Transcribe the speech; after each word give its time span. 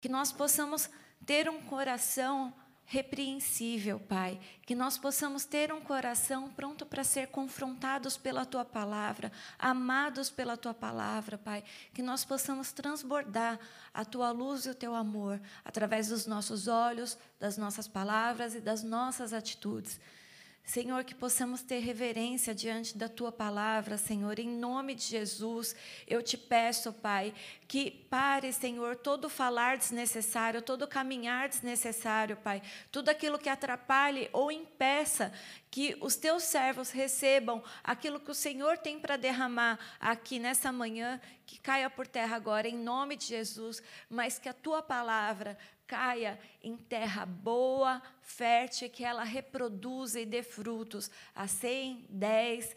Que 0.00 0.08
nós 0.08 0.32
possamos 0.32 0.88
ter 1.26 1.48
um 1.48 1.60
coração 1.62 2.54
repreensível, 2.88 4.00
Pai. 4.00 4.40
Que 4.62 4.74
nós 4.74 4.96
possamos 4.96 5.44
ter 5.44 5.70
um 5.70 5.80
coração 5.80 6.50
pronto 6.50 6.86
para 6.86 7.04
ser 7.04 7.28
confrontados 7.28 8.16
pela 8.16 8.46
tua 8.46 8.64
palavra, 8.64 9.30
amados 9.58 10.30
pela 10.30 10.56
tua 10.56 10.72
palavra, 10.72 11.36
Pai. 11.36 11.62
Que 11.92 12.02
nós 12.02 12.24
possamos 12.24 12.72
transbordar 12.72 13.60
a 13.92 14.06
tua 14.06 14.30
luz 14.30 14.64
e 14.64 14.70
o 14.70 14.74
teu 14.74 14.94
amor 14.94 15.38
através 15.62 16.08
dos 16.08 16.26
nossos 16.26 16.66
olhos, 16.66 17.18
das 17.38 17.58
nossas 17.58 17.86
palavras 17.86 18.54
e 18.54 18.60
das 18.60 18.82
nossas 18.82 19.34
atitudes. 19.34 20.00
Senhor, 20.68 21.02
que 21.02 21.14
possamos 21.14 21.62
ter 21.62 21.78
reverência 21.78 22.54
diante 22.54 22.94
da 22.98 23.08
tua 23.08 23.32
palavra, 23.32 23.96
Senhor, 23.96 24.38
em 24.38 24.50
nome 24.50 24.94
de 24.94 25.02
Jesus. 25.02 25.74
Eu 26.06 26.22
te 26.22 26.36
peço, 26.36 26.92
Pai, 26.92 27.32
que 27.66 27.90
pare, 27.90 28.52
Senhor, 28.52 28.94
todo 28.94 29.30
falar 29.30 29.78
desnecessário, 29.78 30.60
todo 30.60 30.86
caminhar 30.86 31.48
desnecessário, 31.48 32.36
Pai. 32.36 32.60
Tudo 32.92 33.08
aquilo 33.08 33.38
que 33.38 33.48
atrapalhe 33.48 34.28
ou 34.30 34.52
impeça 34.52 35.32
que 35.70 35.96
os 36.02 36.16
teus 36.16 36.42
servos 36.42 36.90
recebam 36.90 37.64
aquilo 37.82 38.20
que 38.20 38.30
o 38.30 38.34
Senhor 38.34 38.76
tem 38.76 39.00
para 39.00 39.16
derramar 39.16 39.78
aqui 39.98 40.38
nessa 40.38 40.70
manhã, 40.70 41.18
que 41.46 41.58
caia 41.58 41.88
por 41.88 42.06
terra 42.06 42.36
agora, 42.36 42.68
em 42.68 42.76
nome 42.76 43.16
de 43.16 43.24
Jesus, 43.24 43.82
mas 44.10 44.38
que 44.38 44.50
a 44.50 44.54
tua 44.54 44.82
palavra 44.82 45.56
caia 45.88 46.38
em 46.62 46.76
terra 46.76 47.24
boa, 47.24 48.00
fértil, 48.20 48.90
que 48.90 49.02
ela 49.02 49.24
reproduza 49.24 50.20
e 50.20 50.26
dê 50.26 50.42
frutos 50.42 51.10
a 51.34 51.48
100, 51.48 52.06
10 52.10 52.76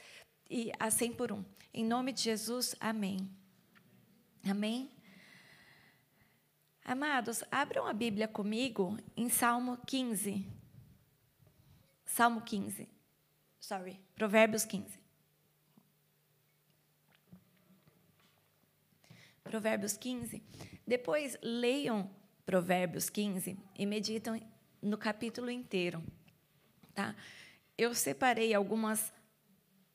e 0.49 0.71
a 0.79 0.89
100 0.89 1.13
por 1.13 1.31
um. 1.31 1.43
Em 1.73 1.85
nome 1.85 2.13
de 2.13 2.21
Jesus, 2.21 2.73
amém. 2.79 3.29
Amém? 4.49 4.89
Amados, 6.83 7.43
abram 7.51 7.85
a 7.85 7.93
Bíblia 7.93 8.27
comigo 8.27 8.97
em 9.15 9.29
Salmo 9.29 9.77
15. 9.85 10.47
Salmo 12.05 12.41
15. 12.41 12.89
Sorry, 13.59 13.99
Provérbios 14.15 14.65
15. 14.65 14.99
Provérbios 19.43 19.97
15. 19.97 20.41
Depois 20.87 21.37
leiam 21.41 22.09
Provérbios 22.45 23.09
15 23.09 23.57
e 23.77 23.85
meditam 23.85 24.39
no 24.81 24.97
capítulo 24.97 25.49
inteiro, 25.49 26.03
tá? 26.93 27.15
Eu 27.77 27.93
separei 27.93 28.53
algumas 28.53 29.13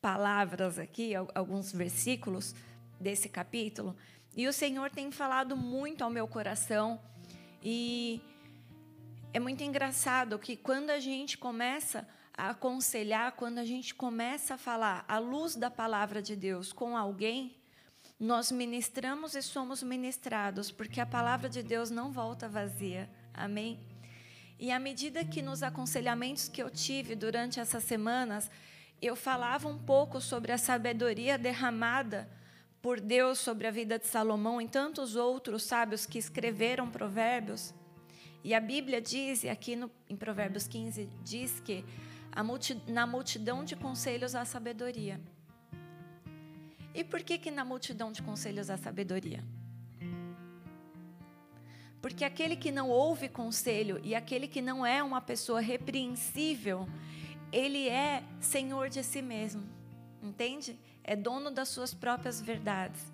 palavras 0.00 0.78
aqui, 0.78 1.12
alguns 1.34 1.72
versículos 1.72 2.54
desse 3.00 3.28
capítulo, 3.28 3.96
e 4.36 4.46
o 4.46 4.52
Senhor 4.52 4.90
tem 4.90 5.10
falado 5.10 5.56
muito 5.56 6.04
ao 6.04 6.10
meu 6.10 6.28
coração 6.28 7.00
e 7.62 8.20
é 9.32 9.40
muito 9.40 9.62
engraçado 9.62 10.38
que 10.38 10.56
quando 10.56 10.90
a 10.90 11.00
gente 11.00 11.36
começa 11.36 12.06
a 12.36 12.50
aconselhar, 12.50 13.32
quando 13.32 13.58
a 13.58 13.64
gente 13.64 13.94
começa 13.94 14.54
a 14.54 14.58
falar 14.58 15.04
à 15.08 15.18
luz 15.18 15.56
da 15.56 15.70
palavra 15.70 16.20
de 16.20 16.36
Deus 16.36 16.72
com 16.72 16.96
alguém, 16.96 17.55
nós 18.18 18.50
ministramos 18.50 19.34
e 19.34 19.42
somos 19.42 19.82
ministrados, 19.82 20.70
porque 20.70 21.00
a 21.00 21.06
palavra 21.06 21.48
de 21.48 21.62
Deus 21.62 21.90
não 21.90 22.10
volta 22.10 22.48
vazia. 22.48 23.10
Amém? 23.34 23.78
E 24.58 24.70
à 24.70 24.78
medida 24.78 25.24
que 25.24 25.42
nos 25.42 25.62
aconselhamentos 25.62 26.48
que 26.48 26.62
eu 26.62 26.70
tive 26.70 27.14
durante 27.14 27.60
essas 27.60 27.84
semanas, 27.84 28.50
eu 29.02 29.14
falava 29.14 29.68
um 29.68 29.78
pouco 29.78 30.20
sobre 30.20 30.50
a 30.50 30.56
sabedoria 30.56 31.36
derramada 31.36 32.26
por 32.80 33.00
Deus 33.00 33.38
sobre 33.38 33.66
a 33.66 33.70
vida 33.70 33.98
de 33.98 34.06
Salomão 34.06 34.62
e 34.62 34.68
tantos 34.68 35.16
outros 35.16 35.64
sábios 35.64 36.06
que 36.06 36.18
escreveram 36.18 36.90
provérbios. 36.90 37.74
E 38.42 38.54
a 38.54 38.60
Bíblia 38.60 39.00
diz, 39.00 39.44
aqui 39.44 39.76
no, 39.76 39.90
em 40.08 40.16
Provérbios 40.16 40.66
15, 40.66 41.06
diz 41.22 41.60
que 41.60 41.84
multi, 42.44 42.80
na 42.86 43.06
multidão 43.06 43.64
de 43.64 43.76
conselhos 43.76 44.34
há 44.34 44.44
sabedoria. 44.44 45.20
E 46.96 47.04
por 47.04 47.22
que 47.22 47.36
que 47.36 47.50
na 47.50 47.62
multidão 47.62 48.10
de 48.10 48.22
conselhos 48.22 48.70
há 48.70 48.78
sabedoria? 48.78 49.44
Porque 52.00 52.24
aquele 52.24 52.56
que 52.56 52.72
não 52.72 52.88
ouve 52.88 53.28
conselho 53.28 54.00
e 54.02 54.14
aquele 54.14 54.48
que 54.48 54.62
não 54.62 54.86
é 54.86 55.02
uma 55.02 55.20
pessoa 55.20 55.60
repreensível, 55.60 56.88
ele 57.52 57.86
é 57.86 58.22
senhor 58.40 58.88
de 58.88 59.04
si 59.04 59.20
mesmo. 59.20 59.62
Entende? 60.22 60.78
É 61.04 61.14
dono 61.14 61.50
das 61.50 61.68
suas 61.68 61.92
próprias 61.92 62.40
verdades. 62.40 63.12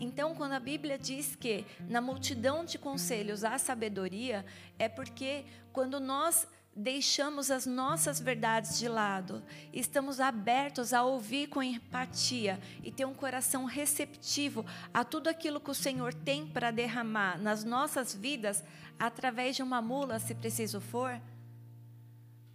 Então, 0.00 0.34
quando 0.34 0.52
a 0.52 0.60
Bíblia 0.60 0.98
diz 0.98 1.36
que 1.36 1.64
na 1.88 2.00
multidão 2.00 2.64
de 2.64 2.76
conselhos 2.76 3.44
há 3.44 3.56
sabedoria, 3.56 4.44
é 4.80 4.88
porque 4.88 5.44
quando 5.72 6.00
nós 6.00 6.48
deixamos 6.74 7.50
as 7.50 7.66
nossas 7.66 8.20
verdades 8.20 8.78
de 8.78 8.88
lado, 8.88 9.42
estamos 9.72 10.20
abertos 10.20 10.92
a 10.92 11.02
ouvir 11.02 11.48
com 11.48 11.62
empatia 11.62 12.60
e 12.82 12.92
ter 12.92 13.04
um 13.04 13.14
coração 13.14 13.64
receptivo 13.64 14.64
a 14.94 15.04
tudo 15.04 15.28
aquilo 15.28 15.60
que 15.60 15.70
o 15.70 15.74
Senhor 15.74 16.14
tem 16.14 16.46
para 16.46 16.70
derramar 16.70 17.38
nas 17.38 17.64
nossas 17.64 18.14
vidas, 18.14 18.62
através 18.98 19.56
de 19.56 19.62
uma 19.62 19.82
mula, 19.82 20.18
se 20.18 20.34
preciso 20.34 20.80
for, 20.80 21.20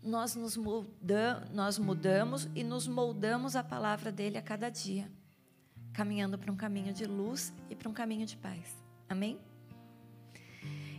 nós 0.01 0.35
nos 0.35 0.55
mudamos, 0.55 1.49
nós 1.51 1.79
mudamos 1.79 2.47
e 2.55 2.63
nos 2.63 2.87
moldamos 2.87 3.55
a 3.55 3.63
palavra 3.63 4.11
dele 4.11 4.37
a 4.37 4.41
cada 4.41 4.69
dia, 4.69 5.11
caminhando 5.91 6.37
para 6.37 6.51
um 6.51 6.55
caminho 6.55 6.93
de 6.93 7.05
luz 7.05 7.51
e 7.69 7.75
para 7.75 7.89
um 7.89 7.93
caminho 7.93 8.25
de 8.25 8.37
paz. 8.37 8.77
Amém? 9.09 9.39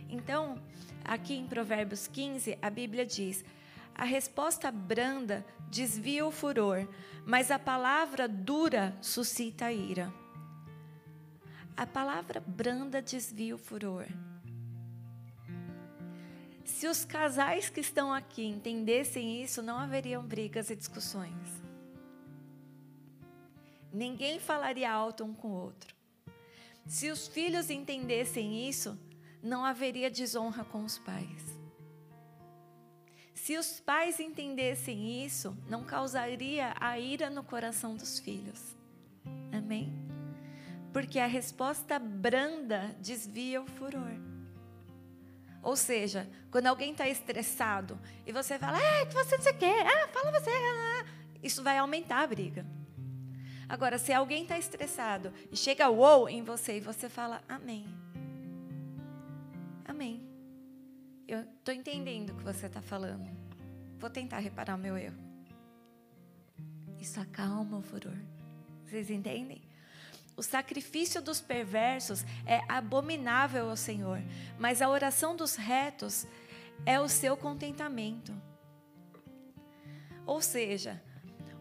Então, 0.09 0.61
aqui 1.07 1.33
em 1.33 1.47
Provérbios 1.47 2.05
15, 2.07 2.57
a 2.61 2.69
Bíblia 2.69 3.05
diz: 3.05 3.43
a 3.97 4.03
resposta 4.03 4.69
branda 4.69 5.43
desvia 5.71 6.23
o 6.23 6.31
furor, 6.31 6.87
mas 7.25 7.49
a 7.49 7.57
palavra 7.57 8.27
dura 8.27 8.95
suscita 9.01 9.65
a 9.65 9.73
ira. 9.73 10.13
A 11.75 11.87
palavra 11.87 12.39
branda 12.39 13.01
desvia 13.01 13.55
o 13.55 13.57
furor. 13.57 14.05
Se 16.63 16.87
os 16.87 17.03
casais 17.03 17.69
que 17.69 17.79
estão 17.79 18.13
aqui 18.13 18.45
entendessem 18.45 19.41
isso, 19.41 19.63
não 19.63 19.79
haveriam 19.79 20.23
brigas 20.23 20.69
e 20.69 20.75
discussões. 20.75 21.49
Ninguém 23.91 24.39
falaria 24.39 24.91
alto 24.91 25.23
um 25.23 25.33
com 25.33 25.47
o 25.47 25.55
outro. 25.55 25.95
Se 26.85 27.09
os 27.09 27.27
filhos 27.27 27.71
entendessem 27.71 28.69
isso, 28.69 28.97
não 29.47 29.65
haveria 29.65 30.11
desonra 30.11 30.63
com 30.65 30.83
os 30.83 30.99
pais. 30.99 31.57
Se 33.33 33.57
os 33.57 33.79
pais 33.79 34.19
entendessem 34.19 35.25
isso, 35.25 35.57
não 35.69 35.83
causaria 35.83 36.73
a 36.79 36.99
ira 36.99 37.29
no 37.29 37.43
coração 37.43 37.95
dos 37.95 38.19
filhos. 38.19 38.75
Amém? 39.51 39.93
Porque 40.91 41.17
a 41.17 41.27
resposta 41.27 41.97
branda 41.97 42.93
desvia 42.99 43.61
o 43.61 43.67
furor. 43.67 44.11
Ou 45.63 45.75
seja, 45.75 46.29
quando 46.51 46.67
alguém 46.67 46.91
está 46.91 47.07
estressado 47.07 47.99
e 48.25 48.31
você 48.31 48.59
fala, 48.59 48.77
ah, 48.77 49.05
que 49.05 49.13
você 49.13 49.37
não 49.37 49.43
sei 49.43 49.53
o 49.53 49.57
quê, 49.57 49.65
ah, 49.65 50.07
fala 50.09 50.39
você, 50.39 50.49
ah, 50.49 51.05
isso 51.41 51.63
vai 51.63 51.77
aumentar 51.77 52.23
a 52.23 52.27
briga. 52.27 52.65
Agora, 53.69 53.97
se 53.97 54.11
alguém 54.11 54.43
está 54.43 54.57
estressado 54.57 55.33
e 55.51 55.55
chega 55.57 55.89
uou 55.89 56.27
em 56.29 56.41
você 56.41 56.77
e 56.77 56.81
você 56.81 57.09
fala, 57.09 57.41
amém. 57.47 57.87
Amém. 59.97 60.21
Eu 61.27 61.39
estou 61.39 61.73
entendendo 61.73 62.29
o 62.29 62.35
que 62.35 62.43
você 62.43 62.67
está 62.67 62.83
falando. 62.83 63.27
Vou 63.97 64.11
tentar 64.11 64.37
reparar 64.37 64.75
o 64.75 64.77
meu 64.77 64.95
erro. 64.95 65.17
Isso 66.99 67.19
acalma 67.19 67.79
o 67.79 67.81
furor. 67.81 68.15
Vocês 68.85 69.09
entendem? 69.09 69.59
O 70.35 70.43
sacrifício 70.43 71.19
dos 71.19 71.41
perversos 71.41 72.23
é 72.45 72.61
abominável 72.69 73.71
ao 73.71 73.75
Senhor, 73.75 74.21
mas 74.59 74.83
a 74.83 74.87
oração 74.87 75.35
dos 75.35 75.55
retos 75.55 76.27
é 76.85 76.99
o 76.99 77.09
seu 77.09 77.35
contentamento. 77.35 78.39
Ou 80.27 80.43
seja, 80.43 81.01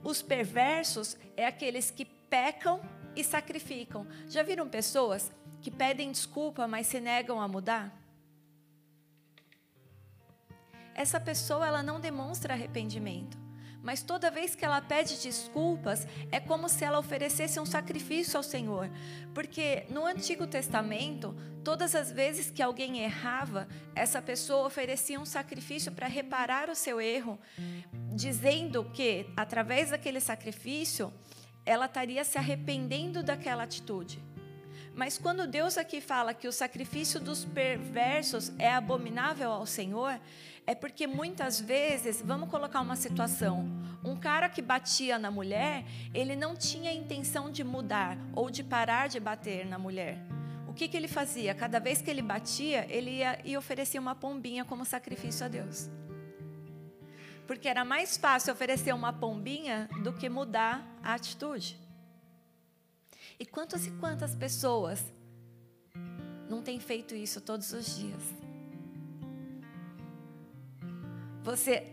os 0.05 0.21
perversos 0.21 1.17
é 1.39 1.47
aqueles 1.47 1.91
que 1.91 2.05
pecam 2.05 2.83
e 3.17 3.25
sacrificam. 3.25 4.07
Já 4.29 4.43
viram 4.43 4.69
pessoas 4.69 5.33
que 5.63 5.71
pedem 5.71 6.13
desculpa, 6.13 6.69
mas 6.69 6.87
se 6.87 7.01
negam 7.01 7.41
a 7.41 7.49
mudar? 7.49 8.06
Essa 10.97 11.21
pessoa 11.21 11.67
ela 11.67 11.83
não 11.83 12.01
demonstra 12.01 12.55
arrependimento. 12.55 13.39
Mas 13.83 14.03
toda 14.03 14.33
vez 14.33 14.57
que 14.57 14.65
ela 14.65 14.81
pede 14.81 15.17
desculpas, 15.23 16.09
é 16.33 16.41
como 16.41 16.69
se 16.69 16.85
ela 16.85 16.99
oferecesse 16.99 17.61
um 17.61 17.65
sacrifício 17.65 18.37
ao 18.37 18.43
Senhor. 18.43 18.91
Porque 19.33 19.87
no 19.89 20.05
Antigo 20.05 20.45
Testamento, 20.45 21.37
todas 21.63 21.95
as 21.95 22.11
vezes 22.11 22.51
que 22.51 22.61
alguém 22.61 22.99
errava, 22.99 23.69
essa 23.95 24.21
pessoa 24.21 24.67
oferecia 24.67 25.21
um 25.21 25.25
sacrifício 25.25 25.93
para 25.93 26.09
reparar 26.09 26.69
o 26.69 26.75
seu 26.75 27.01
erro, 27.01 27.39
dizendo 28.13 28.91
que, 28.93 29.27
através 29.37 29.91
daquele 29.91 30.19
sacrifício, 30.19 31.13
ela 31.65 31.87
estaria 31.87 32.25
se 32.25 32.39
arrependendo 32.39 33.23
daquela 33.23 33.63
atitude. 33.63 34.21
Mas 34.97 35.19
quando 35.19 35.47
Deus 35.47 35.77
aqui 35.77 36.01
fala 36.01 36.33
que 36.33 36.49
o 36.49 36.53
sacrifício 36.53 37.21
dos 37.21 37.45
perversos 37.45 38.51
é 38.59 38.73
abominável 38.73 39.53
ao 39.53 39.67
Senhor, 39.67 40.19
é 40.67 40.75
porque 40.75 41.07
muitas 41.07 41.61
vezes, 41.61 42.21
vamos 42.21 42.51
colocar 42.51 42.81
uma 42.81 42.97
situação, 42.97 43.71
um 44.05 44.17
cara 44.17 44.49
que 44.49 44.61
batia 44.61 45.17
na 45.19 45.31
mulher, 45.31 45.85
ele 46.13 46.35
não 46.35 46.57
tinha 46.57 46.93
intenção 46.93 47.51
de 47.51 47.63
mudar 47.63 48.19
ou 48.35 48.51
de 48.51 48.65
parar 48.65 49.09
de 49.09 49.21
bater 49.21 49.65
na 49.65 49.79
mulher. 49.79 50.19
O 50.67 50.75
que, 50.75 50.89
que 50.89 50.97
ele 50.97 51.09
fazia? 51.09 51.55
Cada 51.55 51.79
vez 51.79 52.03
que 52.03 52.11
ele 52.11 52.21
batia, 52.21 52.85
ele 52.91 53.19
ia 53.19 53.39
e 53.45 53.57
oferecia 53.57 54.01
uma 54.01 54.15
pombinha 54.15 54.65
como 54.65 54.85
sacrifício 54.85 55.47
a 55.47 55.49
Deus. 55.49 55.89
Porque 57.47 57.69
era 57.69 57.85
mais 57.85 58.17
fácil 58.17 58.53
oferecer 58.53 58.93
uma 58.93 59.13
pombinha 59.13 59.89
do 60.03 60.13
que 60.13 60.29
mudar 60.29 60.85
a 61.03 61.15
atitude. 61.15 61.79
E 63.39 63.47
quantas 63.47 63.87
e 63.87 63.91
quantas 63.93 64.35
pessoas 64.35 65.03
não 66.51 66.61
têm 66.61 66.81
feito 66.81 67.15
isso 67.15 67.41
todos 67.41 67.73
os 67.73 67.97
dias? 67.97 68.46
Você 71.47 71.87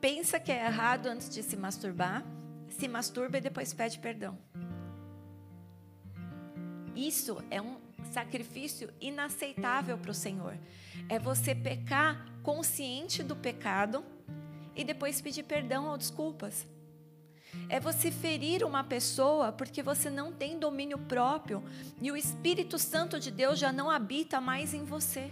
pensa 0.00 0.40
que 0.40 0.50
é 0.50 0.64
errado 0.64 1.06
antes 1.06 1.28
de 1.28 1.42
se 1.42 1.54
masturbar, 1.54 2.24
se 2.70 2.88
masturba 2.88 3.36
e 3.36 3.42
depois 3.42 3.74
pede 3.74 3.98
perdão. 3.98 4.38
Isso 6.96 7.44
é 7.50 7.60
um 7.60 7.76
sacrifício 8.10 8.90
inaceitável 8.98 9.98
para 9.98 10.10
o 10.10 10.14
Senhor. 10.14 10.56
É 11.10 11.18
você 11.18 11.54
pecar 11.54 12.26
consciente 12.42 13.22
do 13.22 13.36
pecado 13.36 14.02
e 14.74 14.82
depois 14.82 15.20
pedir 15.20 15.42
perdão 15.42 15.88
ou 15.88 15.98
desculpas. 15.98 16.66
É 17.68 17.78
você 17.78 18.10
ferir 18.10 18.64
uma 18.64 18.82
pessoa 18.82 19.52
porque 19.52 19.82
você 19.82 20.08
não 20.08 20.32
tem 20.32 20.58
domínio 20.58 20.96
próprio 21.00 21.62
e 22.00 22.10
o 22.10 22.16
Espírito 22.16 22.78
Santo 22.78 23.20
de 23.20 23.30
Deus 23.30 23.58
já 23.58 23.70
não 23.70 23.90
habita 23.90 24.40
mais 24.40 24.72
em 24.72 24.86
você. 24.86 25.30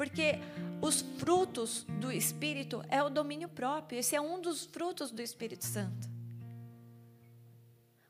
Porque 0.00 0.38
os 0.80 1.02
frutos 1.18 1.84
do 2.00 2.10
Espírito 2.10 2.82
é 2.88 3.02
o 3.02 3.10
domínio 3.10 3.50
próprio. 3.50 3.98
Esse 3.98 4.16
é 4.16 4.20
um 4.20 4.40
dos 4.40 4.64
frutos 4.64 5.10
do 5.10 5.20
Espírito 5.20 5.66
Santo. 5.66 6.08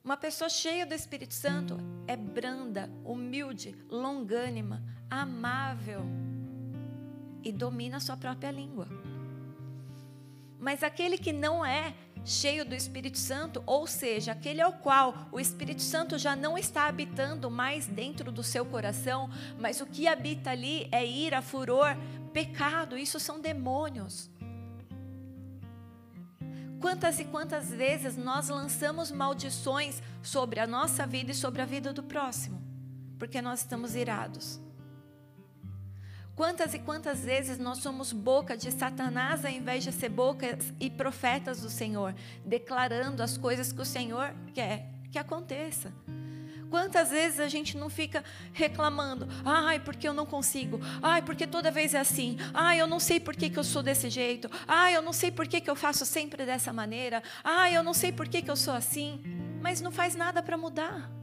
Uma 0.04 0.16
pessoa 0.16 0.48
cheia 0.48 0.86
do 0.86 0.94
Espírito 0.94 1.34
Santo 1.34 1.78
é 2.06 2.16
branda, 2.16 2.88
humilde, 3.04 3.74
longânima, 3.88 4.80
amável 5.10 6.02
e 7.42 7.50
domina 7.50 7.96
a 7.96 8.00
sua 8.00 8.16
própria 8.16 8.52
língua. 8.52 8.86
Mas 10.60 10.84
aquele 10.84 11.18
que 11.18 11.32
não 11.32 11.66
é 11.66 11.92
cheio 12.24 12.64
do 12.64 12.74
Espírito 12.74 13.18
Santo, 13.18 13.62
ou 13.66 13.86
seja, 13.86 14.32
aquele 14.32 14.60
ao 14.60 14.72
qual 14.72 15.28
o 15.32 15.40
Espírito 15.40 15.82
Santo 15.82 16.18
já 16.18 16.36
não 16.36 16.56
está 16.56 16.86
habitando 16.86 17.50
mais 17.50 17.86
dentro 17.86 18.30
do 18.30 18.42
seu 18.42 18.64
coração, 18.64 19.30
mas 19.58 19.80
o 19.80 19.86
que 19.86 20.06
habita 20.06 20.50
ali 20.50 20.88
é 20.92 21.04
ira, 21.04 21.42
furor, 21.42 21.96
pecado, 22.32 22.96
isso 22.96 23.18
são 23.18 23.40
demônios. 23.40 24.30
Quantas 26.80 27.18
e 27.20 27.24
quantas 27.24 27.70
vezes 27.70 28.16
nós 28.16 28.48
lançamos 28.48 29.10
maldições 29.10 30.02
sobre 30.22 30.60
a 30.60 30.66
nossa 30.66 31.06
vida 31.06 31.30
e 31.30 31.34
sobre 31.34 31.60
a 31.60 31.66
vida 31.66 31.92
do 31.92 32.02
próximo, 32.02 32.62
porque 33.18 33.42
nós 33.42 33.60
estamos 33.60 33.94
irados. 33.94 34.60
Quantas 36.34 36.72
e 36.74 36.78
quantas 36.78 37.20
vezes 37.20 37.58
nós 37.58 37.78
somos 37.78 38.12
boca 38.12 38.56
de 38.56 38.70
Satanás 38.70 39.44
ao 39.44 39.50
invés 39.50 39.84
de 39.84 39.92
ser 39.92 40.08
bocas 40.08 40.72
e 40.80 40.88
profetas 40.88 41.60
do 41.60 41.68
Senhor, 41.68 42.14
declarando 42.44 43.22
as 43.22 43.36
coisas 43.36 43.72
que 43.72 43.80
o 43.80 43.84
Senhor 43.84 44.34
quer 44.54 44.86
que 45.10 45.18
aconteça. 45.18 45.92
Quantas 46.70 47.10
vezes 47.10 47.40
a 47.40 47.48
gente 47.48 47.76
não 47.76 47.90
fica 47.90 48.22
reclamando, 48.52 49.26
ai, 49.44 49.80
porque 49.80 50.06
eu 50.06 50.14
não 50.14 50.24
consigo, 50.24 50.80
ai, 51.02 51.20
porque 51.20 51.44
toda 51.44 51.68
vez 51.68 51.94
é 51.94 51.98
assim, 51.98 52.38
ai, 52.54 52.80
eu 52.80 52.86
não 52.86 53.00
sei 53.00 53.18
por 53.18 53.34
que, 53.34 53.50
que 53.50 53.58
eu 53.58 53.64
sou 53.64 53.82
desse 53.82 54.08
jeito, 54.08 54.48
ai, 54.68 54.94
eu 54.94 55.02
não 55.02 55.12
sei 55.12 55.32
por 55.32 55.48
que, 55.48 55.60
que 55.60 55.68
eu 55.68 55.74
faço 55.74 56.06
sempre 56.06 56.46
dessa 56.46 56.72
maneira, 56.72 57.24
ai, 57.42 57.76
eu 57.76 57.82
não 57.82 57.92
sei 57.92 58.12
por 58.12 58.28
que, 58.28 58.40
que 58.40 58.50
eu 58.50 58.56
sou 58.56 58.72
assim, 58.72 59.20
mas 59.60 59.80
não 59.80 59.90
faz 59.90 60.14
nada 60.14 60.40
para 60.40 60.56
mudar. 60.56 61.19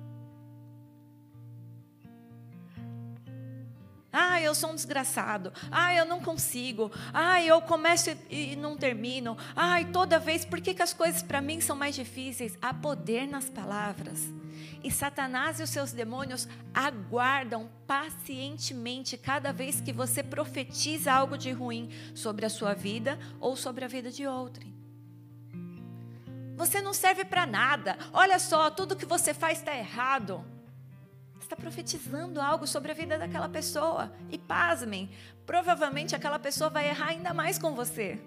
Ah, 4.12 4.42
eu 4.42 4.56
sou 4.56 4.72
um 4.72 4.76
desgraçado. 4.76 5.52
Ah, 5.72 5.94
eu 5.94 6.06
não 6.06 6.22
consigo. 6.22 6.92
Ah, 7.14 7.42
eu 7.42 7.62
começo 7.62 8.10
e 8.30 8.56
não 8.56 8.78
termino. 8.78 9.38
Ah, 9.56 9.78
toda 9.92 10.20
vez, 10.20 10.46
por 10.46 10.62
que, 10.62 10.74
que 10.74 10.82
as 10.82 10.94
coisas 10.94 11.22
para 11.22 11.42
mim 11.42 11.60
são 11.60 11.76
mais 11.76 11.96
difíceis? 11.96 12.58
Há 12.62 12.74
poder 12.74 13.28
nas 13.28 13.50
palavras. 13.50 14.30
E 14.84 14.92
Satanás 14.92 15.60
e 15.60 15.64
os 15.64 15.70
seus 15.70 15.92
demônios 15.92 16.48
aguardam 16.74 17.70
pacientemente 17.86 19.18
cada 19.18 19.52
vez 19.52 19.82
que 19.82 19.92
você 19.92 20.24
profetiza 20.24 21.12
algo 21.12 21.38
de 21.38 21.52
ruim 21.52 21.92
sobre 22.16 22.46
a 22.46 22.50
sua 22.50 22.74
vida 22.74 23.20
ou 23.40 23.56
sobre 23.56 23.84
a 23.84 23.88
vida 23.88 24.10
de 24.10 24.26
outrem. 24.26 24.76
Você 26.56 26.82
não 26.82 26.94
serve 26.94 27.24
para 27.24 27.46
nada. 27.46 27.98
Olha 28.14 28.40
só, 28.40 28.72
tudo 28.72 28.96
que 28.96 29.06
você 29.06 29.34
faz 29.34 29.60
está 29.60 29.76
errado 29.76 30.57
está 31.48 31.56
profetizando 31.56 32.42
algo 32.42 32.68
sobre 32.68 32.92
a 32.92 32.96
vida 32.96 33.18
daquela 33.18 33.50
pessoa. 33.50 34.12
E 34.30 34.38
pasmem, 34.38 35.10
provavelmente 35.46 36.16
aquela 36.16 36.38
pessoa 36.38 36.70
vai 36.70 36.90
errar 36.90 37.08
ainda 37.08 37.34
mais 37.34 37.58
com 37.58 37.74
você. 37.74 38.20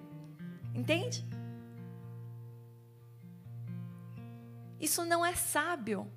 Entende? 0.74 1.24
Isso 4.80 5.04
não 5.04 5.24
é 5.24 5.34
sábio. 5.34 6.10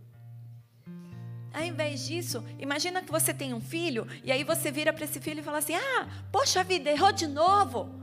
Ao 1.53 1.61
invés 1.61 2.05
disso, 2.05 2.43
imagina 2.57 3.03
que 3.03 3.11
você 3.11 3.33
tem 3.33 3.53
um 3.53 3.61
filho 3.61 4.07
e 4.23 4.31
aí 4.31 4.43
você 4.43 4.71
vira 4.71 4.91
para 4.91 5.05
esse 5.05 5.19
filho 5.19 5.41
e 5.41 5.43
fala 5.43 5.57
assim: 5.59 5.75
Ah, 5.75 6.07
poxa 6.31 6.63
vida, 6.63 6.89
errou 6.89 7.11
de 7.11 7.27
novo. 7.27 7.93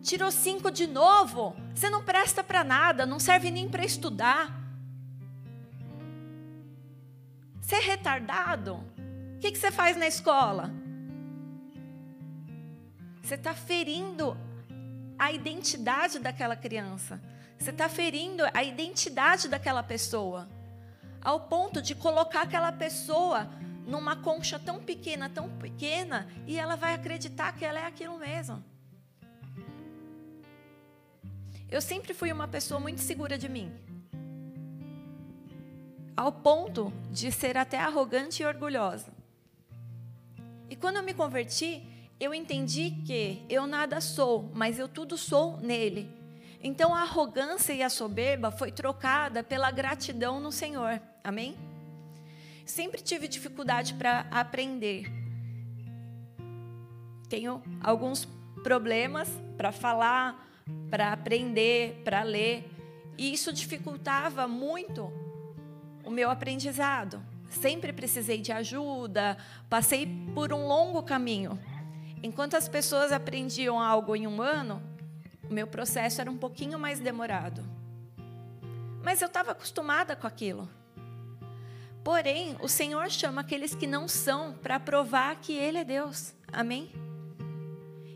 Tirou 0.00 0.30
cinco 0.30 0.70
de 0.70 0.86
novo. 0.86 1.54
Você 1.74 1.90
não 1.90 2.04
presta 2.04 2.44
para 2.44 2.62
nada, 2.62 3.04
não 3.04 3.18
serve 3.18 3.50
nem 3.50 3.68
para 3.68 3.84
estudar. 3.84 4.65
Você 7.66 7.74
é 7.74 7.80
retardado? 7.80 8.74
O 9.34 9.38
que, 9.40 9.50
que 9.50 9.58
você 9.58 9.72
faz 9.72 9.96
na 9.96 10.06
escola? 10.06 10.70
Você 13.20 13.34
está 13.34 13.54
ferindo 13.54 14.36
a 15.18 15.32
identidade 15.32 16.20
daquela 16.20 16.54
criança. 16.54 17.20
Você 17.58 17.70
está 17.70 17.88
ferindo 17.88 18.44
a 18.54 18.62
identidade 18.62 19.48
daquela 19.48 19.82
pessoa. 19.82 20.48
Ao 21.20 21.40
ponto 21.40 21.82
de 21.82 21.96
colocar 21.96 22.42
aquela 22.42 22.70
pessoa 22.70 23.50
numa 23.84 24.14
concha 24.14 24.60
tão 24.60 24.80
pequena, 24.80 25.28
tão 25.28 25.50
pequena, 25.58 26.28
e 26.46 26.56
ela 26.56 26.76
vai 26.76 26.94
acreditar 26.94 27.50
que 27.50 27.64
ela 27.64 27.80
é 27.80 27.84
aquilo 27.86 28.16
mesmo. 28.16 28.64
Eu 31.68 31.82
sempre 31.82 32.14
fui 32.14 32.30
uma 32.30 32.46
pessoa 32.46 32.78
muito 32.78 33.00
segura 33.00 33.36
de 33.36 33.48
mim 33.48 33.85
ao 36.16 36.32
ponto 36.32 36.92
de 37.10 37.30
ser 37.30 37.56
até 37.56 37.78
arrogante 37.78 38.42
e 38.42 38.46
orgulhosa. 38.46 39.12
E 40.70 40.74
quando 40.74 40.96
eu 40.96 41.02
me 41.02 41.12
converti, 41.12 41.82
eu 42.18 42.32
entendi 42.32 42.90
que 43.06 43.44
eu 43.48 43.66
nada 43.66 44.00
sou, 44.00 44.50
mas 44.54 44.78
eu 44.78 44.88
tudo 44.88 45.18
sou 45.18 45.58
nele. 45.58 46.10
Então 46.62 46.94
a 46.94 47.02
arrogância 47.02 47.72
e 47.72 47.82
a 47.82 47.90
soberba 47.90 48.50
foi 48.50 48.72
trocada 48.72 49.44
pela 49.44 49.70
gratidão 49.70 50.40
no 50.40 50.50
Senhor. 50.50 51.00
Amém? 51.22 51.56
Sempre 52.64 53.02
tive 53.02 53.28
dificuldade 53.28 53.94
para 53.94 54.26
aprender. 54.30 55.04
Tenho 57.28 57.62
alguns 57.82 58.26
problemas 58.62 59.28
para 59.56 59.70
falar, 59.70 60.48
para 60.90 61.12
aprender, 61.12 62.00
para 62.02 62.22
ler, 62.22 62.68
e 63.18 63.32
isso 63.32 63.52
dificultava 63.52 64.48
muito 64.48 65.12
o 66.06 66.10
meu 66.10 66.30
aprendizado. 66.30 67.20
Sempre 67.50 67.92
precisei 67.92 68.40
de 68.40 68.52
ajuda, 68.52 69.36
passei 69.68 70.08
por 70.34 70.52
um 70.52 70.66
longo 70.66 71.02
caminho. 71.02 71.58
Enquanto 72.22 72.54
as 72.54 72.68
pessoas 72.68 73.12
aprendiam 73.12 73.78
algo 73.78 74.16
em 74.16 74.26
um 74.26 74.40
ano, 74.40 74.82
o 75.48 75.52
meu 75.52 75.66
processo 75.66 76.20
era 76.20 76.30
um 76.30 76.36
pouquinho 76.36 76.78
mais 76.78 77.00
demorado. 77.00 77.62
Mas 79.02 79.20
eu 79.20 79.26
estava 79.26 79.52
acostumada 79.52 80.16
com 80.16 80.26
aquilo. 80.26 80.68
Porém, 82.02 82.56
o 82.60 82.68
Senhor 82.68 83.10
chama 83.10 83.40
aqueles 83.40 83.74
que 83.74 83.86
não 83.86 84.06
são 84.06 84.52
para 84.52 84.78
provar 84.78 85.36
que 85.36 85.52
Ele 85.52 85.78
é 85.78 85.84
Deus. 85.84 86.32
Amém? 86.52 86.90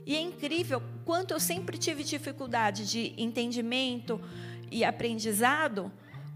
E 0.07 0.15
é 0.15 0.21
incrível 0.21 0.83
quanto 1.05 1.33
eu 1.33 1.41
sempre 1.41 1.77
tive 1.77 2.05
dificuldade 2.05 2.89
de 2.89 3.15
entendimento 3.17 4.21
e 4.71 4.85
aprendizado 4.85 5.91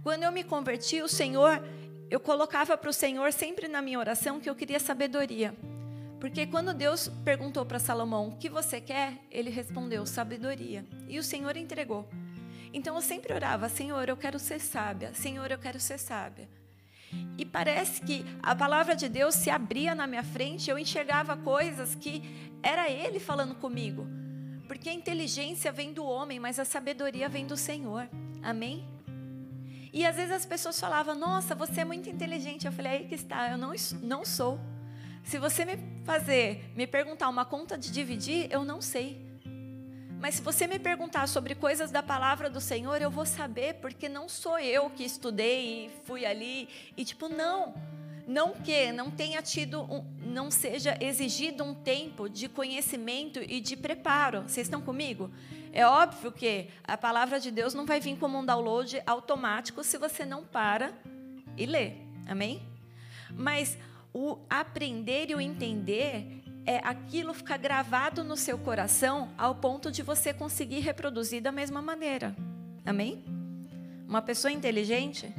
quando 0.05 0.23
eu 0.23 0.31
me 0.31 0.45
converti, 0.45 1.01
o 1.01 1.09
Senhor, 1.09 1.67
eu 2.11 2.21
colocava 2.21 2.77
para 2.77 2.91
o 2.91 2.93
Senhor 2.93 3.33
sempre 3.33 3.69
na 3.69 3.81
minha 3.81 3.99
oração 3.99 4.39
que 4.39 4.51
eu 4.51 4.55
queria 4.55 4.79
sabedoria. 4.79 5.57
Porque 6.21 6.47
quando 6.47 6.75
Deus 6.75 7.09
perguntou 7.25 7.65
para 7.65 7.79
Salomão 7.79 8.29
o 8.29 8.37
que 8.37 8.51
você 8.51 8.83
quer, 8.83 9.15
ele 9.31 9.49
respondeu 9.49 10.05
sabedoria. 10.05 10.85
E 11.09 11.19
o 11.19 11.23
Senhor 11.23 11.57
entregou. 11.57 12.07
Então 12.71 12.95
eu 12.95 13.01
sempre 13.01 13.33
orava: 13.33 13.67
Senhor, 13.71 14.07
eu 14.07 14.17
quero 14.17 14.39
ser 14.39 14.61
sábia. 14.61 15.15
Senhor, 15.15 15.51
eu 15.51 15.59
quero 15.59 15.81
ser 15.81 15.99
sábia. 15.99 16.51
E 17.39 17.47
parece 17.47 18.03
que 18.03 18.27
a 18.43 18.55
palavra 18.55 18.95
de 18.95 19.09
Deus 19.09 19.35
se 19.35 19.49
abria 19.49 19.95
na 19.95 20.07
minha 20.07 20.23
frente, 20.23 20.71
eu 20.71 20.79
enxergava 20.79 21.35
coisas 21.35 21.95
que 21.95 22.23
era 22.63 22.91
Ele 22.91 23.19
falando 23.19 23.55
comigo. 23.55 24.07
Porque 24.69 24.91
a 24.91 24.95
inteligência 24.95 25.73
vem 25.73 25.95
do 25.95 26.05
homem, 26.05 26.39
mas 26.39 26.59
a 26.59 26.65
sabedoria 26.67 27.27
vem 27.27 27.47
do 27.47 27.57
Senhor. 27.57 28.07
Amém? 28.43 28.94
E 29.95 30.05
às 30.05 30.17
vezes 30.17 30.33
as 30.33 30.45
pessoas 30.45 30.79
falavam: 30.79 31.15
Nossa, 31.15 31.55
você 31.55 31.83
é 31.83 31.85
muito 31.85 32.11
inteligente. 32.11 32.67
Eu 32.67 32.73
falei: 32.73 32.93
Aí 32.93 33.05
que 33.07 33.15
está, 33.15 33.53
eu 33.53 33.57
não, 33.57 33.73
não 34.03 34.25
sou. 34.25 34.59
Se 35.23 35.39
você 35.39 35.65
me 35.65 35.79
fazer, 36.05 36.69
me 36.75 36.85
perguntar 36.85 37.29
uma 37.29 37.45
conta 37.45 37.79
de 37.79 37.93
dividir, 37.93 38.49
eu 38.51 38.65
não 38.65 38.83
sei. 38.83 39.25
Mas 40.21 40.35
se 40.35 40.43
você 40.43 40.67
me 40.67 40.81
perguntar 40.81 41.29
sobre 41.29 41.55
coisas 41.55 41.93
da 41.93 42.03
palavra 42.03 42.51
do 42.51 42.61
Senhor, 42.61 43.01
eu 43.01 43.11
vou 43.11 43.25
saber, 43.25 43.75
porque 43.75 44.09
não 44.09 44.29
sou 44.29 44.59
eu 44.59 44.91
que 44.91 45.05
estudei 45.05 45.87
e 45.87 45.91
fui 46.05 46.27
ali 46.27 46.69
e 46.97 47.05
tipo, 47.05 47.29
não. 47.29 47.73
Não 48.27 48.55
que 48.55 48.91
não 48.91 49.11
tenha 49.11 49.43
tido, 49.43 49.83
um, 49.83 50.05
não 50.25 50.51
seja 50.51 50.97
exigido 51.01 51.63
um 51.63 51.75
tempo 51.75 52.29
de 52.29 52.49
conhecimento 52.49 53.41
e 53.41 53.61
de 53.61 53.77
preparo. 53.77 54.43
Vocês 54.43 54.67
estão 54.67 54.81
comigo? 54.81 55.31
É 55.73 55.87
óbvio 55.87 56.33
que 56.33 56.69
a 56.85 56.97
palavra 56.97 57.39
de 57.39 57.51
Deus 57.51 57.75
não 57.75 57.85
vai 57.85 58.01
vir 58.01 58.17
como 58.17 58.39
um 58.39 58.45
download 58.45 59.03
automático 59.07 59.85
se 59.85 59.99
você 59.99 60.25
não 60.25 60.45
para 60.45 60.93
e 61.57 61.67
lê. 61.67 61.93
Amém? 62.27 62.63
Mas 63.31 63.77
o 64.13 64.39
aprender 64.49 65.31
e 65.31 65.35
o 65.35 65.41
entender 65.41 66.43
é 66.65 66.79
aquilo 66.79 67.35
ficar 67.35 67.59
gravado 67.59 68.25
no 68.25 68.37
seu 68.37 68.57
coração 68.57 69.29
ao 69.37 69.57
ponto 69.57 69.91
de 69.91 70.03
você 70.03 70.33
conseguir 70.33 70.81
reproduzir 70.81 71.43
da 71.43 71.53
mesma 71.53 71.83
maneira. 71.83 72.35
Amém? 72.87 73.23
Uma 74.09 74.23
pessoa 74.23 74.53
inteligente, 74.53 75.35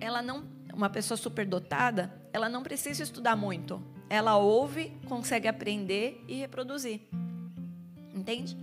ela 0.00 0.22
não, 0.22 0.44
uma 0.72 0.88
pessoa 0.88 1.16
superdotada, 1.16 2.12
ela 2.32 2.48
não 2.48 2.62
precisa 2.62 3.02
estudar 3.02 3.36
muito. 3.36 3.82
Ela 4.08 4.36
ouve, 4.38 4.92
consegue 5.06 5.46
aprender 5.46 6.24
e 6.26 6.34
reproduzir. 6.34 7.02
Entende? 8.14 8.56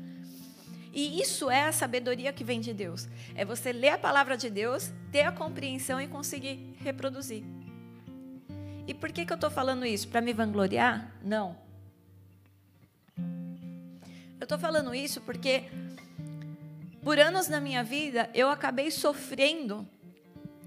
E 0.91 1.21
isso 1.21 1.49
é 1.49 1.63
a 1.63 1.71
sabedoria 1.71 2.33
que 2.33 2.43
vem 2.43 2.59
de 2.59 2.73
Deus. 2.73 3.07
É 3.35 3.45
você 3.45 3.71
ler 3.71 3.89
a 3.89 3.97
palavra 3.97 4.35
de 4.35 4.49
Deus, 4.49 4.91
ter 5.11 5.21
a 5.21 5.31
compreensão 5.31 6.01
e 6.01 6.07
conseguir 6.07 6.75
reproduzir. 6.79 7.43
E 8.87 8.93
por 8.93 9.11
que, 9.11 9.25
que 9.25 9.31
eu 9.31 9.35
estou 9.35 9.51
falando 9.51 9.85
isso? 9.85 10.07
Para 10.07 10.21
me 10.21 10.33
vangloriar? 10.33 11.11
Não. 11.23 11.55
Eu 14.39 14.43
estou 14.43 14.57
falando 14.57 14.95
isso 14.95 15.21
porque, 15.21 15.65
por 17.03 17.19
anos 17.19 17.47
na 17.47 17.59
minha 17.59 17.83
vida, 17.83 18.29
eu 18.33 18.49
acabei 18.49 18.89
sofrendo 18.89 19.87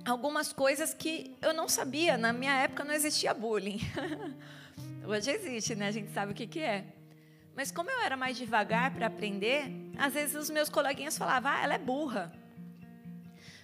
algumas 0.05 0.53
coisas 0.53 0.95
que 0.95 1.37
eu 1.41 1.53
não 1.53 1.69
sabia. 1.69 2.17
Na 2.17 2.33
minha 2.33 2.55
época 2.55 2.85
não 2.85 2.95
existia 2.95 3.35
bullying. 3.35 3.81
Hoje 5.07 5.31
existe, 5.31 5.75
né? 5.75 5.89
A 5.89 5.93
gente 5.93 6.13
sabe 6.13 6.33
o 6.33 6.35
que, 6.35 6.47
que 6.47 6.61
é. 6.61 6.85
Mas 7.55 7.71
como 7.71 7.91
eu 7.91 8.01
era 8.01 8.17
mais 8.17 8.37
devagar 8.37 8.93
para 8.95 9.07
aprender, 9.07 9.71
às 9.99 10.15
vezes 10.15 10.35
os 10.35 10.51
meus 10.51 10.69
coleguinhas 10.69 11.19
falavam, 11.19 11.51
ah, 11.51 11.63
ela 11.63 11.75
é 11.75 11.79
burra. 11.79 12.33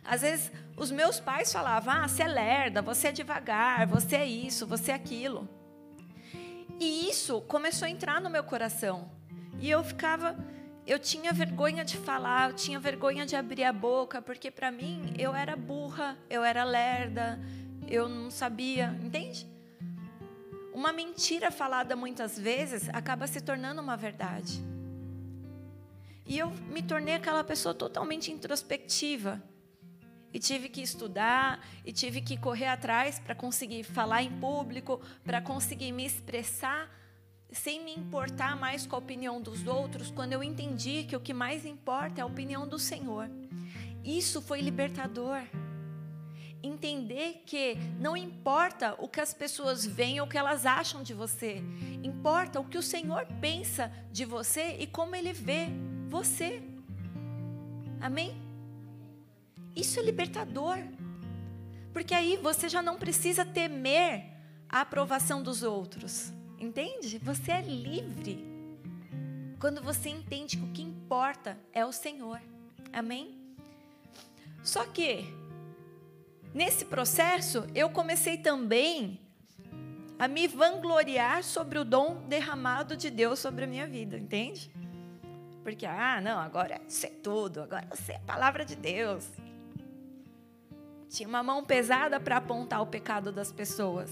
Às 0.04 0.20
vezes 0.20 0.52
os 0.76 0.90
meus 0.90 1.18
pais 1.18 1.52
falavam: 1.52 1.92
ah, 1.92 2.08
você 2.08 2.22
é 2.22 2.28
lerda, 2.28 2.80
você 2.80 3.08
é 3.08 3.12
devagar, 3.12 3.86
você 3.86 4.16
é 4.16 4.26
isso, 4.26 4.66
você 4.66 4.92
é 4.92 4.94
aquilo. 4.94 5.48
E 6.78 7.08
isso 7.08 7.40
começou 7.42 7.86
a 7.86 7.90
entrar 7.90 8.20
no 8.20 8.30
meu 8.30 8.44
coração. 8.44 9.10
E 9.58 9.70
eu 9.70 9.82
ficava, 9.82 10.36
eu 10.86 10.98
tinha 11.00 11.32
vergonha 11.32 11.84
de 11.84 11.96
falar, 11.96 12.50
eu 12.50 12.56
tinha 12.56 12.78
vergonha 12.78 13.26
de 13.26 13.34
abrir 13.34 13.64
a 13.64 13.72
boca, 13.72 14.22
porque 14.22 14.50
para 14.50 14.70
mim 14.70 15.12
eu 15.18 15.34
era 15.34 15.56
burra, 15.56 16.16
eu 16.30 16.44
era 16.44 16.62
lerda, 16.62 17.40
eu 17.88 18.08
não 18.08 18.30
sabia, 18.30 18.96
entende? 19.02 19.46
Uma 20.72 20.92
mentira 20.92 21.50
falada 21.50 21.96
muitas 21.96 22.38
vezes 22.38 22.88
acaba 22.90 23.26
se 23.26 23.40
tornando 23.40 23.80
uma 23.80 23.96
verdade. 23.96 24.62
E 26.24 26.38
eu 26.38 26.50
me 26.50 26.82
tornei 26.82 27.14
aquela 27.14 27.42
pessoa 27.42 27.74
totalmente 27.74 28.30
introspectiva 28.30 29.42
e 30.32 30.38
tive 30.38 30.68
que 30.68 30.82
estudar 30.82 31.64
e 31.84 31.92
tive 31.92 32.20
que 32.20 32.36
correr 32.36 32.66
atrás 32.66 33.18
para 33.18 33.34
conseguir 33.34 33.82
falar 33.84 34.22
em 34.22 34.30
público, 34.38 35.00
para 35.24 35.40
conseguir 35.40 35.92
me 35.92 36.04
expressar 36.04 36.90
sem 37.56 37.82
me 37.82 37.92
importar 37.94 38.56
mais 38.56 38.86
com 38.86 38.94
a 38.94 38.98
opinião 38.98 39.40
dos 39.40 39.66
outros, 39.66 40.10
quando 40.10 40.32
eu 40.32 40.42
entendi 40.42 41.04
que 41.04 41.16
o 41.16 41.20
que 41.20 41.32
mais 41.32 41.64
importa 41.64 42.20
é 42.20 42.22
a 42.22 42.26
opinião 42.26 42.68
do 42.68 42.78
Senhor. 42.78 43.28
Isso 44.04 44.40
foi 44.40 44.60
libertador. 44.60 45.40
Entender 46.62 47.42
que 47.46 47.76
não 47.98 48.16
importa 48.16 48.94
o 48.98 49.08
que 49.08 49.20
as 49.20 49.32
pessoas 49.32 49.84
veem 49.84 50.20
ou 50.20 50.26
o 50.26 50.28
que 50.28 50.38
elas 50.38 50.66
acham 50.66 51.02
de 51.02 51.14
você, 51.14 51.62
importa 52.02 52.60
o 52.60 52.64
que 52.64 52.78
o 52.78 52.82
Senhor 52.82 53.26
pensa 53.40 53.92
de 54.12 54.24
você 54.24 54.76
e 54.78 54.86
como 54.86 55.16
Ele 55.16 55.32
vê 55.32 55.68
você. 56.08 56.62
Amém? 58.00 58.36
Isso 59.74 59.98
é 59.98 60.02
libertador. 60.02 60.78
Porque 61.92 62.14
aí 62.14 62.36
você 62.36 62.68
já 62.68 62.82
não 62.82 62.96
precisa 62.96 63.44
temer 63.44 64.24
a 64.68 64.82
aprovação 64.82 65.42
dos 65.42 65.62
outros. 65.62 66.32
Entende? 66.66 67.18
Você 67.18 67.52
é 67.52 67.60
livre. 67.60 68.44
Quando 69.60 69.80
você 69.80 70.08
entende 70.08 70.56
que 70.56 70.64
o 70.64 70.72
que 70.72 70.82
importa 70.82 71.56
é 71.72 71.86
o 71.86 71.92
Senhor. 71.92 72.40
Amém? 72.92 73.40
Só 74.64 74.84
que, 74.84 75.32
nesse 76.52 76.84
processo, 76.84 77.64
eu 77.72 77.88
comecei 77.88 78.36
também 78.36 79.20
a 80.18 80.26
me 80.26 80.48
vangloriar 80.48 81.44
sobre 81.44 81.78
o 81.78 81.84
dom 81.84 82.26
derramado 82.26 82.96
de 82.96 83.10
Deus 83.10 83.38
sobre 83.38 83.62
a 83.62 83.68
minha 83.68 83.86
vida, 83.86 84.18
entende? 84.18 84.68
Porque, 85.62 85.86
ah, 85.86 86.20
não, 86.20 86.40
agora 86.40 86.80
sei 86.88 87.10
tudo, 87.10 87.62
agora 87.62 87.86
eu 87.88 87.96
sei 87.96 88.16
a 88.16 88.20
palavra 88.20 88.64
de 88.64 88.74
Deus. 88.74 89.24
Tinha 91.08 91.28
uma 91.28 91.44
mão 91.44 91.64
pesada 91.64 92.18
para 92.18 92.38
apontar 92.38 92.82
o 92.82 92.86
pecado 92.88 93.30
das 93.30 93.52
pessoas. 93.52 94.10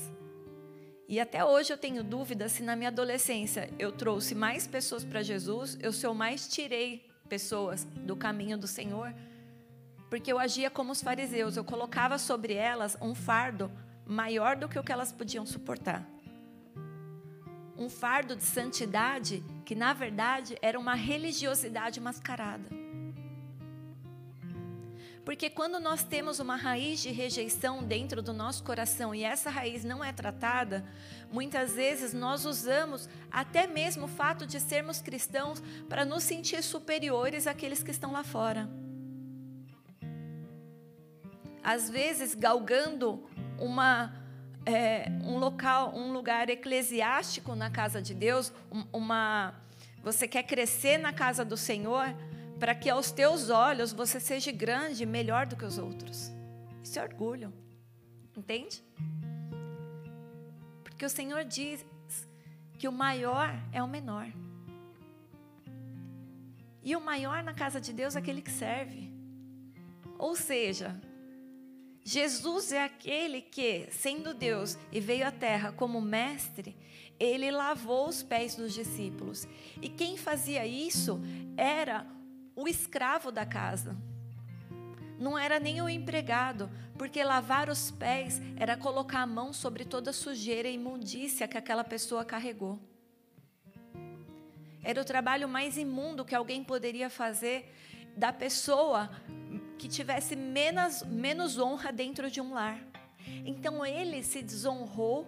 E 1.07 1.21
até 1.21 1.45
hoje 1.45 1.73
eu 1.73 1.77
tenho 1.77 2.03
dúvida 2.03 2.49
se 2.49 2.63
na 2.63 2.75
minha 2.75 2.89
adolescência 2.89 3.69
eu 3.79 3.93
trouxe 3.93 4.35
mais 4.35 4.67
pessoas 4.67 5.05
para 5.05 5.23
Jesus, 5.23 5.77
eu 5.81 5.93
se 5.93 6.07
eu 6.07 6.15
mais 6.15 6.49
tirei 6.49 7.07
pessoas 7.29 7.85
do 7.85 8.17
caminho 8.17 8.57
do 8.57 8.67
Senhor, 8.67 9.15
porque 10.09 10.33
eu 10.33 10.39
agia 10.39 10.71
como 10.71 10.93
os 10.93 11.03
fariseus, 11.03 11.57
eu 11.57 11.65
colocava 11.65 12.19
sobre 12.19 12.55
elas 12.55 12.97
um 13.01 13.15
fardo 13.15 13.71
maior 14.07 14.57
do 14.57 14.69
que 14.69 14.79
o 14.79 14.83
que 14.83 14.93
elas 14.93 15.13
podiam 15.13 15.45
suportar. 15.45 16.09
Um 17.77 17.91
fardo 17.91 18.37
de 18.37 18.45
santidade 18.45 19.43
que 19.65 19.75
na 19.75 19.93
verdade 19.93 20.57
era 20.63 20.79
uma 20.79 20.95
religiosidade 20.95 22.01
mascarada. 22.01 22.84
Porque 25.25 25.49
quando 25.49 25.81
nós 25.81 26.03
temos 26.03 26.39
uma 26.39 26.55
raiz 26.55 27.01
de 27.01 27.11
rejeição 27.11 27.83
dentro 27.83 28.21
do 28.21 28.33
nosso 28.33 28.63
coração 28.63 29.15
e 29.15 29.25
essa 29.25 29.49
raiz 29.49 29.83
não 29.83 30.05
é 30.05 30.13
tratada, 30.13 30.85
muitas 31.33 31.73
vezes 31.73 32.13
nós 32.13 32.45
usamos 32.45 33.09
até 33.31 33.67
mesmo 33.67 34.05
o 34.05 34.09
fato 34.09 34.47
de 34.47 34.61
sermos 34.61 35.01
cristãos 35.01 35.63
para 35.89 36.05
nos 36.05 36.25
sentir 36.25 36.63
superiores 36.63 37.47
àqueles 37.47 37.83
que 37.83 37.91
estão 37.91 38.13
lá 38.13 38.23
fora. 38.23 38.69
Às 41.63 41.89
vezes, 41.89 42.35
galgando 42.35 43.27
uma, 43.59 44.15
é, 44.67 45.07
um 45.23 45.39
local, 45.39 45.95
um 45.97 46.13
lugar 46.13 46.51
eclesiástico 46.51 47.55
na 47.55 47.71
casa 47.71 48.03
de 48.03 48.13
Deus, 48.13 48.53
uma, 48.93 49.55
você 50.03 50.29
quer 50.29 50.43
crescer 50.43 50.99
na 50.99 51.15
casa 51.15 51.43
do 51.43 51.57
Senhor, 51.57 52.15
para 52.59 52.75
que 52.75 52.89
aos 52.89 53.11
teus 53.11 53.51
olhos 53.51 53.93
você 53.93 54.21
seja 54.21 54.53
grande, 54.53 55.05
melhor 55.05 55.47
do 55.47 55.57
que 55.57 55.65
os 55.65 55.79
outros. 55.79 56.31
Isso 56.83 56.99
é 56.99 57.03
orgulho. 57.03 57.53
Entende? 58.37 58.83
Porque 60.83 61.05
o 61.05 61.11
Senhor 61.11 61.45
diz 61.45 61.85
que 62.79 62.89
o 62.89 62.93
maior 62.93 63.51
é 63.73 63.83
o 63.83 63.89
menor. 63.89 64.27
E 66.83 66.95
o 66.95 67.01
maior 67.01 67.43
na 67.43 67.55
casa 67.55 67.81
de 67.81 67.93
Deus 67.93 68.15
é 68.15 68.19
aquele 68.19 68.43
que 68.43 68.51
serve. 68.51 69.11
Ou 70.19 70.37
seja, 70.37 71.01
Jesus 72.05 72.73
é 72.73 72.85
aquele 72.85 73.41
que, 73.41 73.89
sendo 73.91 74.35
Deus 74.35 74.77
e 74.93 75.01
veio 75.01 75.27
à 75.27 75.33
terra 75.33 75.73
como 75.73 76.01
mestre, 76.01 76.77
ele 77.19 77.51
lavou 77.51 78.09
os 78.09 78.23
pés 78.23 78.55
dos 78.55 78.75
discípulos. 78.75 79.49
E 79.81 79.89
quem 79.89 80.17
fazia 80.17 80.67
isso 80.67 81.21
era 81.57 82.07
o 82.57 82.69
escravo 82.69 83.31
da 83.31 83.45
casa. 83.45 83.97
Não 85.19 85.39
era 85.39 85.61
nem 85.61 85.81
o 85.81 85.89
empregado, 85.89 86.71
porque 86.99 87.23
lavar 87.23 87.69
os 87.69 87.91
pés 87.91 88.41
era 88.57 88.77
colocar 88.77 89.21
a 89.21 89.27
mão 89.27 89.53
sobre 89.53 89.85
toda 89.85 90.11
a 90.11 90.13
sujeira 90.13 90.69
e 90.69 90.75
imundícia 90.75 91.49
que 91.49 91.59
aquela 91.59 91.85
pessoa 91.85 92.25
carregou. 92.25 92.79
Era 94.83 95.01
o 95.01 95.05
trabalho 95.05 95.49
mais 95.49 95.79
imundo 95.79 96.25
que 96.25 96.35
alguém 96.35 96.63
poderia 96.63 97.09
fazer 97.09 97.73
da 98.17 98.33
pessoa 98.33 99.11
que 99.79 99.89
tivesse 99.89 100.37
menos, 100.37 101.03
menos 101.03 101.59
honra 101.59 101.91
dentro 101.91 102.31
de 102.31 102.41
um 102.41 102.53
lar. 102.53 102.79
Então 103.47 103.85
ele 103.85 104.23
se 104.23 104.43
desonrou, 104.43 105.27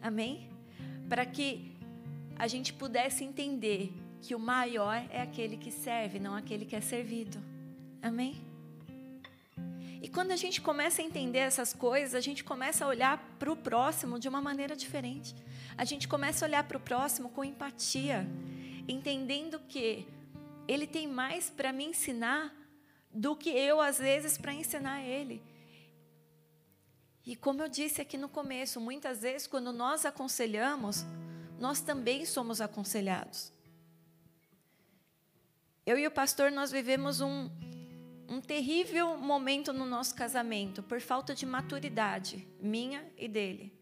amém? 0.00 0.50
Para 1.08 1.26
que 1.26 1.76
a 2.36 2.46
gente 2.46 2.72
pudesse 2.72 3.22
entender 3.22 3.92
que 4.22 4.34
o 4.34 4.38
maior 4.38 5.04
é 5.10 5.22
aquele 5.22 5.56
que 5.56 5.70
serve, 5.70 6.18
não 6.18 6.34
aquele 6.34 6.64
que 6.64 6.76
é 6.76 6.80
servido, 6.80 7.38
amém? 8.02 8.40
E 10.02 10.08
quando 10.08 10.30
a 10.30 10.36
gente 10.36 10.60
começa 10.60 11.02
a 11.02 11.04
entender 11.04 11.38
essas 11.38 11.74
coisas, 11.74 12.14
a 12.14 12.20
gente 12.20 12.42
começa 12.42 12.84
a 12.84 12.88
olhar 12.88 13.18
para 13.38 13.52
o 13.52 13.56
próximo 13.56 14.18
de 14.18 14.28
uma 14.28 14.40
maneira 14.40 14.74
diferente. 14.74 15.34
A 15.76 15.84
gente 15.84 16.08
começa 16.08 16.44
a 16.44 16.48
olhar 16.48 16.64
para 16.64 16.76
o 16.78 16.80
próximo 16.80 17.28
com 17.28 17.44
empatia, 17.44 18.26
entendendo 18.88 19.60
que 19.68 20.06
ele 20.66 20.86
tem 20.86 21.06
mais 21.06 21.50
para 21.50 21.72
me 21.72 21.84
ensinar 21.84 22.54
do 23.12 23.36
que 23.36 23.50
eu, 23.50 23.80
às 23.80 23.98
vezes, 23.98 24.38
para 24.38 24.54
ensinar 24.54 25.02
ele. 25.02 25.42
E 27.26 27.36
como 27.36 27.62
eu 27.62 27.68
disse 27.68 28.00
aqui 28.00 28.16
no 28.16 28.28
começo, 28.28 28.80
muitas 28.80 29.20
vezes, 29.20 29.46
quando 29.46 29.72
nós 29.72 30.06
aconselhamos, 30.06 31.04
nós 31.58 31.80
também 31.80 32.24
somos 32.24 32.60
aconselhados. 32.60 33.52
Eu 35.90 35.98
e 35.98 36.06
o 36.06 36.10
pastor, 36.12 36.52
nós 36.52 36.70
vivemos 36.70 37.20
um, 37.20 37.50
um 38.28 38.40
terrível 38.40 39.16
momento 39.16 39.72
no 39.72 39.84
nosso 39.84 40.14
casamento, 40.14 40.84
por 40.84 41.00
falta 41.00 41.34
de 41.34 41.44
maturidade, 41.44 42.46
minha 42.60 43.04
e 43.18 43.26
dele. 43.26 43.76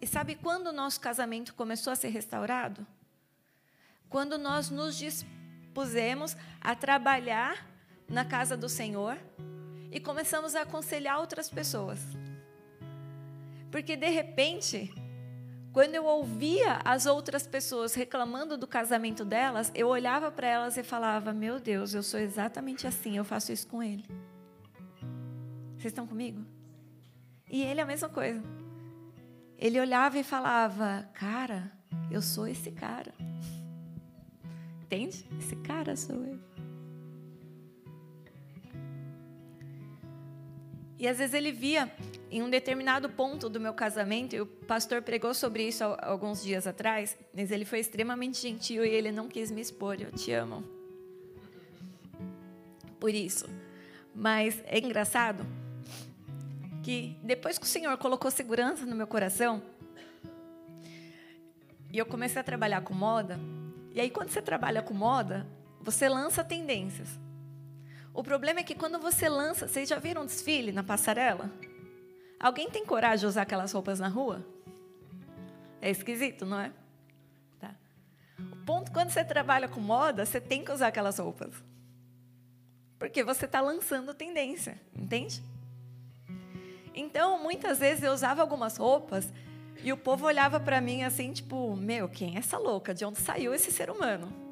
E 0.00 0.04
sabe 0.04 0.34
quando 0.34 0.66
o 0.66 0.72
nosso 0.72 1.00
casamento 1.00 1.54
começou 1.54 1.92
a 1.92 1.96
ser 1.96 2.08
restaurado? 2.08 2.84
Quando 4.08 4.36
nós 4.36 4.68
nos 4.68 4.96
dispusemos 4.96 6.36
a 6.60 6.74
trabalhar 6.74 7.64
na 8.08 8.24
casa 8.24 8.56
do 8.56 8.68
Senhor 8.68 9.16
e 9.92 10.00
começamos 10.00 10.56
a 10.56 10.62
aconselhar 10.62 11.20
outras 11.20 11.48
pessoas. 11.48 12.00
Porque 13.70 13.94
de 13.94 14.08
repente, 14.08 14.92
quando 15.76 15.94
eu 15.94 16.06
ouvia 16.06 16.80
as 16.86 17.04
outras 17.04 17.46
pessoas 17.46 17.92
reclamando 17.92 18.56
do 18.56 18.66
casamento 18.66 19.26
delas, 19.26 19.70
eu 19.74 19.88
olhava 19.88 20.30
para 20.30 20.46
elas 20.46 20.78
e 20.78 20.82
falava: 20.82 21.34
Meu 21.34 21.60
Deus, 21.60 21.92
eu 21.92 22.02
sou 22.02 22.18
exatamente 22.18 22.86
assim, 22.86 23.18
eu 23.18 23.24
faço 23.26 23.52
isso 23.52 23.66
com 23.66 23.82
ele. 23.82 24.02
Vocês 25.76 25.92
estão 25.92 26.06
comigo? 26.06 26.42
E 27.50 27.62
ele 27.62 27.80
é 27.80 27.82
a 27.82 27.86
mesma 27.86 28.08
coisa. 28.08 28.42
Ele 29.58 29.78
olhava 29.78 30.18
e 30.18 30.24
falava: 30.24 31.10
Cara, 31.12 31.70
eu 32.10 32.22
sou 32.22 32.48
esse 32.48 32.70
cara. 32.70 33.12
Entende? 34.80 35.28
Esse 35.38 35.56
cara 35.56 35.94
sou 35.94 36.24
eu. 36.24 36.40
E 40.98 41.06
às 41.06 41.18
vezes 41.18 41.34
ele 41.34 41.52
via 41.52 41.90
em 42.30 42.42
um 42.42 42.50
determinado 42.50 43.08
ponto 43.08 43.48
do 43.48 43.60
meu 43.60 43.74
casamento, 43.74 44.34
e 44.34 44.40
o 44.40 44.46
pastor 44.46 45.02
pregou 45.02 45.34
sobre 45.34 45.68
isso 45.68 45.84
alguns 45.84 46.42
dias 46.42 46.66
atrás, 46.66 47.16
mas 47.34 47.50
ele 47.50 47.64
foi 47.64 47.80
extremamente 47.80 48.40
gentil 48.40 48.84
e 48.84 48.88
ele 48.88 49.12
não 49.12 49.28
quis 49.28 49.50
me 49.50 49.60
expor. 49.60 50.00
Eu 50.00 50.10
te 50.10 50.32
amo. 50.32 50.64
Por 52.98 53.14
isso. 53.14 53.46
Mas 54.14 54.62
é 54.66 54.78
engraçado 54.78 55.46
que 56.82 57.16
depois 57.22 57.58
que 57.58 57.64
o 57.64 57.68
Senhor 57.68 57.96
colocou 57.98 58.30
segurança 58.30 58.86
no 58.86 58.96
meu 58.96 59.06
coração, 59.06 59.62
e 61.92 61.98
eu 61.98 62.06
comecei 62.06 62.40
a 62.40 62.44
trabalhar 62.44 62.80
com 62.80 62.94
moda, 62.94 63.38
e 63.92 64.00
aí 64.00 64.10
quando 64.10 64.30
você 64.30 64.40
trabalha 64.40 64.82
com 64.82 64.94
moda, 64.94 65.46
você 65.80 66.08
lança 66.08 66.42
tendências. 66.42 67.08
O 68.16 68.24
problema 68.24 68.60
é 68.60 68.62
que 68.62 68.74
quando 68.74 68.98
você 68.98 69.28
lança, 69.28 69.68
vocês 69.68 69.86
já 69.86 69.98
viram 69.98 70.22
um 70.22 70.24
desfile 70.26 70.72
na 70.72 70.82
passarela? 70.82 71.52
Alguém 72.40 72.70
tem 72.70 72.82
coragem 72.82 73.18
de 73.18 73.26
usar 73.26 73.42
aquelas 73.42 73.70
roupas 73.72 74.00
na 74.00 74.08
rua? 74.08 74.42
É 75.82 75.90
esquisito, 75.90 76.46
não 76.46 76.58
é? 76.58 76.72
Tá. 77.60 77.74
O 78.38 78.56
ponto 78.64 78.90
quando 78.90 79.10
você 79.10 79.22
trabalha 79.22 79.68
com 79.68 79.80
moda, 79.80 80.24
você 80.24 80.40
tem 80.40 80.64
que 80.64 80.72
usar 80.72 80.86
aquelas 80.86 81.18
roupas. 81.18 81.52
Porque 82.98 83.22
você 83.22 83.44
está 83.44 83.60
lançando 83.60 84.14
tendência, 84.14 84.80
entende? 84.94 85.42
Então, 86.94 87.38
muitas 87.42 87.80
vezes 87.80 88.02
eu 88.02 88.14
usava 88.14 88.40
algumas 88.40 88.78
roupas 88.78 89.30
e 89.84 89.92
o 89.92 89.96
povo 89.98 90.24
olhava 90.24 90.58
para 90.58 90.80
mim 90.80 91.02
assim, 91.02 91.34
tipo, 91.34 91.76
meu, 91.76 92.08
quem 92.08 92.36
é 92.36 92.38
essa 92.38 92.56
louca? 92.56 92.94
De 92.94 93.04
onde 93.04 93.20
saiu 93.20 93.52
esse 93.52 93.70
ser 93.70 93.90
humano? 93.90 94.45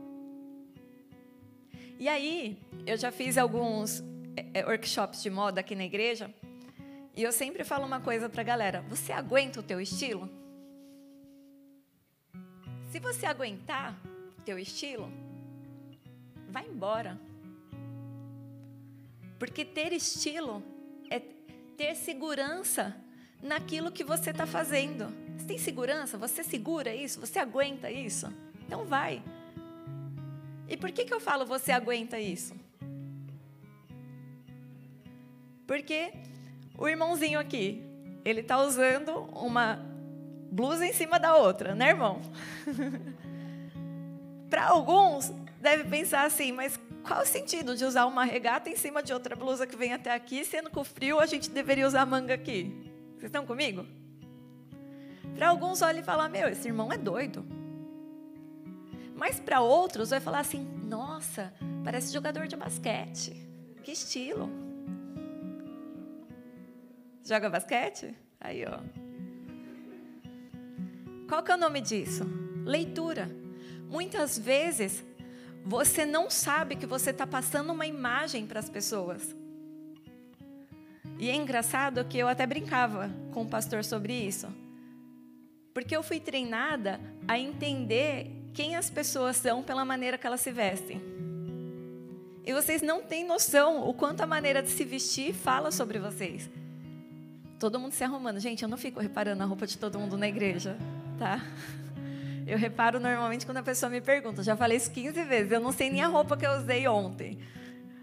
E 1.99 2.09
aí, 2.09 2.59
eu 2.87 2.97
já 2.97 3.13
fiz 3.13 3.39
alguns 3.39 4.03
é, 4.37 4.61
é, 4.61 4.65
workshops 4.65 5.23
de 5.23 5.31
moda 5.31 5.61
aqui 5.61 5.75
na 5.75 5.85
igreja, 5.85 6.33
e 7.17 7.23
eu 7.23 7.31
sempre 7.31 7.63
falo 7.63 7.87
uma 7.87 8.01
coisa 8.01 8.29
para 8.29 8.41
a 8.41 8.45
galera: 8.45 8.85
você 8.89 9.13
aguenta 9.13 9.61
o 9.61 9.63
teu 9.63 9.81
estilo? 9.81 10.29
Se 12.91 12.99
você 12.99 13.27
aguentar 13.27 14.01
o 14.39 14.43
teu 14.43 14.59
estilo, 14.59 15.11
vai 16.49 16.67
embora. 16.67 17.19
Porque 19.39 19.65
ter 19.65 19.93
estilo 19.93 20.63
é 21.11 21.21
ter 21.77 21.95
segurança 21.97 22.97
naquilo 23.43 23.93
que 23.93 24.05
você 24.05 24.31
está 24.31 24.47
fazendo. 24.47 25.13
Você 25.37 25.47
tem 25.47 25.59
segurança? 25.59 26.17
Você 26.19 26.43
segura 26.43 26.95
isso? 26.95 27.21
Você 27.21 27.39
aguenta 27.39 27.91
isso? 27.91 28.33
Então 28.65 28.85
vai. 28.85 29.23
E 30.69 30.77
por 30.77 30.91
que, 30.91 31.05
que 31.05 31.13
eu 31.13 31.21
falo 31.21 31.45
você 31.45 31.73
aguenta 31.73 32.19
isso? 32.19 32.55
Porque 35.67 36.13
o 36.77 36.89
irmãozinho 36.89 37.39
aqui, 37.39 37.83
ele 38.25 38.41
está 38.41 38.59
usando 38.59 39.29
uma 39.33 39.79
blusa 40.51 40.87
em 40.87 40.93
cima 40.93 41.19
da 41.19 41.37
outra, 41.37 41.75
né, 41.75 41.89
irmão? 41.89 42.21
Para 44.49 44.69
alguns, 44.69 45.33
deve 45.61 45.85
pensar 45.85 46.25
assim, 46.27 46.53
mas 46.53 46.79
qual 47.03 47.23
o 47.23 47.27
sentido 47.27 47.77
de 47.77 47.85
usar 47.85 48.07
uma 48.07 48.25
regata 48.25 48.71
em 48.71 48.77
cima 48.77 49.03
de 49.03 49.13
outra 49.13 49.35
blusa 49.35 49.67
que 49.67 49.77
vem 49.77 49.93
até 49.93 50.13
aqui, 50.13 50.45
sendo 50.45 50.71
que 50.71 50.79
o 50.79 50.85
frio 50.85 51.21
a 51.21 51.27
gente 51.27 51.51
deveria 51.51 51.87
usar 51.87 52.07
manga 52.07 52.35
aqui? 52.35 52.73
Vocês 53.15 53.25
estão 53.25 53.45
comigo? 53.45 53.87
Para 55.35 55.49
alguns, 55.49 55.83
olha 55.83 56.01
e 56.01 56.03
fala: 56.03 56.29
Meu, 56.29 56.49
esse 56.49 56.69
irmão 56.69 56.93
é 56.93 56.97
doido. 56.97 57.45
Mas 59.15 59.39
para 59.39 59.61
outros 59.61 60.11
vai 60.11 60.21
falar 60.21 60.41
assim: 60.41 60.65
nossa, 60.85 61.53
parece 61.85 62.13
jogador 62.13 62.47
de 62.47 62.57
basquete. 62.57 63.35
Que 63.83 63.93
estilo. 63.93 64.51
Joga 67.25 67.49
basquete? 67.49 68.15
Aí, 68.41 68.65
ó. 68.67 68.79
Qual 71.29 71.43
que 71.43 71.51
é 71.51 71.55
o 71.55 71.59
nome 71.59 71.81
disso? 71.81 72.25
Leitura. 72.65 73.29
Muitas 73.89 74.39
vezes 74.39 75.05
você 75.65 76.05
não 76.05 76.29
sabe 76.29 76.77
que 76.77 76.85
você 76.85 77.11
está 77.11 77.27
passando 77.27 77.73
uma 77.73 77.87
imagem 77.87 78.47
para 78.47 78.61
as 78.61 78.69
pessoas. 78.69 79.35
E 81.19 81.31
é 81.31 81.35
engraçado 81.35 82.05
que 82.05 82.19
eu 82.19 82.29
até 82.29 82.47
brincava 82.47 83.11
com 83.33 83.43
o 83.43 83.49
pastor 83.49 83.85
sobre 83.85 84.13
isso. 84.13 84.49
Porque 85.73 85.97
eu 85.97 86.03
fui 86.03 86.21
treinada 86.21 87.01
a 87.27 87.39
entender 87.39 88.44
quem 88.55 88.77
as 88.77 88.89
pessoas 88.89 89.37
são 89.37 89.63
pela 89.63 89.85
maneira 89.85 90.17
que 90.17 90.27
elas 90.27 90.41
se 90.41 90.53
vestem. 90.53 91.03
E 92.47 92.53
vocês 92.53 92.81
não 92.83 93.03
têm 93.03 93.27
noção 93.27 93.89
o 93.89 93.93
quanto 93.93 94.21
a 94.21 94.27
maneira 94.27 94.63
de 94.63 94.71
se 94.71 94.85
vestir 94.85 95.35
fala 95.35 95.73
sobre 95.73 95.99
vocês. 95.99 96.49
Todo 97.59 97.81
mundo 97.81 97.93
se 97.93 98.05
arrumando. 98.05 98.39
Gente, 98.39 98.63
eu 98.63 98.69
não 98.69 98.77
fico 98.77 99.01
reparando 99.01 99.43
a 99.43 99.47
roupa 99.47 99.67
de 99.67 99.77
todo 99.77 99.99
mundo 99.99 100.17
na 100.17 100.29
igreja, 100.29 100.77
tá? 101.19 101.41
Eu 102.47 102.59
reparo 102.59 103.01
normalmente 103.01 103.47
quando 103.47 103.57
a 103.57 103.63
pessoa 103.63 103.89
me 103.89 104.03
pergunta. 104.03 104.43
Já 104.43 104.55
falei 104.55 104.77
isso 104.77 104.91
15 104.91 105.25
vezes. 105.25 105.51
Eu 105.51 105.61
não 105.61 105.73
sei 105.73 105.89
nem 105.89 106.03
a 106.03 106.09
roupa 106.09 106.37
que 106.37 106.45
eu 106.45 106.53
usei 106.59 106.87
ontem. 106.87 107.39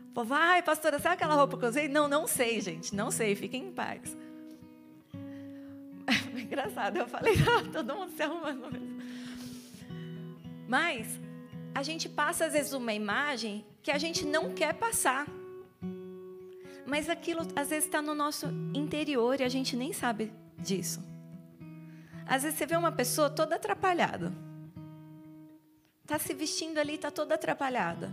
O 0.09 0.13
povo, 0.15 0.33
ai, 0.33 0.63
pastora, 0.63 0.97
sabe 0.97 1.13
aquela 1.13 1.35
roupa 1.35 1.59
que 1.59 1.63
eu 1.63 1.69
usei? 1.69 1.87
Não, 1.87 2.07
não 2.07 2.25
sei, 2.25 2.59
gente. 2.59 2.95
Não 2.95 3.11
sei. 3.11 3.35
Fiquem 3.35 3.67
em 3.67 3.71
paz. 3.71 4.17
É 6.07 6.33
engraçado. 6.41 6.97
Eu 6.97 7.07
falei, 7.07 7.35
ah, 7.47 7.69
todo 7.71 7.93
mundo 7.93 8.11
se 8.15 8.23
arrumando 8.23 8.71
mesmo. 8.71 9.20
Mas 10.71 11.19
a 11.75 11.83
gente 11.83 12.07
passa 12.07 12.45
às 12.45 12.53
vezes 12.53 12.71
uma 12.71 12.93
imagem 12.93 13.65
que 13.83 13.91
a 13.91 13.97
gente 13.97 14.25
não 14.25 14.53
quer 14.53 14.73
passar. 14.73 15.27
Mas 16.85 17.09
aquilo 17.09 17.41
às 17.57 17.69
vezes 17.71 17.83
está 17.83 18.01
no 18.01 18.15
nosso 18.15 18.45
interior 18.73 19.41
e 19.41 19.43
a 19.43 19.49
gente 19.49 19.75
nem 19.75 19.91
sabe 19.91 20.31
disso. 20.57 21.03
Às 22.25 22.43
vezes 22.43 22.57
você 22.57 22.65
vê 22.65 22.77
uma 22.77 22.93
pessoa 22.93 23.29
toda 23.29 23.57
atrapalhada. 23.57 24.31
Está 26.03 26.17
se 26.17 26.33
vestindo 26.33 26.77
ali, 26.77 26.95
está 26.95 27.11
toda 27.11 27.35
atrapalhada. 27.35 28.09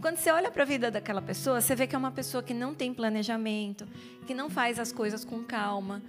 Quando 0.00 0.16
você 0.16 0.30
olha 0.30 0.50
para 0.50 0.62
a 0.62 0.66
vida 0.66 0.90
daquela 0.90 1.20
pessoa, 1.20 1.60
você 1.60 1.74
vê 1.74 1.86
que 1.86 1.94
é 1.94 1.98
uma 1.98 2.10
pessoa 2.10 2.42
que 2.42 2.54
não 2.54 2.74
tem 2.74 2.94
planejamento, 2.94 3.86
que 4.26 4.32
não 4.32 4.48
faz 4.48 4.78
as 4.78 4.92
coisas 4.92 5.26
com 5.26 5.44
calma, 5.44 6.02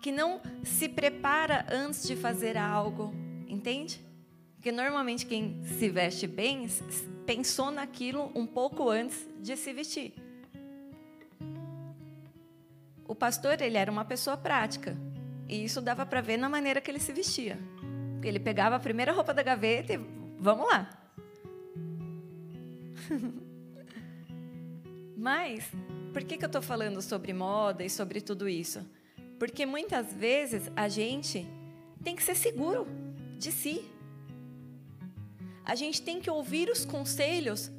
que 0.00 0.10
não 0.10 0.40
se 0.64 0.88
prepara 0.88 1.66
antes 1.70 2.08
de 2.08 2.16
fazer 2.16 2.56
algo, 2.56 3.14
entende? 3.46 4.05
Porque 4.66 4.76
normalmente 4.76 5.24
quem 5.24 5.62
se 5.78 5.88
veste 5.88 6.26
bem 6.26 6.66
pensou 7.24 7.70
naquilo 7.70 8.32
um 8.34 8.44
pouco 8.44 8.90
antes 8.90 9.24
de 9.40 9.56
se 9.56 9.72
vestir. 9.72 10.12
O 13.06 13.14
pastor, 13.14 13.62
ele 13.62 13.76
era 13.76 13.92
uma 13.92 14.04
pessoa 14.04 14.36
prática. 14.36 14.96
E 15.48 15.62
isso 15.62 15.80
dava 15.80 16.04
para 16.04 16.20
ver 16.20 16.36
na 16.36 16.48
maneira 16.48 16.80
que 16.80 16.90
ele 16.90 16.98
se 16.98 17.12
vestia. 17.12 17.56
Ele 18.24 18.40
pegava 18.40 18.74
a 18.74 18.80
primeira 18.80 19.12
roupa 19.12 19.32
da 19.32 19.40
gaveta 19.40 19.92
e 19.92 20.00
vamos 20.36 20.66
lá. 20.66 20.90
Mas, 25.16 25.70
por 26.12 26.24
que, 26.24 26.36
que 26.36 26.44
eu 26.44 26.48
estou 26.48 26.60
falando 26.60 27.00
sobre 27.00 27.32
moda 27.32 27.84
e 27.84 27.88
sobre 27.88 28.20
tudo 28.20 28.48
isso? 28.48 28.84
Porque 29.38 29.64
muitas 29.64 30.12
vezes 30.12 30.68
a 30.74 30.88
gente 30.88 31.46
tem 32.02 32.16
que 32.16 32.22
ser 32.24 32.34
seguro 32.34 32.84
de 33.38 33.52
si. 33.52 33.94
A 35.66 35.74
gente 35.74 36.00
tem 36.00 36.20
que 36.20 36.30
ouvir 36.30 36.70
os 36.70 36.84
conselhos, 36.84 37.72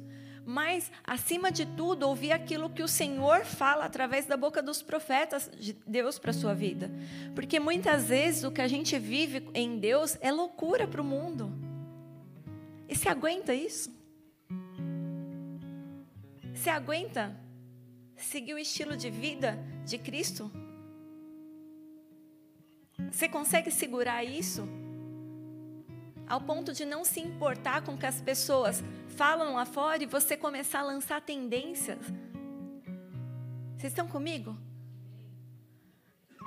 mas, 0.44 0.92
acima 1.02 1.50
de 1.50 1.64
tudo, 1.64 2.06
ouvir 2.06 2.32
aquilo 2.32 2.68
que 2.68 2.82
o 2.82 2.88
Senhor 2.88 3.46
fala 3.46 3.86
através 3.86 4.26
da 4.26 4.36
boca 4.36 4.62
dos 4.62 4.82
profetas 4.82 5.50
de 5.58 5.74
Deus 5.86 6.18
para 6.18 6.30
a 6.30 6.34
sua 6.34 6.54
vida. 6.54 6.90
Porque 7.34 7.58
muitas 7.58 8.04
vezes 8.04 8.44
o 8.44 8.50
que 8.50 8.60
a 8.60 8.68
gente 8.68 8.98
vive 8.98 9.48
em 9.54 9.78
Deus 9.78 10.18
é 10.20 10.30
loucura 10.30 10.86
para 10.86 11.00
o 11.00 11.04
mundo. 11.04 11.50
E 12.86 12.94
se 12.94 13.08
aguenta 13.08 13.54
isso? 13.54 13.90
Se 16.54 16.68
aguenta 16.68 17.34
seguir 18.16 18.52
o 18.52 18.58
estilo 18.58 18.96
de 18.98 19.08
vida 19.08 19.58
de 19.86 19.96
Cristo? 19.96 20.50
Você 23.10 23.28
consegue 23.28 23.70
segurar 23.70 24.24
isso? 24.24 24.68
Ao 26.28 26.40
ponto 26.40 26.72
de 26.72 26.84
não 26.84 27.04
se 27.04 27.20
importar 27.20 27.82
com 27.82 27.94
o 27.94 27.98
que 27.98 28.06
as 28.06 28.20
pessoas 28.20 28.84
falam 29.16 29.54
lá 29.54 29.64
fora 29.64 30.02
e 30.02 30.06
você 30.06 30.36
começar 30.36 30.80
a 30.80 30.84
lançar 30.84 31.20
tendências? 31.22 31.98
Vocês 33.76 33.92
estão 33.92 34.06
comigo? 34.06 34.56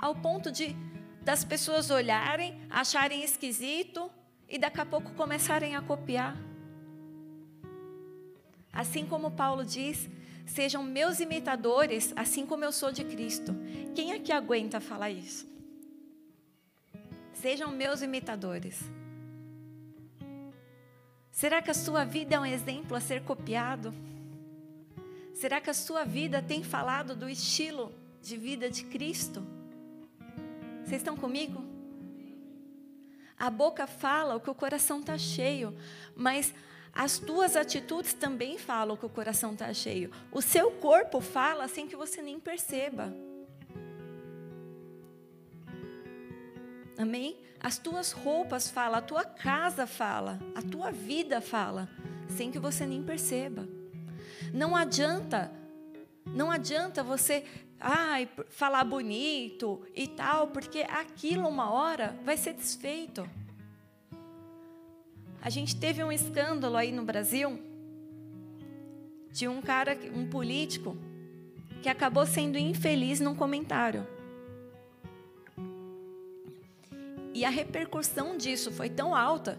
Ao 0.00 0.14
ponto 0.14 0.52
de 0.52 0.76
das 1.22 1.44
pessoas 1.44 1.90
olharem, 1.90 2.60
acharem 2.68 3.22
esquisito 3.22 4.10
e 4.48 4.58
daqui 4.58 4.80
a 4.80 4.86
pouco 4.86 5.12
começarem 5.14 5.76
a 5.76 5.80
copiar. 5.80 6.36
Assim 8.72 9.06
como 9.06 9.30
Paulo 9.30 9.64
diz, 9.64 10.10
sejam 10.46 10.82
meus 10.82 11.20
imitadores, 11.20 12.12
assim 12.16 12.44
como 12.44 12.64
eu 12.64 12.72
sou 12.72 12.90
de 12.90 13.04
Cristo. 13.04 13.54
Quem 13.94 14.12
é 14.12 14.18
que 14.18 14.32
aguenta 14.32 14.80
falar 14.80 15.10
isso? 15.10 15.46
Sejam 17.32 17.70
meus 17.70 18.02
imitadores. 18.02 18.82
Será 21.42 21.60
que 21.60 21.72
a 21.72 21.74
sua 21.74 22.04
vida 22.04 22.36
é 22.36 22.38
um 22.38 22.46
exemplo 22.46 22.96
a 22.96 23.00
ser 23.00 23.24
copiado? 23.24 23.92
Será 25.34 25.60
que 25.60 25.70
a 25.70 25.74
sua 25.74 26.04
vida 26.04 26.40
tem 26.40 26.62
falado 26.62 27.16
do 27.16 27.28
estilo 27.28 27.92
de 28.22 28.36
vida 28.36 28.70
de 28.70 28.84
Cristo? 28.84 29.44
Vocês 30.84 31.02
estão 31.02 31.16
comigo? 31.16 31.64
A 33.36 33.50
boca 33.50 33.88
fala 33.88 34.36
o 34.36 34.40
que 34.40 34.50
o 34.50 34.54
coração 34.54 35.00
está 35.00 35.18
cheio, 35.18 35.76
mas 36.14 36.54
as 36.92 37.18
tuas 37.18 37.56
atitudes 37.56 38.14
também 38.14 38.56
falam 38.56 38.96
que 38.96 39.04
o 39.04 39.10
coração 39.10 39.54
está 39.54 39.74
cheio. 39.74 40.12
O 40.30 40.40
seu 40.40 40.70
corpo 40.70 41.20
fala 41.20 41.66
sem 41.66 41.88
que 41.88 41.96
você 41.96 42.22
nem 42.22 42.38
perceba. 42.38 43.12
Amém? 47.02 47.36
As 47.60 47.78
tuas 47.78 48.12
roupas 48.12 48.70
falam, 48.70 48.98
a 48.98 49.02
tua 49.02 49.24
casa 49.24 49.86
fala, 49.86 50.38
a 50.54 50.62
tua 50.62 50.90
vida 50.90 51.40
fala, 51.40 51.88
sem 52.28 52.50
que 52.50 52.58
você 52.58 52.86
nem 52.86 53.02
perceba. 53.02 53.68
Não 54.52 54.76
adianta, 54.76 55.52
não 56.26 56.50
adianta 56.50 57.02
você 57.02 57.44
ai, 57.82 58.28
falar 58.48 58.84
bonito 58.84 59.84
e 59.94 60.06
tal, 60.06 60.48
porque 60.48 60.82
aquilo 60.82 61.48
uma 61.48 61.70
hora 61.70 62.16
vai 62.24 62.36
ser 62.36 62.54
desfeito. 62.54 63.28
A 65.40 65.50
gente 65.50 65.74
teve 65.74 66.04
um 66.04 66.12
escândalo 66.12 66.76
aí 66.76 66.92
no 66.92 67.04
Brasil 67.04 67.60
de 69.32 69.48
um 69.48 69.60
cara, 69.60 69.98
um 70.14 70.28
político, 70.28 70.96
que 71.82 71.88
acabou 71.88 72.24
sendo 72.24 72.56
infeliz 72.56 73.18
num 73.18 73.34
comentário. 73.34 74.06
E 77.42 77.44
a 77.44 77.50
repercussão 77.50 78.36
disso 78.36 78.70
foi 78.70 78.88
tão 78.88 79.12
alta 79.12 79.58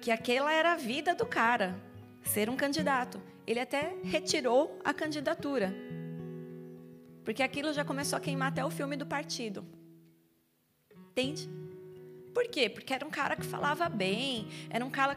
que 0.00 0.10
aquela 0.10 0.52
era 0.52 0.72
a 0.72 0.76
vida 0.76 1.14
do 1.14 1.24
cara, 1.24 1.80
ser 2.24 2.50
um 2.50 2.56
candidato. 2.56 3.22
Ele 3.46 3.60
até 3.60 3.94
retirou 4.02 4.80
a 4.84 4.92
candidatura. 4.92 5.72
Porque 7.24 7.40
aquilo 7.40 7.72
já 7.72 7.84
começou 7.84 8.16
a 8.16 8.20
queimar 8.20 8.48
até 8.48 8.64
o 8.64 8.70
filme 8.70 8.96
do 8.96 9.06
partido. 9.06 9.64
Entende? 11.12 11.48
Por 12.34 12.48
quê? 12.48 12.68
Porque 12.68 12.92
era 12.92 13.06
um 13.06 13.10
cara 13.10 13.36
que 13.36 13.46
falava 13.46 13.88
bem, 13.88 14.48
era 14.68 14.84
um 14.84 14.90
cara, 14.90 15.14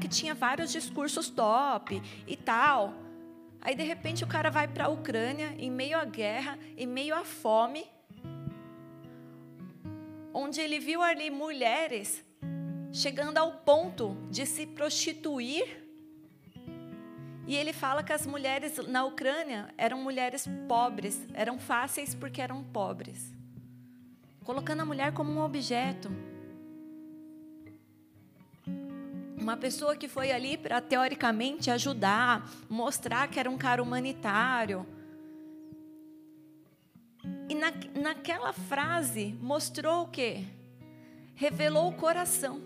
que 0.00 0.06
tinha 0.06 0.36
vários 0.36 0.70
discursos 0.70 1.28
top 1.28 2.00
e 2.28 2.36
tal. 2.36 2.94
Aí, 3.60 3.74
de 3.74 3.82
repente, 3.82 4.22
o 4.22 4.28
cara 4.28 4.52
vai 4.52 4.68
para 4.68 4.84
a 4.84 4.88
Ucrânia, 4.88 5.52
em 5.58 5.68
meio 5.68 5.98
à 5.98 6.04
guerra, 6.04 6.56
em 6.76 6.86
meio 6.86 7.12
à 7.16 7.24
fome, 7.24 7.84
onde 10.34 10.60
ele 10.60 10.80
viu 10.80 11.00
ali 11.00 11.30
mulheres 11.30 12.22
chegando 12.92 13.38
ao 13.38 13.52
ponto 13.52 14.16
de 14.30 14.44
se 14.44 14.66
prostituir. 14.66 15.82
E 17.46 17.54
ele 17.56 17.72
fala 17.72 18.02
que 18.02 18.12
as 18.12 18.26
mulheres 18.26 18.78
na 18.88 19.04
Ucrânia 19.04 19.72
eram 19.76 20.00
mulheres 20.02 20.48
pobres, 20.66 21.26
eram 21.34 21.58
fáceis 21.58 22.14
porque 22.14 22.40
eram 22.40 22.64
pobres, 22.64 23.34
colocando 24.44 24.80
a 24.80 24.84
mulher 24.84 25.12
como 25.12 25.30
um 25.30 25.42
objeto. 25.42 26.10
Uma 29.36 29.58
pessoa 29.58 29.94
que 29.94 30.08
foi 30.08 30.32
ali 30.32 30.56
para, 30.56 30.80
teoricamente, 30.80 31.70
ajudar, 31.70 32.50
mostrar 32.66 33.28
que 33.28 33.38
era 33.38 33.50
um 33.50 33.58
cara 33.58 33.82
humanitário. 33.82 34.86
E 37.48 37.54
na, 37.54 37.72
naquela 37.94 38.52
frase 38.52 39.36
mostrou 39.40 40.04
o 40.04 40.08
quê? 40.08 40.44
Revelou 41.34 41.88
o 41.88 41.94
coração. 41.94 42.60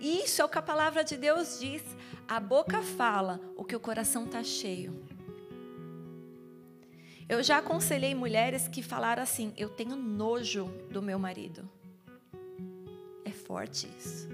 E 0.00 0.24
isso 0.24 0.42
é 0.42 0.44
o 0.44 0.48
que 0.48 0.58
a 0.58 0.62
palavra 0.62 1.04
de 1.04 1.16
Deus 1.16 1.60
diz. 1.60 1.82
A 2.26 2.40
boca 2.40 2.82
fala 2.82 3.40
o 3.56 3.64
que 3.64 3.76
o 3.76 3.80
coração 3.80 4.24
está 4.24 4.42
cheio. 4.42 5.00
Eu 7.28 7.42
já 7.42 7.58
aconselhei 7.58 8.14
mulheres 8.14 8.66
que 8.66 8.82
falaram 8.82 9.22
assim: 9.22 9.52
Eu 9.56 9.68
tenho 9.68 9.94
nojo 9.94 10.64
do 10.90 11.00
meu 11.00 11.18
marido. 11.18 11.68
É 13.24 13.30
forte 13.30 13.88
isso. 13.96 14.28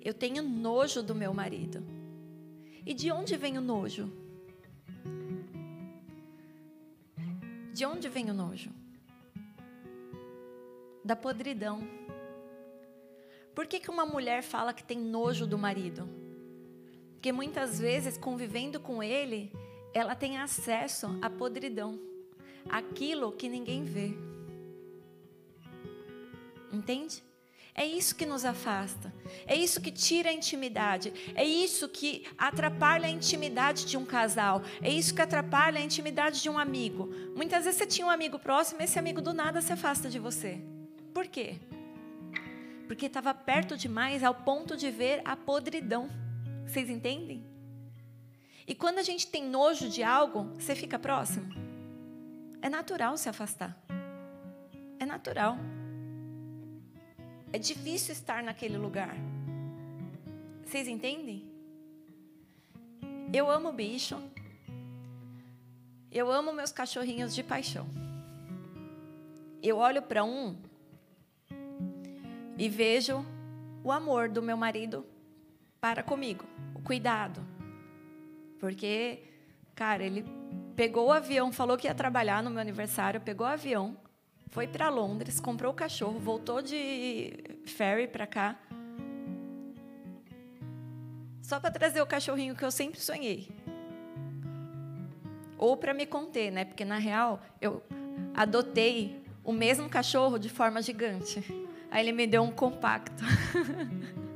Eu 0.00 0.14
tenho 0.14 0.42
nojo 0.42 1.02
do 1.02 1.14
meu 1.14 1.34
marido. 1.34 1.84
E 2.86 2.94
de 2.94 3.10
onde 3.10 3.36
vem 3.36 3.58
o 3.58 3.60
nojo? 3.60 4.10
De 7.76 7.84
onde 7.84 8.08
vem 8.08 8.30
o 8.30 8.32
nojo? 8.32 8.70
Da 11.04 11.14
podridão. 11.14 11.86
Por 13.54 13.66
que, 13.66 13.78
que 13.78 13.90
uma 13.90 14.06
mulher 14.06 14.42
fala 14.42 14.72
que 14.72 14.82
tem 14.82 14.96
nojo 14.98 15.46
do 15.46 15.58
marido? 15.58 16.08
Porque 17.12 17.30
muitas 17.32 17.78
vezes, 17.78 18.16
convivendo 18.16 18.80
com 18.80 19.02
ele, 19.02 19.52
ela 19.92 20.14
tem 20.14 20.38
acesso 20.38 21.18
à 21.20 21.28
podridão 21.28 22.00
aquilo 22.66 23.30
que 23.30 23.46
ninguém 23.46 23.84
vê. 23.84 24.16
Entende? 26.72 27.22
É 27.78 27.84
isso 27.84 28.16
que 28.16 28.24
nos 28.24 28.42
afasta. 28.46 29.12
É 29.46 29.54
isso 29.54 29.82
que 29.82 29.90
tira 29.90 30.30
a 30.30 30.32
intimidade. 30.32 31.12
É 31.34 31.44
isso 31.44 31.86
que 31.90 32.24
atrapalha 32.38 33.06
a 33.06 33.10
intimidade 33.10 33.84
de 33.84 33.98
um 33.98 34.04
casal. 34.06 34.62
É 34.80 34.90
isso 34.90 35.14
que 35.14 35.20
atrapalha 35.20 35.78
a 35.78 35.82
intimidade 35.82 36.40
de 36.42 36.48
um 36.48 36.58
amigo. 36.58 37.12
Muitas 37.36 37.66
vezes 37.66 37.78
você 37.78 37.86
tinha 37.86 38.06
um 38.06 38.10
amigo 38.10 38.38
próximo 38.38 38.80
e 38.80 38.84
esse 38.84 38.98
amigo 38.98 39.20
do 39.20 39.34
nada 39.34 39.60
se 39.60 39.74
afasta 39.74 40.08
de 40.08 40.18
você. 40.18 40.58
Por 41.12 41.26
quê? 41.26 41.58
Porque 42.86 43.06
estava 43.06 43.34
perto 43.34 43.76
demais 43.76 44.24
ao 44.24 44.34
ponto 44.34 44.74
de 44.74 44.90
ver 44.90 45.20
a 45.22 45.36
podridão. 45.36 46.08
Vocês 46.66 46.88
entendem? 46.88 47.44
E 48.66 48.74
quando 48.74 48.98
a 49.00 49.02
gente 49.02 49.26
tem 49.26 49.44
nojo 49.44 49.90
de 49.90 50.02
algo, 50.02 50.50
você 50.58 50.74
fica 50.74 50.98
próximo. 50.98 51.46
É 52.62 52.70
natural 52.70 53.18
se 53.18 53.28
afastar. 53.28 53.76
É 54.98 55.04
natural. 55.04 55.58
É 57.52 57.58
difícil 57.58 58.12
estar 58.12 58.42
naquele 58.42 58.76
lugar. 58.76 59.16
Vocês 60.64 60.88
entendem? 60.88 61.44
Eu 63.32 63.50
amo 63.50 63.72
bicho. 63.72 64.20
Eu 66.10 66.30
amo 66.30 66.52
meus 66.52 66.72
cachorrinhos 66.72 67.34
de 67.34 67.42
paixão. 67.42 67.86
Eu 69.62 69.78
olho 69.78 70.02
para 70.02 70.24
um 70.24 70.56
e 72.58 72.68
vejo 72.68 73.24
o 73.84 73.92
amor 73.92 74.28
do 74.28 74.42
meu 74.42 74.56
marido 74.56 75.04
para 75.80 76.02
comigo, 76.02 76.44
o 76.74 76.80
cuidado. 76.80 77.40
Porque, 78.58 79.22
cara, 79.74 80.02
ele 80.02 80.24
pegou 80.74 81.08
o 81.08 81.12
avião, 81.12 81.52
falou 81.52 81.76
que 81.76 81.86
ia 81.86 81.94
trabalhar 81.94 82.42
no 82.42 82.50
meu 82.50 82.60
aniversário, 82.60 83.20
pegou 83.20 83.46
o 83.46 83.50
avião, 83.50 83.96
foi 84.50 84.66
para 84.66 84.88
Londres, 84.88 85.40
comprou 85.40 85.72
o 85.72 85.74
cachorro, 85.74 86.18
voltou 86.18 86.62
de 86.62 87.32
ferry 87.66 88.06
para 88.06 88.26
cá. 88.26 88.58
Só 91.42 91.60
para 91.60 91.70
trazer 91.70 92.00
o 92.00 92.06
cachorrinho 92.06 92.56
que 92.56 92.64
eu 92.64 92.70
sempre 92.70 93.00
sonhei. 93.00 93.48
Ou 95.58 95.76
para 95.76 95.94
me 95.94 96.06
conter, 96.06 96.50
né? 96.50 96.64
Porque 96.64 96.84
na 96.84 96.98
real 96.98 97.42
eu 97.60 97.82
adotei 98.34 99.22
o 99.44 99.52
mesmo 99.52 99.88
cachorro 99.88 100.38
de 100.38 100.48
forma 100.48 100.82
gigante. 100.82 101.42
Aí 101.90 102.04
ele 102.04 102.12
me 102.12 102.26
deu 102.26 102.42
um 102.42 102.50
compacto. 102.50 103.22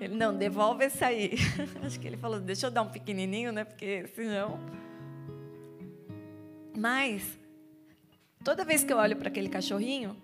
Ele, 0.00 0.14
não, 0.14 0.34
devolve 0.34 0.86
esse 0.86 1.04
aí. 1.04 1.34
Acho 1.84 2.00
que 2.00 2.08
ele 2.08 2.16
falou, 2.16 2.40
deixa 2.40 2.66
eu 2.66 2.70
dar 2.70 2.80
um 2.80 2.88
pequenininho, 2.88 3.52
né? 3.52 3.64
Porque 3.64 4.06
senão. 4.14 4.58
Mas, 6.74 7.38
toda 8.42 8.64
vez 8.64 8.82
que 8.82 8.92
eu 8.92 8.96
olho 8.96 9.16
para 9.16 9.28
aquele 9.28 9.48
cachorrinho, 9.48 10.16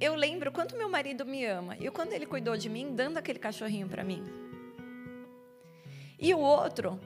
eu 0.00 0.14
lembro 0.14 0.52
quanto 0.52 0.76
meu 0.76 0.88
marido 0.88 1.24
me 1.24 1.44
ama 1.44 1.76
e 1.80 1.88
o 1.88 1.92
quanto 1.92 2.12
ele 2.12 2.26
cuidou 2.26 2.56
de 2.56 2.68
mim, 2.68 2.94
dando 2.94 3.18
aquele 3.18 3.38
cachorrinho 3.38 3.88
para 3.88 4.04
mim. 4.04 4.22
E 6.18 6.32
o 6.34 6.38
outro, 6.38 7.00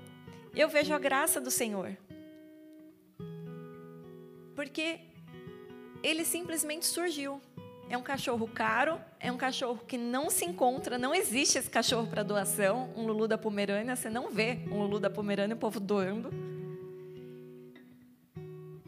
eu 0.55 0.68
vejo 0.68 0.94
a 0.94 0.99
graça 0.99 1.40
do 1.40 1.51
Senhor. 1.51 1.96
Porque 4.55 5.01
ele 6.03 6.25
simplesmente 6.25 6.87
surgiu. 6.87 7.40
É 7.88 7.96
um 7.96 8.03
cachorro 8.03 8.46
caro, 8.46 9.01
é 9.18 9.33
um 9.33 9.37
cachorro 9.37 9.81
que 9.85 9.99
não 9.99 10.31
se 10.31 10.44
encontra, 10.44 10.96
não 10.96 11.12
existe 11.12 11.59
esse 11.59 11.68
cachorro 11.68 12.07
para 12.07 12.23
doação. 12.23 12.92
Um 12.96 13.05
Lulu 13.05 13.27
da 13.27 13.37
Pomerânia, 13.37 13.96
você 13.96 14.09
não 14.09 14.31
vê 14.31 14.61
um 14.70 14.79
Lulu 14.79 15.01
da 15.01 15.11
Pomerânia, 15.11 15.57
o 15.57 15.59
povo 15.59 15.81
doando. 15.81 16.31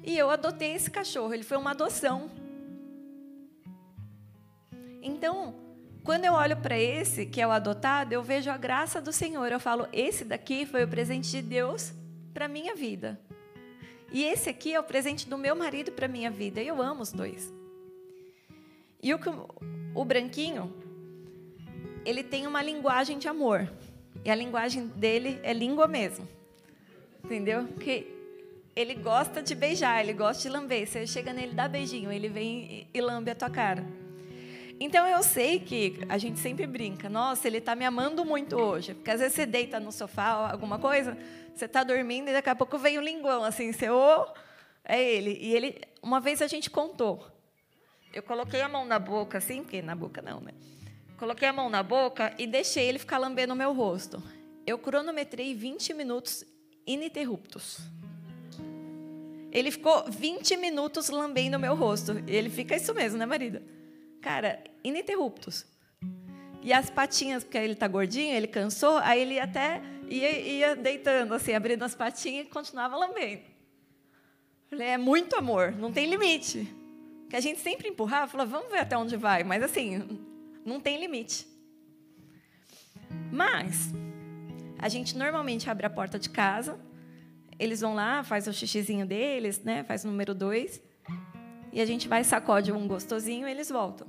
E 0.03 0.19
eu 0.19 0.31
adotei 0.31 0.75
esse 0.75 0.91
cachorro, 0.91 1.33
ele 1.33 1.45
foi 1.45 1.57
uma 1.57 1.71
adoção. 1.71 2.31
Então, 5.01 5.55
quando 6.05 6.25
eu 6.25 6.33
olho 6.33 6.57
para 6.57 6.79
esse, 6.79 7.27
que 7.27 7.41
é 7.41 7.47
o 7.47 7.51
adotado, 7.51 8.12
eu 8.12 8.23
vejo 8.23 8.51
a 8.51 8.57
graça 8.57 9.01
do 9.01 9.12
Senhor. 9.12 9.51
Eu 9.51 9.61
falo, 9.61 9.88
esse 9.93 10.25
daqui 10.25 10.67
foi 10.67 10.85
o 10.85 10.88
presente 10.88 11.31
de 11.31 11.43
Deus 11.43 11.93
para 12.35 12.49
minha 12.49 12.75
vida. 12.75 13.21
E 14.12 14.25
esse 14.25 14.51
aqui 14.51 14.75
é 14.75 14.81
o 14.81 14.85
presente 14.85 15.29
do 15.29 15.38
meu 15.38 15.55
marido 15.55 15.93
para 15.93 16.09
minha 16.09 16.31
vida. 16.31 16.61
E 16.61 16.67
eu 16.67 16.83
amo 16.83 17.03
os 17.03 17.12
dois. 17.12 17.53
E 19.01 19.15
o, 19.15 19.19
o 19.95 20.05
branquinho, 20.05 20.75
ele 22.05 22.23
tem 22.25 22.47
uma 22.47 22.62
linguagem 22.62 23.19
de 23.19 23.29
amor. 23.29 23.73
E 24.25 24.31
a 24.31 24.35
linguagem 24.35 24.88
dele 24.88 25.41
é 25.43 25.53
língua 25.53 25.87
mesmo. 25.87 26.29
Entendeu? 27.25 27.67
Que 27.81 28.22
ele 28.75 28.95
gosta 28.95 29.43
de 29.43 29.55
beijar, 29.55 30.01
ele 30.01 30.13
gosta 30.13 30.43
de 30.43 30.49
lamber. 30.49 30.87
Você 30.87 31.07
chega 31.07 31.33
nele, 31.33 31.53
dá 31.53 31.69
beijinho, 31.69 32.11
ele 32.11 32.29
vem 32.29 32.89
e 32.93 33.01
lambe 33.01 33.31
a 33.31 33.35
tua 33.35 33.51
cara. 33.51 33.85
Então 34.81 35.07
eu 35.07 35.23
sei 35.23 35.61
que 35.61 36.01
a 36.09 36.19
gente 36.19 36.41
sempre 36.41 36.67
brinca, 36.67 37.09
nossa, 37.09 37.47
ele 37.47 37.59
está 37.59 37.77
me 37.77 37.85
amando 37.85 38.25
muito 38.25 38.57
hoje. 38.57 38.95
Porque 38.95 39.11
às 39.11 39.21
vezes 39.21 39.35
você 39.35 39.47
deita 39.47 39.79
no 39.79 39.93
sofá, 39.93 40.51
alguma 40.51 40.79
coisa, 40.79 41.17
você 41.55 41.67
está 41.67 41.85
dormindo 41.85 42.31
e 42.31 42.33
daqui 42.33 42.49
a 42.49 42.55
pouco 42.55 42.79
vem 42.79 42.99
um 42.99 43.03
linguão, 43.03 43.45
assim, 43.45 43.73
você, 43.73 43.89
oh, 43.91 44.27
é 44.85 45.01
ele. 45.01 45.39
E 45.41 45.55
ele, 45.55 45.81
uma 46.03 46.19
vez 46.19 46.43
a 46.43 46.47
gente 46.47 46.69
contou, 46.71 47.25
eu 48.13 48.23
coloquei 48.23 48.61
a 48.61 48.69
mão 48.69 48.85
na 48.85 48.99
boca, 48.99 49.39
assim, 49.39 49.63
porque 49.63 49.81
na 49.81 49.95
boca 49.95 50.21
não, 50.21 50.41
né? 50.41 50.53
Coloquei 51.17 51.47
a 51.47 51.53
mão 51.53 51.71
na 51.71 51.83
boca 51.83 52.35
e 52.37 52.47
deixei 52.47 52.89
ele 52.89 52.99
ficar 52.99 53.19
lambendo 53.19 53.53
o 53.53 53.57
meu 53.57 53.73
rosto. 53.73 54.21
Eu 54.67 54.79
cronometrei 54.79 55.55
20 55.55 55.95
minutos 55.95 56.45
ininterruptos. 56.85 57.79
Ele 59.53 59.71
ficou 59.71 60.11
20 60.11 60.57
minutos 60.57 61.09
lambendo 61.11 61.57
o 61.57 61.61
meu 61.61 61.77
rosto. 61.77 62.12
Ele 62.27 62.51
fica 62.51 62.75
isso 62.75 62.93
mesmo, 62.95 63.19
né, 63.19 63.27
marido? 63.27 63.62
Cara, 64.21 64.62
ininterruptos. 64.83 65.67
E 66.62 66.73
as 66.73 66.91
patinhas, 66.91 67.45
porque 67.45 67.59
ele 67.59 67.75
tá 67.75 67.87
gordinho, 67.87 68.35
ele 68.35 68.47
cansou, 68.47 68.99
aí 68.99 69.21
ele 69.21 69.38
até 69.38 69.81
ia, 70.09 70.31
ia 70.41 70.77
deitando, 70.77 71.35
assim, 71.35 71.53
abrindo 71.53 71.83
as 71.83 71.95
patinhas 71.95 72.47
e 72.47 72.51
continuava 72.51 72.97
lambendo. 72.97 73.43
Falei, 74.71 74.88
é 74.88 74.99
muito 74.99 75.37
amor, 75.37 75.73
não 75.73 75.93
tem 75.93 76.09
limite 76.09 76.83
que 77.33 77.37
a 77.37 77.41
gente 77.41 77.61
sempre 77.61 77.88
empurrava, 77.88 78.31
falava, 78.31 78.51
vamos 78.51 78.71
ver 78.71 78.81
até 78.81 78.95
onde 78.95 79.17
vai, 79.17 79.43
mas 79.43 79.62
assim, 79.62 80.21
não 80.67 80.79
tem 80.79 81.01
limite. 81.01 81.47
Mas 83.33 83.91
a 84.79 84.87
gente 84.87 85.17
normalmente 85.17 85.71
abre 85.71 85.87
a 85.87 85.88
porta 85.88 86.19
de 86.19 86.29
casa, 86.29 86.79
eles 87.59 87.81
vão 87.81 87.95
lá, 87.95 88.23
faz 88.23 88.47
o 88.47 88.53
xixizinho 88.53 89.07
deles, 89.07 89.62
né, 89.62 89.85
faz 89.85 90.05
o 90.05 90.09
número 90.09 90.35
dois, 90.35 90.83
e 91.73 91.81
a 91.81 91.87
gente 91.87 92.09
vai 92.09 92.23
sacode 92.25 92.71
um 92.73 92.87
gostosinho 92.87 93.49
e 93.49 93.51
eles 93.51 93.69
voltam. 93.69 94.07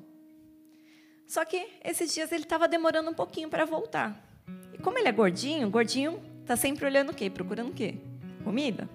Só 1.26 1.46
que 1.46 1.68
esses 1.84 2.14
dias 2.14 2.32
ele 2.32 2.44
estava 2.44 2.68
demorando 2.68 3.10
um 3.10 3.14
pouquinho 3.14 3.50
para 3.50 3.66
voltar. 3.66 4.22
E 4.74 4.78
como 4.78 4.98
ele 5.00 5.08
é 5.08 5.12
gordinho, 5.12 5.70
gordinho 5.70 6.22
está 6.42 6.56
sempre 6.56 6.86
olhando 6.86 7.12
o 7.12 7.16
quê? 7.16 7.30
Procurando 7.30 7.70
o 7.70 7.74
quê? 7.74 7.96
Comida. 8.44 8.90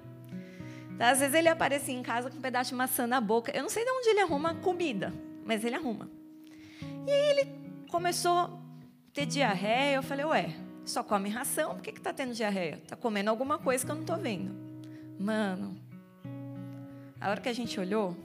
Tá? 0.98 1.10
Às 1.10 1.20
vezes 1.20 1.34
ele 1.34 1.48
aparecia 1.48 1.94
em 1.94 2.02
casa 2.02 2.30
com 2.30 2.36
um 2.36 2.40
pedaço 2.40 2.70
de 2.70 2.76
maçã 2.76 3.06
na 3.06 3.20
boca. 3.20 3.50
Eu 3.56 3.62
não 3.62 3.70
sei 3.70 3.84
de 3.84 3.90
onde 3.90 4.08
ele 4.10 4.20
arruma 4.20 4.54
comida, 4.56 5.14
mas 5.44 5.64
ele 5.64 5.76
arruma. 5.76 6.10
E 7.06 7.10
aí 7.10 7.30
ele 7.30 7.48
começou 7.88 8.36
a 8.36 8.58
ter 9.12 9.24
diarreia. 9.24 9.96
Eu 9.96 10.02
falei, 10.02 10.26
ué, 10.26 10.54
só 10.88 11.02
come 11.02 11.28
ração, 11.28 11.74
por 11.74 11.82
que 11.82 11.90
está 11.90 12.12
tendo 12.12 12.32
diarreia? 12.32 12.80
Está 12.82 12.96
comendo 12.96 13.30
alguma 13.30 13.58
coisa 13.58 13.84
que 13.84 13.90
eu 13.90 13.94
não 13.94 14.02
estou 14.02 14.16
vendo. 14.16 14.54
Mano, 15.18 15.76
a 17.20 17.30
hora 17.30 17.40
que 17.40 17.48
a 17.48 17.52
gente 17.52 17.78
olhou, 17.78 18.16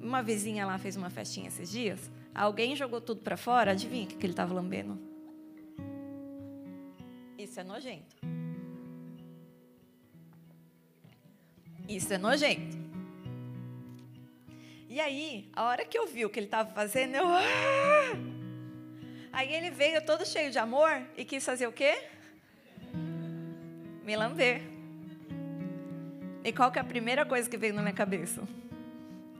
uma 0.00 0.22
vizinha 0.22 0.66
lá 0.66 0.78
fez 0.78 0.96
uma 0.96 1.10
festinha 1.10 1.48
esses 1.48 1.70
dias, 1.70 2.10
alguém 2.34 2.76
jogou 2.76 3.00
tudo 3.00 3.20
para 3.20 3.36
fora, 3.36 3.72
adivinha 3.72 4.04
o 4.04 4.06
que 4.06 4.24
ele 4.24 4.32
estava 4.32 4.54
lambendo? 4.54 4.98
Isso 7.38 7.58
é 7.58 7.64
nojento. 7.64 8.16
Isso 11.88 12.12
é 12.12 12.18
nojento. 12.18 12.76
E 14.88 15.00
aí, 15.00 15.50
a 15.52 15.64
hora 15.64 15.84
que 15.84 15.98
eu 15.98 16.06
vi 16.06 16.24
o 16.24 16.30
que 16.30 16.38
ele 16.38 16.46
estava 16.46 16.70
fazendo, 16.70 17.16
eu. 17.16 18.35
Aí 19.36 19.52
ele 19.52 19.68
veio 19.68 20.00
todo 20.00 20.24
cheio 20.24 20.50
de 20.50 20.58
amor 20.58 20.90
e 21.14 21.22
quis 21.22 21.44
fazer 21.44 21.66
o 21.66 21.72
quê? 21.72 22.08
Me 24.02 24.16
lamber. 24.16 24.62
E 26.42 26.50
qual 26.54 26.72
que 26.72 26.78
é 26.78 26.80
a 26.80 26.84
primeira 26.84 27.26
coisa 27.26 27.46
que 27.46 27.58
veio 27.58 27.74
na 27.74 27.82
minha 27.82 27.92
cabeça? 27.92 28.48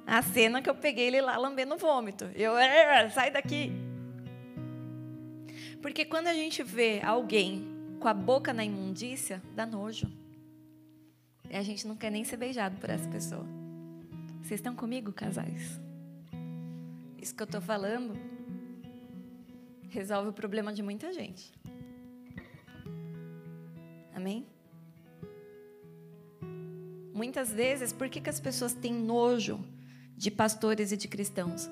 A 0.07 0.21
cena 0.21 0.61
que 0.61 0.69
eu 0.69 0.75
peguei 0.75 1.07
ele 1.07 1.23
lá 1.23 1.39
lambendo 1.39 1.79
vômito. 1.79 2.27
Eu, 2.35 2.53
ah, 2.55 3.09
sai 3.09 3.31
daqui. 3.31 3.73
Porque 5.81 6.05
quando 6.05 6.27
a 6.27 6.35
gente 6.35 6.63
vê 6.63 7.01
alguém 7.03 7.67
com 7.99 8.07
a 8.07 8.13
boca 8.13 8.53
na 8.53 8.67
imundícia, 8.67 9.43
dá 9.55 9.65
nojo. 9.65 10.13
E 11.49 11.57
a 11.57 11.63
gente 11.63 11.89
não 11.89 11.97
quer 11.97 12.11
nem 12.11 12.23
ser 12.23 12.37
beijado 12.37 12.77
por 12.77 12.91
essa 12.91 13.09
pessoa. 13.09 13.47
Vocês 14.43 14.61
estão 14.61 14.77
comigo, 14.77 15.11
casais? 15.11 15.81
Isso 17.17 17.35
que 17.35 17.43
eu 17.43 17.47
estou 17.47 17.63
falando 17.63 18.36
resolve 19.89 20.31
o 20.31 20.33
problema 20.33 20.73
de 20.73 20.83
muita 20.83 21.13
gente. 21.13 21.53
Amém? 24.15 24.47
Muitas 27.13 27.53
vezes, 27.53 27.93
por 27.93 28.09
que, 28.09 28.21
que 28.21 28.31
as 28.31 28.41
pessoas 28.41 28.75
têm 28.75 28.93
nojo 28.93 29.59
de 30.17 30.31
pastores 30.31 30.93
e 30.93 30.97
de 30.97 31.09
cristãos? 31.09 31.71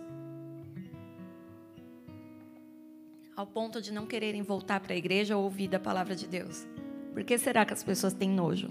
Ao 3.36 3.46
ponto 3.46 3.82
de 3.82 3.92
não 3.92 4.06
quererem 4.06 4.42
voltar 4.42 4.80
para 4.80 4.94
a 4.94 4.96
igreja 4.96 5.36
ou 5.36 5.44
ouvir 5.44 5.68
da 5.68 5.78
palavra 5.78 6.14
de 6.14 6.26
Deus. 6.26 6.66
Por 7.12 7.24
que 7.24 7.36
será 7.36 7.64
que 7.64 7.72
as 7.72 7.82
pessoas 7.82 8.14
têm 8.14 8.30
nojo? 8.30 8.68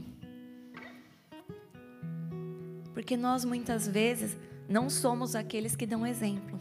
Porque 2.94 3.18
nós 3.18 3.44
muitas 3.44 3.88
vezes 3.88 4.38
não 4.68 4.90
somos 4.90 5.36
aqueles 5.36 5.76
que 5.76 5.86
dão 5.86 6.08
exemplo. 6.08 6.60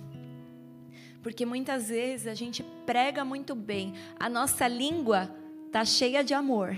Porque 1.22 1.46
muitas 1.46 1.88
vezes 1.88 2.26
a 2.26 2.34
gente 2.34 2.64
prega 2.84 3.24
muito 3.24 3.54
bem, 3.54 3.94
a 4.18 4.28
nossa 4.28 4.66
língua 4.66 5.30
está 5.66 5.84
cheia 5.84 6.22
de 6.22 6.34
amor. 6.34 6.76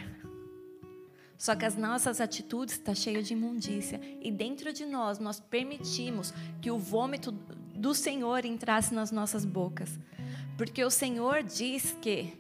Só 1.37 1.55
que 1.55 1.65
as 1.65 1.77
nossas 1.77 2.21
atitudes 2.21 2.75
estão 2.75 2.95
tá 2.95 3.01
cheias 3.01 3.27
de 3.27 3.33
imundícia. 3.33 4.01
E 4.21 4.31
dentro 4.31 4.73
de 4.73 4.87
nós, 4.87 5.19
nós 5.19 5.41
permitimos 5.41 6.33
que 6.63 6.71
o 6.71 6.79
vômito 6.79 7.33
do 7.33 7.93
Senhor 7.95 8.45
entrasse 8.45 8.95
nas 8.95 9.11
nossas 9.11 9.45
bocas. 9.45 9.99
Porque 10.57 10.85
o 10.85 10.91
Senhor 10.91 11.43
diz 11.43 11.97
que, 12.01 12.33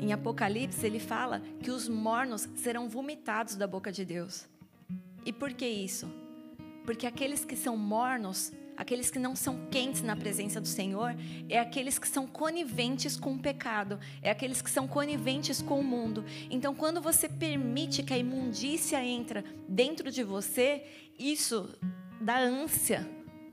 em 0.00 0.12
Apocalipse, 0.12 0.84
ele 0.84 0.98
fala 0.98 1.40
que 1.62 1.70
os 1.70 1.88
mornos 1.88 2.48
serão 2.56 2.88
vomitados 2.88 3.54
da 3.54 3.66
boca 3.66 3.92
de 3.92 4.04
Deus. 4.04 4.46
E 5.24 5.32
por 5.32 5.52
que 5.52 5.66
isso? 5.66 6.10
Porque 6.84 7.06
aqueles 7.06 7.44
que 7.44 7.56
são 7.56 7.76
mornos 7.76 8.52
aqueles 8.76 9.10
que 9.10 9.18
não 9.18 9.36
são 9.36 9.66
quentes 9.70 10.02
na 10.02 10.16
presença 10.16 10.60
do 10.60 10.66
Senhor, 10.66 11.14
é 11.48 11.58
aqueles 11.58 11.98
que 11.98 12.08
são 12.08 12.26
coniventes 12.26 13.16
com 13.16 13.34
o 13.34 13.38
pecado, 13.38 13.98
é 14.22 14.30
aqueles 14.30 14.60
que 14.60 14.70
são 14.70 14.86
coniventes 14.86 15.62
com 15.62 15.80
o 15.80 15.84
mundo. 15.84 16.24
Então, 16.50 16.74
quando 16.74 17.00
você 17.00 17.28
permite 17.28 18.02
que 18.02 18.12
a 18.12 18.18
imundícia 18.18 19.04
entra 19.04 19.44
dentro 19.68 20.10
de 20.10 20.22
você, 20.22 20.84
isso 21.18 21.68
dá 22.20 22.38
ânsia 22.38 23.08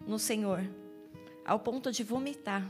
no 0.08 0.18
Senhor, 0.18 0.64
ao 1.46 1.60
ponto 1.60 1.92
de 1.92 2.04
vomitar. 2.04 2.68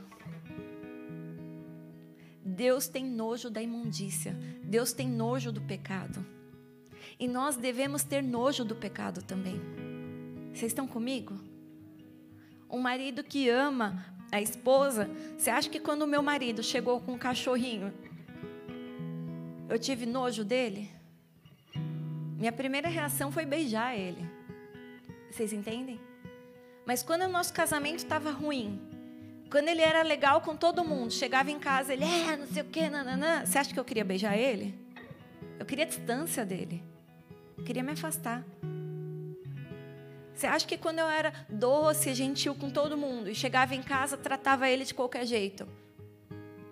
Deus 2.44 2.88
tem 2.88 3.06
nojo 3.06 3.50
da 3.50 3.62
imundícia, 3.62 4.36
Deus 4.64 4.92
tem 4.94 5.08
nojo 5.08 5.52
do 5.52 5.62
pecado. 5.62 6.26
E 7.20 7.28
nós 7.28 7.56
devemos 7.56 8.04
ter 8.04 8.22
nojo 8.22 8.66
do 8.66 8.76
pecado 8.76 9.22
também. 9.22 9.62
Vocês 10.54 10.72
estão 10.72 10.88
comigo? 10.88 11.51
Um 12.72 12.80
marido 12.80 13.24
que 13.24 13.50
ama 13.50 14.06
a 14.32 14.42
esposa, 14.42 15.10
você 15.38 15.50
acha 15.50 15.70
que 15.70 15.80
quando 15.80 16.04
o 16.04 16.08
meu 16.08 16.24
marido 16.24 16.64
chegou 16.64 17.02
com 17.02 17.14
um 17.14 17.18
cachorrinho, 17.18 17.94
eu 19.70 19.78
tive 19.78 20.06
nojo 20.06 20.46
dele? 20.46 20.90
Minha 22.38 22.52
primeira 22.52 22.88
reação 22.88 23.32
foi 23.32 23.46
beijar 23.46 23.96
ele. 23.96 24.26
Vocês 25.30 25.52
entendem? 25.52 26.00
Mas 26.86 27.04
quando 27.04 27.24
o 27.24 27.28
nosso 27.28 27.54
casamento 27.54 27.98
estava 27.98 28.32
ruim, 28.32 28.82
quando 29.52 29.68
ele 29.68 29.82
era 29.82 30.02
legal 30.02 30.40
com 30.40 30.56
todo 30.56 30.84
mundo, 30.84 31.12
chegava 31.12 31.52
em 31.52 31.60
casa, 31.60 31.94
ele, 31.94 32.06
é, 32.06 32.38
não 32.38 32.48
sei 32.48 32.64
o 32.64 32.66
quê, 32.66 32.90
nananã. 32.90 33.46
Você 33.46 33.58
acha 33.58 33.74
que 33.74 33.80
eu 33.80 33.84
queria 33.84 34.06
beijar 34.06 34.38
ele? 34.38 34.74
Eu 35.60 35.66
queria 35.66 35.84
a 35.84 35.88
distância 35.88 36.46
dele. 36.46 36.82
Eu 37.58 37.64
queria 37.66 37.84
me 37.84 37.92
afastar. 37.92 38.44
Você 40.34 40.48
acha 40.48 40.66
que 40.66 40.78
quando 40.78 41.00
eu 41.00 41.08
era 41.08 41.34
doce, 41.50 42.14
gentil 42.14 42.56
com 42.56 42.70
todo 42.70 42.98
mundo 42.98 43.30
e 43.30 43.36
chegava 43.36 43.76
em 43.76 43.84
casa, 43.84 44.18
tratava 44.18 44.70
ele 44.70 44.86
de 44.86 44.94
qualquer 44.94 45.26
jeito? 45.26 45.68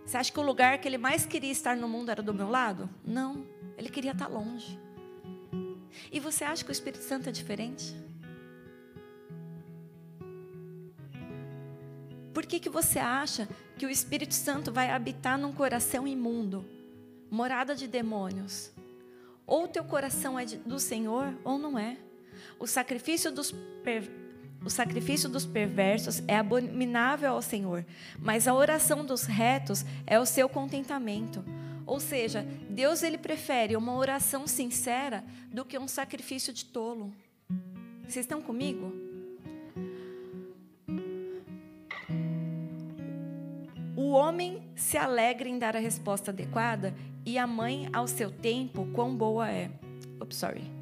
Você 0.05 0.17
acha 0.17 0.31
que 0.31 0.39
o 0.39 0.43
lugar 0.43 0.79
que 0.79 0.87
ele 0.87 0.97
mais 0.97 1.25
queria 1.25 1.51
estar 1.51 1.75
no 1.75 1.87
mundo 1.87 2.09
era 2.09 2.23
do 2.23 2.33
meu 2.33 2.49
lado? 2.49 2.89
Não, 3.05 3.45
ele 3.77 3.89
queria 3.89 4.11
estar 4.11 4.27
longe. 4.27 4.79
E 6.11 6.19
você 6.19 6.43
acha 6.43 6.63
que 6.63 6.71
o 6.71 6.73
Espírito 6.73 7.03
Santo 7.03 7.29
é 7.29 7.31
diferente? 7.31 7.95
Por 12.33 12.45
que, 12.45 12.59
que 12.59 12.69
você 12.69 12.99
acha 12.99 13.47
que 13.77 13.85
o 13.85 13.89
Espírito 13.89 14.33
Santo 14.33 14.71
vai 14.71 14.89
habitar 14.89 15.37
num 15.37 15.51
coração 15.51 16.07
imundo, 16.07 16.65
morada 17.29 17.75
de 17.75 17.87
demônios? 17.87 18.71
Ou 19.45 19.67
teu 19.67 19.83
coração 19.83 20.39
é 20.39 20.45
do 20.45 20.79
Senhor 20.79 21.37
ou 21.43 21.57
não 21.57 21.77
é. 21.77 21.97
O 22.59 22.67
sacrifício 22.67 23.31
dos 23.31 23.51
per... 23.83 24.09
O 24.63 24.69
sacrifício 24.69 25.29
dos 25.29 25.45
perversos 25.45 26.21
é 26.27 26.35
abominável 26.35 27.31
ao 27.31 27.41
Senhor, 27.41 27.85
mas 28.19 28.45
a 28.45 28.53
oração 28.53 29.05
dos 29.05 29.23
retos 29.23 29.85
é 30.05 30.19
o 30.19 30.25
seu 30.25 30.49
contentamento. 30.49 31.45
Ou 31.85 31.99
seja, 31.99 32.45
Deus 32.69 33.01
ele 33.01 33.17
prefere 33.17 33.77
uma 33.77 33.95
oração 33.95 34.45
sincera 34.45 35.23
do 35.51 35.63
que 35.63 35.79
um 35.79 35.87
sacrifício 35.87 36.51
de 36.51 36.65
tolo. 36.65 37.13
Vocês 38.03 38.25
estão 38.25 38.41
comigo? 38.41 38.93
O 43.95 44.11
homem 44.11 44.61
se 44.75 44.97
alegra 44.97 45.47
em 45.47 45.57
dar 45.57 45.75
a 45.75 45.79
resposta 45.79 46.31
adequada 46.31 46.93
e 47.25 47.37
a 47.37 47.45
mãe, 47.45 47.89
ao 47.93 48.07
seu 48.07 48.31
tempo, 48.31 48.87
quão 48.93 49.15
boa 49.15 49.49
é. 49.49 49.69
Oops, 50.19 50.35
sorry. 50.35 50.78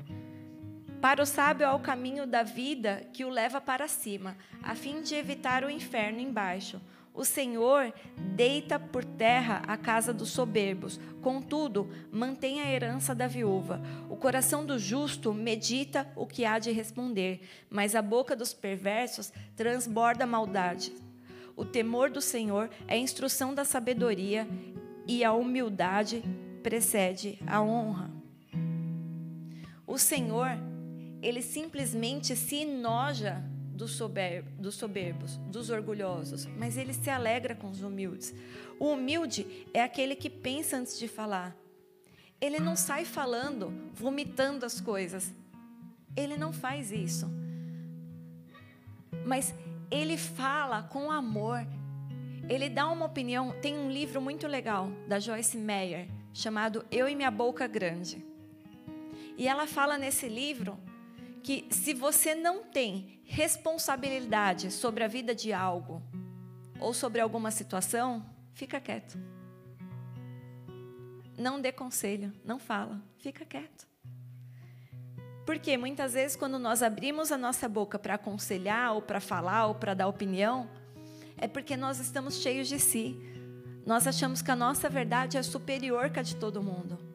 Para 1.01 1.21
o 1.21 1.25
sábio 1.25 1.65
é 1.65 1.71
o 1.71 1.79
caminho 1.79 2.25
da 2.25 2.41
vida 2.41 3.07
que 3.13 3.23
o 3.23 3.29
leva 3.29 3.62
para 3.62 3.88
cima, 3.88 4.36
a 4.63 4.73
fim 4.73 5.01
de 5.01 5.15
evitar 5.15 5.63
o 5.63 5.69
inferno 5.69 6.19
embaixo. 6.19 6.81
O 7.13 7.25
Senhor 7.25 7.91
deita 8.36 8.79
por 8.79 9.03
terra 9.03 9.63
a 9.67 9.75
casa 9.75 10.13
dos 10.13 10.29
soberbos, 10.29 10.99
contudo, 11.21 11.89
mantém 12.12 12.62
a 12.62 12.71
herança 12.71 13.15
da 13.15 13.27
viúva. 13.27 13.81
O 14.07 14.15
coração 14.15 14.63
do 14.63 14.77
justo 14.77 15.33
medita 15.33 16.07
o 16.15 16.27
que 16.27 16.45
há 16.45 16.60
de 16.60 16.71
responder, 16.71 17.41
mas 17.71 17.95
a 17.95 18.03
boca 18.03 18.36
dos 18.36 18.53
perversos 18.53 19.33
transborda 19.55 20.27
maldade. 20.27 20.93
O 21.55 21.65
temor 21.65 22.12
do 22.12 22.21
Senhor 22.21 22.69
é 22.88 22.93
a 22.93 22.97
instrução 22.97 23.53
da 23.53 23.65
sabedoria 23.65 24.47
e 25.07 25.23
a 25.23 25.33
humildade 25.33 26.23
precede 26.62 27.39
a 27.47 27.62
honra. 27.62 28.12
O 29.88 29.97
Senhor, 29.97 30.49
ele 31.21 31.41
simplesmente 31.41 32.36
se 32.36 32.58
enoja 32.58 33.43
dos, 33.77 33.91
soberbos, 33.91 35.38
dos 35.38 35.69
orgulhosos, 35.69 36.45
mas 36.58 36.77
ele 36.77 36.93
se 36.93 37.10
alegra 37.10 37.56
com 37.56 37.69
os 37.69 37.82
humildes. 37.82 38.34
O 38.80 38.91
humilde 38.93 39.67
é 39.73 39.84
aquele 39.84 40.15
que 40.15 40.30
pensa 40.30 40.77
antes 40.77 40.97
de 40.97 41.08
falar. 41.08 41.56
Ele 42.41 42.60
não 42.60 42.75
sai 42.75 43.06
falando, 43.06 43.73
vomitando 43.93 44.65
as 44.65 44.82
coisas. 44.82 45.34
Ele 46.15 46.38
não 46.38 46.51
faz 46.51 46.91
isso. 46.91 47.27
Mas 49.25 49.53
ele 49.89 50.17
fala 50.17 50.84
com 50.84 51.12
amor. 51.12 51.65
Ele 52.49 52.69
dá 52.69 52.89
uma 52.89 53.06
opinião. 53.06 53.53
Tem 53.62 53.77
um 53.77 53.91
livro 53.91 54.21
muito 54.21 54.47
legal 54.47 54.91
da 55.08 55.19
Joyce 55.19 55.58
Meyer 55.58 56.08
chamado 56.34 56.86
Eu 56.91 57.10
e 57.10 57.15
Minha 57.15 57.32
Boca 57.32 57.67
Grande. 57.67 58.23
E 59.38 59.47
ela 59.47 59.67
fala 59.67 59.97
nesse 59.97 60.27
livro 60.27 60.77
que 61.43 61.67
se 61.71 61.93
você 61.93 62.36
não 62.36 62.63
tem 62.63 63.21
responsabilidade 63.26 64.71
sobre 64.71 65.04
a 65.04 65.08
vida 65.08 65.34
de 65.36 65.54
algo 65.54 66.02
ou 66.80 66.93
sobre 66.93 67.21
alguma 67.21 67.52
situação, 67.52 68.26
fica 68.54 68.80
quieto. 68.80 69.17
Não 71.38 71.62
dê 71.62 71.71
conselho, 71.71 72.34
não 72.43 72.58
fala, 72.58 73.02
fica 73.19 73.45
quieto. 73.45 73.88
Porque 75.45 75.78
muitas 75.78 76.13
vezes, 76.13 76.36
quando 76.36 76.60
nós 76.60 76.84
abrimos 76.84 77.32
a 77.32 77.38
nossa 77.38 77.69
boca 77.69 77.97
para 77.97 78.15
aconselhar, 78.15 78.93
ou 78.93 79.02
para 79.02 79.21
falar, 79.21 79.67
ou 79.67 79.76
para 79.76 79.93
dar 79.93 80.08
opinião, 80.08 80.69
é 81.38 81.47
porque 81.47 81.78
nós 81.78 82.00
estamos 82.00 82.41
cheios 82.41 82.67
de 82.67 82.80
si. 82.80 83.15
Nós 83.86 84.06
achamos 84.06 84.41
que 84.41 84.52
a 84.52 84.56
nossa 84.56 84.89
verdade 84.89 85.38
é 85.38 85.43
superior 85.43 86.10
que 86.10 86.19
a 86.19 86.21
de 86.23 86.36
todo 86.36 86.62
mundo. 86.62 87.06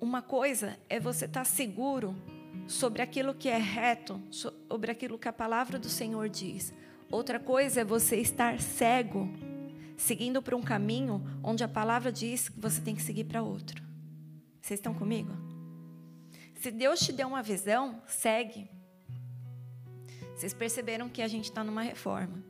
Uma 0.00 0.20
coisa 0.20 0.78
é 0.88 1.00
você 1.00 1.24
estar 1.24 1.40
tá 1.40 1.44
seguro 1.44 2.14
sobre 2.66 3.00
aquilo 3.00 3.34
que 3.34 3.48
é 3.48 3.56
reto, 3.56 4.20
sobre 4.30 4.90
aquilo 4.90 5.18
que 5.18 5.28
a 5.28 5.32
palavra 5.32 5.78
do 5.78 5.88
Senhor 5.88 6.28
diz. 6.28 6.72
Outra 7.10 7.38
coisa 7.38 7.80
é 7.80 7.84
você 7.84 8.16
estar 8.16 8.60
cego 8.60 9.28
seguindo 9.96 10.42
por 10.42 10.54
um 10.54 10.62
caminho 10.62 11.24
onde 11.42 11.64
a 11.64 11.68
palavra 11.68 12.12
diz 12.12 12.48
que 12.48 12.60
você 12.60 12.80
tem 12.80 12.94
que 12.94 13.02
seguir 13.02 13.24
para 13.24 13.42
outro. 13.42 13.82
Vocês 14.60 14.78
estão 14.78 14.92
comigo? 14.92 15.32
Se 16.56 16.70
Deus 16.70 17.00
te 17.00 17.12
deu 17.12 17.28
uma 17.28 17.42
visão, 17.42 18.02
segue. 18.06 18.68
Vocês 20.34 20.52
perceberam 20.52 21.08
que 21.08 21.22
a 21.22 21.28
gente 21.28 21.44
está 21.44 21.64
numa 21.64 21.82
reforma. 21.82 22.44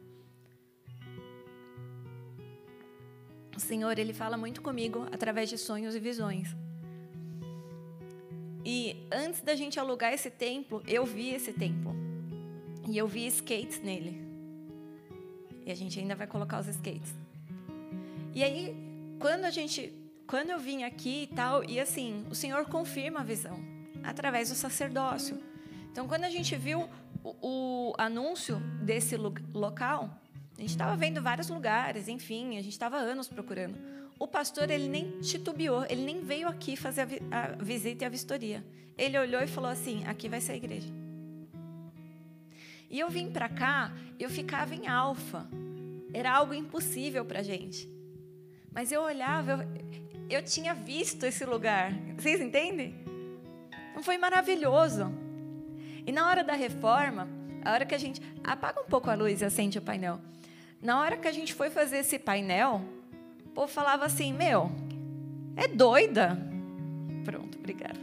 O 3.57 3.61
Senhor, 3.61 3.99
Ele 3.99 4.13
fala 4.13 4.37
muito 4.37 4.61
comigo 4.61 5.07
através 5.13 5.49
de 5.49 5.57
sonhos 5.57 5.95
e 5.95 6.01
visões. 6.01 6.55
E 8.69 9.07
antes 9.13 9.43
da 9.43 9.55
gente 9.55 9.79
alugar 9.79 10.13
esse 10.13 10.29
templo, 10.29 10.83
eu 10.89 11.07
vi 11.07 11.31
esse 11.31 11.53
templo. 11.53 11.95
E 12.89 12.99
eu 12.99 13.07
vi 13.07 13.25
skates 13.29 13.81
nele. 13.81 14.21
E 15.65 15.71
a 15.71 15.75
gente 15.77 16.01
ainda 16.01 16.17
vai 16.17 16.27
colocar 16.27 16.59
os 16.59 16.67
skates. 16.67 17.15
E 18.35 18.43
aí, 18.43 18.75
quando 19.21 19.45
a 19.45 19.51
gente, 19.51 19.93
quando 20.27 20.51
eu 20.51 20.59
vim 20.59 20.83
aqui 20.83 21.23
e 21.23 21.27
tal, 21.29 21.63
e 21.63 21.79
assim, 21.79 22.27
o 22.29 22.35
Senhor 22.35 22.67
confirma 22.67 23.21
a 23.21 23.23
visão 23.23 23.57
através 24.03 24.49
do 24.49 24.57
sacerdócio. 24.57 25.41
Então, 25.93 26.09
quando 26.09 26.25
a 26.25 26.31
gente 26.31 26.57
viu 26.57 26.89
o, 27.23 27.37
o 27.41 27.95
anúncio 27.97 28.59
desse 28.83 29.17
local, 29.17 30.11
a 30.59 30.61
gente 30.61 30.71
estava 30.71 30.97
vendo 30.97 31.23
vários 31.23 31.49
lugares, 31.49 32.09
enfim, 32.09 32.59
a 32.59 32.63
gente 32.63 32.73
estava 32.73 32.97
anos 32.97 33.29
procurando. 33.29 33.79
O 34.19 34.27
pastor 34.27 34.71
ele 34.71 34.89
nem 34.89 35.21
titubeou, 35.21 35.85
ele 35.89 36.03
nem 36.03 36.21
veio 36.23 36.49
aqui 36.49 36.75
fazer 36.75 37.03
a, 37.03 37.05
vi 37.05 37.21
a 37.31 37.49
visita 37.63 38.05
e 38.05 38.07
a 38.07 38.09
vistoria. 38.09 38.65
Ele 38.97 39.19
olhou 39.19 39.43
e 39.43 39.47
falou 39.47 39.71
assim: 39.71 40.05
aqui 40.07 40.29
vai 40.29 40.41
ser 40.41 40.53
a 40.53 40.57
igreja. 40.57 40.89
E 42.89 42.99
eu 42.99 43.11
vim 43.11 43.31
para 43.31 43.49
cá, 43.49 43.93
eu 44.19 44.31
ficava 44.31 44.75
em 44.75 44.87
alfa. 44.87 45.47
Era 46.15 46.33
algo 46.33 46.55
impossível 46.55 47.25
para 47.25 47.43
gente. 47.43 47.89
Mas 48.73 48.91
eu 48.91 49.03
olhava, 49.03 49.69
eu, 50.31 50.39
eu 50.39 50.43
tinha 50.43 50.73
visto 50.73 51.25
esse 51.25 51.45
lugar. 51.45 51.93
Vocês 52.17 52.41
entendem? 52.41 52.95
Não 53.95 54.03
foi 54.03 54.17
maravilhoso. 54.17 55.13
E 56.07 56.13
na 56.13 56.29
hora 56.29 56.45
da 56.45 56.55
reforma, 56.55 57.29
a 57.65 57.73
hora 57.73 57.85
que 57.85 57.95
a 57.95 57.99
gente 57.99 58.23
apaga 58.45 58.81
um 58.81 58.87
pouco 58.87 59.11
a 59.11 59.15
luz 59.15 59.43
e 59.43 59.45
acende 59.45 59.79
o 59.79 59.83
painel. 59.83 60.21
Na 60.81 61.01
hora 61.01 61.17
que 61.17 61.27
a 61.27 61.33
gente 61.33 61.53
foi 61.53 61.69
fazer 61.69 61.99
esse 61.99 62.19
painel, 62.19 62.83
povo 63.57 63.69
falava 63.69 64.05
assim: 64.05 64.35
Meu, 64.35 64.71
é 65.57 65.67
doida. 65.67 66.39
Pronto, 67.25 67.59
obrigada. 67.59 67.99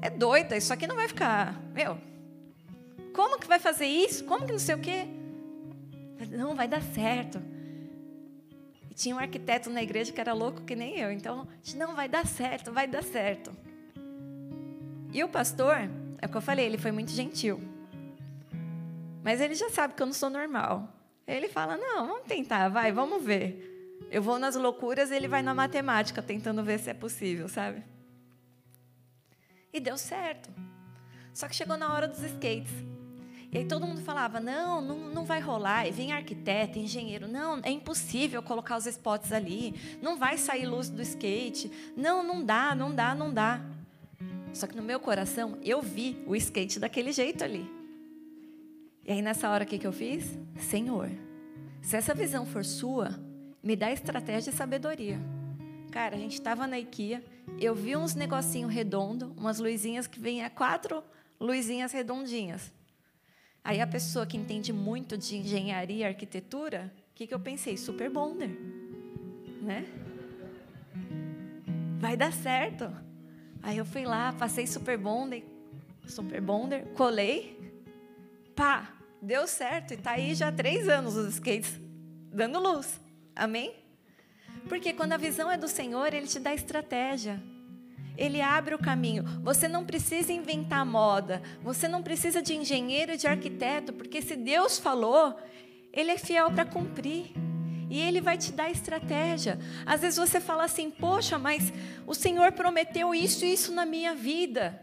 é 0.00 0.08
doida, 0.08 0.56
isso 0.56 0.72
aqui 0.72 0.86
não 0.86 0.94
vai 0.94 1.08
ficar. 1.08 1.60
Meu, 1.74 1.98
como 3.12 3.38
que 3.38 3.48
vai 3.48 3.58
fazer 3.58 3.86
isso? 3.86 4.24
Como 4.24 4.46
que 4.46 4.52
não 4.52 4.58
sei 4.58 4.76
o 4.76 4.78
quê? 4.78 5.06
Não, 6.30 6.54
vai 6.54 6.68
dar 6.68 6.80
certo. 6.80 7.42
E 8.90 8.94
tinha 8.94 9.14
um 9.14 9.18
arquiteto 9.18 9.68
na 9.68 9.82
igreja 9.82 10.12
que 10.12 10.20
era 10.20 10.32
louco 10.32 10.62
que 10.62 10.76
nem 10.76 10.98
eu. 10.98 11.10
Então, 11.10 11.46
não, 11.74 11.94
vai 11.94 12.08
dar 12.08 12.26
certo, 12.26 12.72
vai 12.72 12.86
dar 12.86 13.02
certo. 13.02 13.50
E 15.12 15.22
o 15.22 15.28
pastor, 15.28 15.76
é 16.20 16.26
o 16.26 16.28
que 16.28 16.36
eu 16.36 16.40
falei, 16.40 16.64
ele 16.64 16.78
foi 16.78 16.92
muito 16.92 17.10
gentil. 17.10 17.60
Mas 19.22 19.40
ele 19.40 19.54
já 19.54 19.68
sabe 19.68 19.94
que 19.94 20.02
eu 20.02 20.06
não 20.06 20.14
sou 20.14 20.30
normal. 20.30 20.88
Ele 21.26 21.48
fala: 21.48 21.76
não, 21.76 22.06
vamos 22.06 22.26
tentar, 22.26 22.68
vai, 22.68 22.92
vamos 22.92 23.22
ver. 23.22 23.73
Eu 24.10 24.22
vou 24.22 24.38
nas 24.38 24.54
loucuras, 24.54 25.10
ele 25.10 25.28
vai 25.28 25.42
na 25.42 25.54
matemática, 25.54 26.22
tentando 26.22 26.62
ver 26.62 26.78
se 26.78 26.90
é 26.90 26.94
possível, 26.94 27.48
sabe? 27.48 27.82
E 29.72 29.80
deu 29.80 29.98
certo. 29.98 30.50
Só 31.32 31.48
que 31.48 31.56
chegou 31.56 31.76
na 31.76 31.92
hora 31.92 32.06
dos 32.06 32.22
skates. 32.22 32.72
E 33.50 33.58
aí 33.58 33.64
todo 33.64 33.86
mundo 33.86 34.00
falava: 34.00 34.40
não, 34.40 34.80
não, 34.80 34.98
não 35.10 35.24
vai 35.24 35.40
rolar. 35.40 35.86
E 35.86 35.90
vem 35.90 36.12
arquiteto, 36.12 36.78
engenheiro: 36.78 37.26
não, 37.26 37.60
é 37.62 37.70
impossível 37.70 38.42
colocar 38.42 38.76
os 38.76 38.86
spots 38.86 39.32
ali. 39.32 39.98
Não 40.00 40.16
vai 40.16 40.38
sair 40.38 40.66
luz 40.66 40.88
do 40.88 41.02
skate. 41.02 41.70
Não, 41.96 42.22
não 42.22 42.44
dá, 42.44 42.74
não 42.74 42.94
dá, 42.94 43.14
não 43.14 43.32
dá. 43.32 43.60
Só 44.52 44.68
que 44.68 44.76
no 44.76 44.82
meu 44.82 45.00
coração, 45.00 45.58
eu 45.62 45.82
vi 45.82 46.22
o 46.26 46.36
skate 46.36 46.78
daquele 46.78 47.10
jeito 47.12 47.42
ali. 47.42 47.68
E 49.04 49.12
aí 49.12 49.20
nessa 49.20 49.50
hora, 49.50 49.64
o 49.64 49.66
que, 49.66 49.78
que 49.78 49.86
eu 49.86 49.92
fiz? 49.92 50.38
Senhor, 50.58 51.10
se 51.82 51.96
essa 51.96 52.14
visão 52.14 52.46
for 52.46 52.64
sua, 52.64 53.10
me 53.64 53.74
dá 53.74 53.90
estratégia 53.90 54.50
e 54.50 54.52
sabedoria. 54.52 55.18
Cara, 55.90 56.16
a 56.16 56.18
gente 56.18 56.34
estava 56.34 56.66
na 56.66 56.78
IKEA, 56.78 57.24
eu 57.58 57.74
vi 57.74 57.96
uns 57.96 58.14
negocinho 58.14 58.68
redondo, 58.68 59.32
umas 59.38 59.58
luzinhas 59.58 60.06
que 60.06 60.20
vêm 60.20 60.44
a 60.44 60.50
quatro 60.50 61.02
luzinhas 61.40 61.90
redondinhas. 61.90 62.70
Aí 63.64 63.80
a 63.80 63.86
pessoa 63.86 64.26
que 64.26 64.36
entende 64.36 64.70
muito 64.70 65.16
de 65.16 65.36
engenharia 65.36 65.96
e 65.96 66.04
arquitetura, 66.04 66.92
o 67.10 67.14
que, 67.14 67.26
que 67.26 67.32
eu 67.32 67.40
pensei? 67.40 67.78
Super 67.78 68.10
bonder, 68.10 68.50
né? 69.62 69.86
Vai 71.98 72.18
dar 72.18 72.32
certo. 72.34 72.92
Aí 73.62 73.78
eu 73.78 73.86
fui 73.86 74.04
lá, 74.04 74.34
passei 74.34 74.66
super 74.66 74.98
bonder, 74.98 75.42
super 76.06 76.40
bonder, 76.42 76.84
colei, 76.88 77.58
pá, 78.54 78.94
deu 79.22 79.46
certo 79.46 79.94
e 79.94 79.96
tá 79.96 80.10
aí 80.10 80.34
já 80.34 80.48
há 80.48 80.52
três 80.52 80.86
anos 80.86 81.16
os 81.16 81.36
skates 81.36 81.80
dando 82.30 82.58
luz. 82.58 83.03
Amém? 83.34 83.74
Porque 84.68 84.92
quando 84.92 85.12
a 85.12 85.18
visão 85.18 85.50
é 85.50 85.56
do 85.56 85.68
Senhor, 85.68 86.12
Ele 86.14 86.26
te 86.26 86.38
dá 86.38 86.54
estratégia. 86.54 87.42
Ele 88.16 88.40
abre 88.40 88.74
o 88.74 88.78
caminho. 88.78 89.24
Você 89.42 89.66
não 89.66 89.84
precisa 89.84 90.32
inventar 90.32 90.86
moda. 90.86 91.42
Você 91.62 91.88
não 91.88 92.02
precisa 92.02 92.40
de 92.40 92.54
engenheiro 92.54 93.16
de 93.16 93.26
arquiteto, 93.26 93.92
porque 93.92 94.22
se 94.22 94.36
Deus 94.36 94.78
falou, 94.78 95.36
Ele 95.92 96.12
é 96.12 96.18
fiel 96.18 96.50
para 96.52 96.64
cumprir. 96.64 97.32
E 97.90 98.00
Ele 98.00 98.20
vai 98.20 98.38
te 98.38 98.52
dar 98.52 98.70
estratégia. 98.70 99.58
Às 99.84 100.00
vezes 100.00 100.18
você 100.18 100.40
fala 100.40 100.64
assim: 100.64 100.90
Poxa, 100.90 101.38
mas 101.38 101.72
o 102.06 102.14
Senhor 102.14 102.52
prometeu 102.52 103.14
isso 103.14 103.44
e 103.44 103.52
isso 103.52 103.72
na 103.72 103.84
minha 103.84 104.14
vida. 104.14 104.80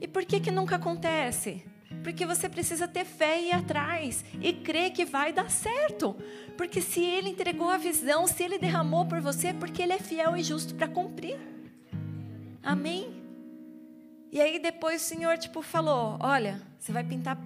E 0.00 0.06
por 0.06 0.24
que 0.24 0.38
que 0.38 0.50
nunca 0.50 0.76
acontece? 0.76 1.64
Porque 2.06 2.24
você 2.24 2.48
precisa 2.48 2.86
ter 2.86 3.04
fé 3.04 3.40
e 3.40 3.48
ir 3.48 3.52
atrás 3.52 4.24
e 4.40 4.52
crer 4.52 4.92
que 4.92 5.04
vai 5.04 5.32
dar 5.32 5.50
certo. 5.50 6.14
Porque 6.56 6.80
se 6.80 7.02
ele 7.02 7.30
entregou 7.30 7.68
a 7.68 7.76
visão, 7.76 8.28
se 8.28 8.44
ele 8.44 8.60
derramou 8.60 9.06
por 9.06 9.20
você, 9.20 9.48
é 9.48 9.52
porque 9.52 9.82
ele 9.82 9.92
é 9.92 9.98
fiel 9.98 10.36
e 10.36 10.42
justo 10.44 10.72
para 10.76 10.86
cumprir. 10.86 11.36
Amém? 12.62 13.12
E 14.30 14.40
aí 14.40 14.60
depois 14.60 15.02
o 15.02 15.04
Senhor 15.04 15.36
tipo 15.36 15.62
falou: 15.62 16.16
"Olha, 16.20 16.62
você 16.78 16.92
vai 16.92 17.02
pintar 17.02 17.36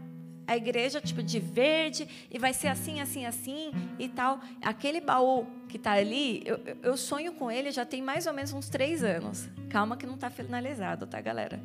a 0.47 0.55
igreja 0.55 1.01
tipo 1.01 1.23
de 1.23 1.41
verde 1.41 2.07
e 2.31 2.39
vai 2.39 2.53
ser 2.53 2.69
assim, 2.69 3.01
assim, 3.01 3.25
assim 3.25 3.73
e 3.99 4.11
tal. 4.11 4.41
Aquele 4.61 5.01
baú 5.01 5.47
que 5.71 5.79
está 5.79 5.93
ali, 5.93 6.43
eu, 6.45 6.61
eu 6.83 6.99
sonho 6.99 7.33
com 7.33 7.51
ele 7.51 7.71
já 7.71 7.87
tem 7.87 8.03
mais 8.03 8.27
ou 8.27 8.35
menos 8.35 8.53
uns 8.53 8.69
três 8.69 9.03
anos. 9.03 9.49
Calma 9.71 9.97
que 9.97 10.05
não 10.05 10.17
está 10.17 10.29
finalizado, 10.29 11.07
tá, 11.07 11.19
galera? 11.19 11.59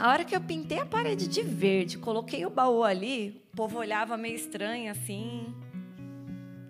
A 0.00 0.08
hora 0.08 0.24
que 0.24 0.34
eu 0.34 0.40
pintei 0.40 0.78
a 0.78 0.86
parede 0.86 1.28
de 1.28 1.42
verde, 1.42 1.98
coloquei 1.98 2.46
o 2.46 2.50
baú 2.50 2.82
ali, 2.82 3.38
o 3.52 3.56
povo 3.56 3.78
olhava 3.78 4.16
meio 4.16 4.34
estranho 4.34 4.90
assim. 4.90 5.54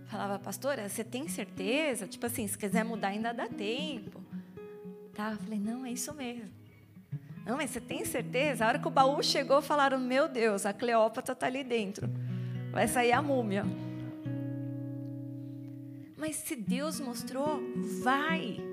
Falava, 0.06 0.36
pastora, 0.36 0.88
você 0.88 1.04
tem 1.04 1.28
certeza? 1.28 2.08
Tipo 2.08 2.26
assim, 2.26 2.48
se 2.48 2.58
quiser 2.58 2.84
mudar 2.84 3.08
ainda 3.08 3.32
dá 3.32 3.46
tempo. 3.46 4.20
Tá? 5.14 5.30
Eu 5.30 5.38
falei, 5.38 5.60
não, 5.60 5.86
é 5.86 5.92
isso 5.92 6.12
mesmo. 6.12 6.50
Não, 7.46 7.56
mas 7.56 7.70
você 7.70 7.80
tem 7.80 8.04
certeza? 8.04 8.64
A 8.64 8.68
hora 8.68 8.78
que 8.80 8.88
o 8.88 8.90
baú 8.90 9.22
chegou, 9.22 9.62
falaram, 9.62 10.00
meu 10.00 10.28
Deus, 10.28 10.66
a 10.66 10.72
Cleópatra 10.72 11.32
está 11.32 11.46
ali 11.46 11.62
dentro. 11.62 12.10
Vai 12.72 12.88
sair 12.88 13.12
a 13.12 13.22
múmia. 13.22 13.64
Mas 16.16 16.34
se 16.34 16.56
Deus 16.56 16.98
mostrou, 16.98 17.62
vai. 18.02 18.69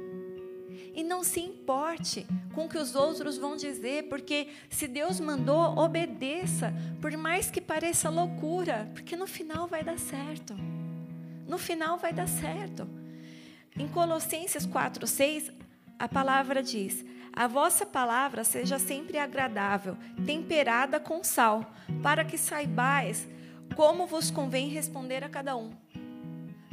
E 0.97 1.03
não 1.03 1.23
se 1.23 1.39
importe 1.39 2.25
com 2.55 2.65
o 2.65 2.67
que 2.67 2.79
os 2.79 2.95
outros 2.95 3.37
vão 3.37 3.55
dizer, 3.55 4.09
porque 4.09 4.47
se 4.67 4.87
Deus 4.87 5.19
mandou, 5.19 5.77
obedeça, 5.77 6.73
por 6.99 7.15
mais 7.15 7.51
que 7.51 7.61
pareça 7.61 8.09
loucura, 8.09 8.89
porque 8.95 9.15
no 9.15 9.27
final 9.27 9.67
vai 9.67 9.83
dar 9.83 9.99
certo. 9.99 10.55
No 11.47 11.59
final 11.59 11.99
vai 11.99 12.11
dar 12.11 12.27
certo. 12.27 12.89
Em 13.77 13.87
Colossenses 13.87 14.65
4:6, 14.65 15.51
a 15.99 16.07
palavra 16.09 16.63
diz: 16.63 17.05
"A 17.31 17.45
vossa 17.45 17.85
palavra 17.85 18.43
seja 18.43 18.79
sempre 18.79 19.19
agradável, 19.19 19.95
temperada 20.25 20.99
com 20.99 21.23
sal, 21.23 21.71
para 22.01 22.25
que 22.25 22.39
saibais 22.39 23.27
como 23.75 24.07
vos 24.07 24.31
convém 24.31 24.67
responder 24.69 25.23
a 25.23 25.29
cada 25.29 25.55
um." 25.55 25.69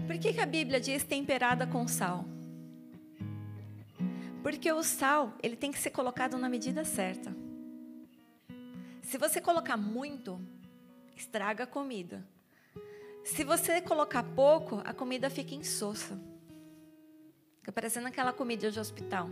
Por 0.06 0.16
que, 0.16 0.32
que 0.32 0.40
a 0.40 0.46
Bíblia 0.46 0.80
diz 0.80 1.04
temperada 1.04 1.66
com 1.66 1.86
sal? 1.86 2.24
Porque 4.44 4.70
o 4.70 4.82
sal, 4.82 5.32
ele 5.42 5.56
tem 5.56 5.72
que 5.72 5.78
ser 5.78 5.88
colocado 5.88 6.36
na 6.36 6.50
medida 6.50 6.84
certa. 6.84 7.34
Se 9.00 9.16
você 9.16 9.40
colocar 9.40 9.78
muito, 9.78 10.38
estraga 11.16 11.64
a 11.64 11.66
comida. 11.66 12.22
Se 13.24 13.42
você 13.42 13.80
colocar 13.80 14.22
pouco, 14.22 14.82
a 14.84 14.92
comida 14.92 15.30
fica 15.30 15.54
insossa. 15.54 16.20
Fica 17.60 17.72
parecendo 17.72 18.06
aquela 18.06 18.34
comida 18.34 18.70
de 18.70 18.78
hospital. 18.78 19.30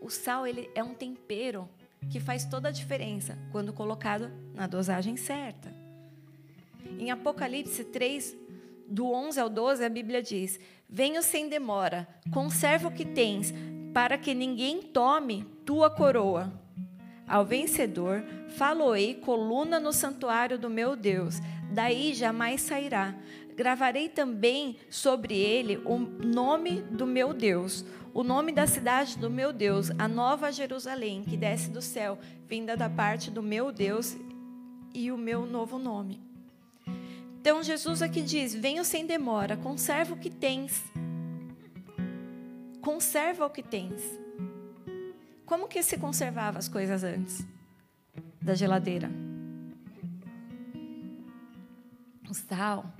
O 0.00 0.08
sal, 0.08 0.46
ele 0.46 0.70
é 0.74 0.82
um 0.82 0.94
tempero 0.94 1.68
que 2.10 2.18
faz 2.18 2.46
toda 2.46 2.68
a 2.68 2.72
diferença 2.72 3.38
quando 3.52 3.74
colocado 3.74 4.32
na 4.54 4.66
dosagem 4.66 5.18
certa. 5.18 5.70
Em 6.98 7.10
Apocalipse 7.10 7.84
3, 7.84 8.34
do 8.88 9.12
11 9.12 9.38
ao 9.38 9.50
12, 9.50 9.84
a 9.84 9.88
Bíblia 9.88 10.22
diz: 10.22 10.58
Venho 10.88 11.22
sem 11.22 11.48
demora, 11.48 12.06
conserva 12.32 12.88
o 12.88 12.92
que 12.92 13.04
tens, 13.04 13.52
para 13.92 14.16
que 14.16 14.34
ninguém 14.34 14.80
tome 14.80 15.44
tua 15.64 15.90
coroa. 15.90 16.52
Ao 17.26 17.44
vencedor, 17.44 18.22
faloei 18.56 19.14
coluna 19.14 19.80
no 19.80 19.92
santuário 19.92 20.58
do 20.58 20.70
meu 20.70 20.94
Deus, 20.94 21.40
daí 21.72 22.14
jamais 22.14 22.60
sairá. 22.60 23.14
Gravarei 23.56 24.08
também 24.08 24.76
sobre 24.88 25.34
ele 25.34 25.78
o 25.84 25.98
nome 25.98 26.82
do 26.82 27.06
meu 27.06 27.32
Deus, 27.32 27.84
o 28.14 28.22
nome 28.22 28.52
da 28.52 28.66
cidade 28.66 29.18
do 29.18 29.28
meu 29.28 29.52
Deus, 29.52 29.90
a 29.98 30.06
nova 30.06 30.52
Jerusalém, 30.52 31.24
que 31.24 31.36
desce 31.36 31.70
do 31.70 31.82
céu, 31.82 32.18
vinda 32.46 32.76
da 32.76 32.88
parte 32.88 33.30
do 33.30 33.42
meu 33.42 33.72
Deus, 33.72 34.16
e 34.94 35.10
o 35.10 35.18
meu 35.18 35.44
novo 35.44 35.78
nome. 35.78 36.25
Então 37.46 37.62
Jesus 37.62 38.02
aqui 38.02 38.22
diz: 38.22 38.52
Venho 38.52 38.84
sem 38.84 39.06
demora, 39.06 39.56
conserva 39.56 40.14
o 40.14 40.18
que 40.18 40.28
tens. 40.28 40.82
Conserva 42.82 43.46
o 43.46 43.50
que 43.50 43.62
tens. 43.62 44.02
Como 45.44 45.68
que 45.68 45.80
se 45.80 45.96
conservava 45.96 46.58
as 46.58 46.68
coisas 46.68 47.04
antes 47.04 47.46
da 48.42 48.56
geladeira? 48.56 49.08
O 52.28 52.34
sal. 52.34 52.92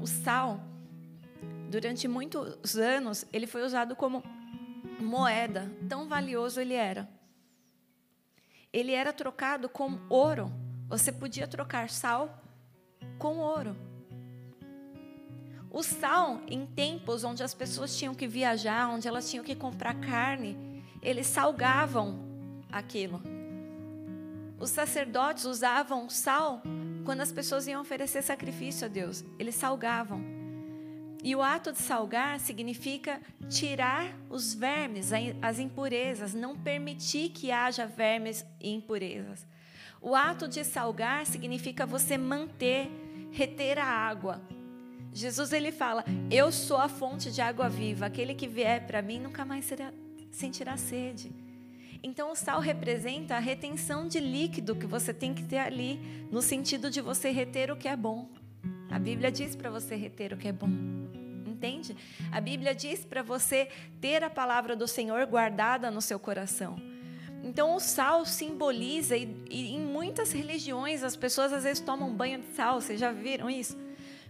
O 0.00 0.06
sal, 0.06 0.60
durante 1.68 2.06
muitos 2.06 2.76
anos, 2.76 3.26
ele 3.32 3.48
foi 3.48 3.64
usado 3.64 3.96
como 3.96 4.22
moeda, 5.00 5.68
tão 5.88 6.06
valioso 6.08 6.60
ele 6.60 6.74
era. 6.74 7.08
Ele 8.72 8.92
era 8.92 9.12
trocado 9.12 9.68
com 9.68 9.98
ouro. 10.08 10.48
Você 10.88 11.10
podia 11.10 11.48
trocar 11.48 11.90
sal 11.90 12.43
com 13.18 13.38
ouro. 13.38 13.76
O 15.70 15.82
sal, 15.82 16.40
em 16.46 16.64
tempos 16.64 17.24
onde 17.24 17.42
as 17.42 17.52
pessoas 17.52 17.96
tinham 17.96 18.14
que 18.14 18.28
viajar, 18.28 18.88
onde 18.88 19.08
elas 19.08 19.28
tinham 19.28 19.44
que 19.44 19.56
comprar 19.56 19.94
carne, 19.94 20.56
eles 21.02 21.26
salgavam 21.26 22.18
aquilo. 22.70 23.20
Os 24.58 24.70
sacerdotes 24.70 25.44
usavam 25.44 26.08
sal 26.08 26.62
quando 27.04 27.20
as 27.20 27.32
pessoas 27.32 27.66
iam 27.66 27.82
oferecer 27.82 28.22
sacrifício 28.22 28.86
a 28.86 28.88
Deus. 28.88 29.24
Eles 29.38 29.56
salgavam. 29.56 30.22
E 31.24 31.34
o 31.34 31.42
ato 31.42 31.72
de 31.72 31.78
salgar 31.78 32.38
significa 32.38 33.20
tirar 33.48 34.14
os 34.28 34.54
vermes, 34.54 35.10
as 35.42 35.58
impurezas, 35.58 36.34
não 36.34 36.54
permitir 36.54 37.30
que 37.30 37.50
haja 37.50 37.86
vermes 37.86 38.44
e 38.60 38.70
impurezas. 38.70 39.46
O 40.04 40.14
ato 40.14 40.46
de 40.46 40.62
salgar 40.62 41.24
significa 41.24 41.86
você 41.86 42.18
manter, 42.18 42.90
reter 43.32 43.78
a 43.78 43.86
água. 43.86 44.42
Jesus 45.14 45.50
ele 45.50 45.72
fala: 45.72 46.04
"Eu 46.30 46.52
sou 46.52 46.76
a 46.76 46.90
fonte 46.90 47.32
de 47.32 47.40
água 47.40 47.70
viva. 47.70 48.04
Aquele 48.04 48.34
que 48.34 48.46
vier 48.46 48.86
para 48.86 49.00
mim 49.00 49.18
nunca 49.18 49.46
mais 49.46 49.64
será, 49.64 49.90
sentirá 50.30 50.76
sede." 50.76 51.32
Então 52.02 52.30
o 52.30 52.34
sal 52.34 52.60
representa 52.60 53.34
a 53.34 53.38
retenção 53.38 54.06
de 54.06 54.20
líquido 54.20 54.76
que 54.76 54.86
você 54.86 55.14
tem 55.14 55.32
que 55.32 55.42
ter 55.42 55.56
ali, 55.56 55.98
no 56.30 56.42
sentido 56.42 56.90
de 56.90 57.00
você 57.00 57.30
reter 57.30 57.70
o 57.70 57.76
que 57.76 57.88
é 57.88 57.96
bom. 57.96 58.28
A 58.90 58.98
Bíblia 58.98 59.32
diz 59.32 59.56
para 59.56 59.70
você 59.70 59.96
reter 59.96 60.34
o 60.34 60.36
que 60.36 60.48
é 60.48 60.52
bom. 60.52 60.68
Entende? 61.46 61.96
A 62.30 62.42
Bíblia 62.42 62.74
diz 62.74 63.06
para 63.06 63.22
você 63.22 63.70
ter 64.02 64.22
a 64.22 64.28
palavra 64.28 64.76
do 64.76 64.86
Senhor 64.86 65.24
guardada 65.24 65.90
no 65.90 66.02
seu 66.02 66.18
coração. 66.18 66.76
Então, 67.44 67.76
o 67.76 67.78
sal 67.78 68.24
simboliza, 68.24 69.14
e, 69.14 69.28
e, 69.50 69.74
em 69.74 69.80
muitas 69.80 70.32
religiões 70.32 71.02
as 71.02 71.14
pessoas 71.14 71.52
às 71.52 71.64
vezes 71.64 71.78
tomam 71.78 72.10
banho 72.10 72.40
de 72.40 72.46
sal, 72.56 72.80
vocês 72.80 72.98
já 72.98 73.12
viram 73.12 73.50
isso? 73.50 73.76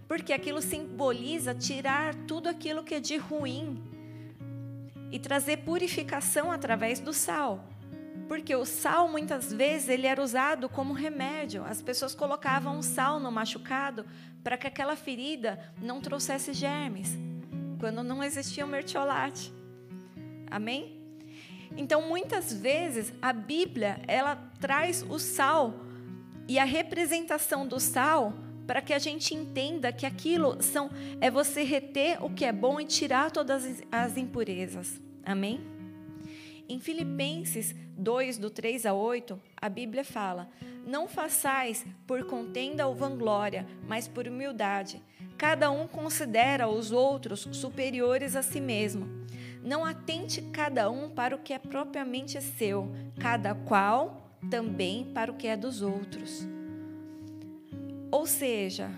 Porque 0.09 0.33
aquilo 0.33 0.61
simboliza 0.61 1.55
tirar 1.55 2.13
tudo 2.27 2.49
aquilo 2.49 2.83
que 2.83 2.97
é 2.97 2.99
de 2.99 3.17
ruim 3.17 3.81
e 5.13 5.19
trazer 5.21 5.59
purificação 5.59 6.51
através 6.51 6.99
do 6.99 7.13
sal. 7.13 7.65
Porque 8.27 8.53
o 8.57 8.65
sal 8.65 9.07
muitas 9.07 9.53
vezes 9.53 9.89
ele 9.89 10.09
era 10.09 10.21
usado 10.21 10.69
como 10.69 10.93
remédio. 10.93 11.65
As 11.65 11.81
pessoas 11.81 12.17
colocavam 12.17 12.83
sal 12.83 13.21
no 13.21 13.31
machucado 13.31 14.05
para 14.43 14.59
que 14.59 14.67
aquela 14.67 14.97
ferida 14.97 15.73
não 15.81 16.01
trouxesse 16.01 16.53
germes, 16.53 17.17
quando 17.79 18.03
não 18.03 18.25
existia 18.25 18.65
o 18.65 18.69
mertiolate. 18.69 19.53
Amém? 20.51 20.94
Então, 21.77 22.03
muitas 22.03 22.53
vezes, 22.53 23.13
a 23.21 23.33
Bíblia, 23.33 24.01
ela 24.07 24.37
traz 24.61 25.05
o 25.09 25.19
sal 25.19 25.75
e 26.47 26.59
a 26.59 26.65
representação 26.65 27.67
do 27.67 27.81
sal 27.81 28.33
para 28.67 28.81
que 28.81 28.93
a 28.93 28.99
gente 28.99 29.35
entenda 29.35 29.93
que 29.93 30.07
aquilo 30.07 30.63
são 30.63 30.91
é 31.21 31.31
você 31.31 31.63
reter 31.63 32.23
o 32.25 32.31
que 32.31 32.45
é 32.45 32.53
bom 32.53 32.81
e 32.81 32.85
tirar 32.85 33.31
todas 33.31 33.83
as 33.91 34.17
impurezas. 34.17 35.01
Amém? 35.25 35.61
Em 36.69 36.81
Filipenses 36.81 37.75
2, 37.97 38.39
do 38.39 38.49
3 38.49 38.87
a 38.87 38.95
8, 38.95 39.39
a 39.57 39.69
Bíblia 39.69 40.05
fala: 40.05 40.49
Não 40.87 41.07
façais 41.07 41.85
por 42.07 42.25
contenda 42.25 42.87
ou 42.87 42.95
vanglória, 42.95 43.67
mas 43.87 44.09
por 44.09 44.27
humildade. 44.27 45.03
Cada 45.37 45.71
um 45.71 45.87
considera 45.87 46.69
os 46.69 46.91
outros 46.91 47.49
superiores 47.53 48.35
a 48.35 48.43
si 48.43 48.61
mesmo 48.61 49.25
não 49.65 49.83
atente 49.85 50.43
cada 50.43 50.91
um 50.91 51.09
para 51.09 51.35
o 51.35 51.39
que 51.39 51.55
é 51.55 51.59
propriamente 51.59 52.41
seu, 52.43 52.93
cada 53.19 53.55
qual 53.55 54.31
também 54.51 55.07
para 55.15 55.33
o 55.33 55.37
que 55.37 55.47
é 55.47 55.57
dos 55.57 55.81
outros. 55.81 56.47
Ou 58.11 58.27
seja, 58.27 58.91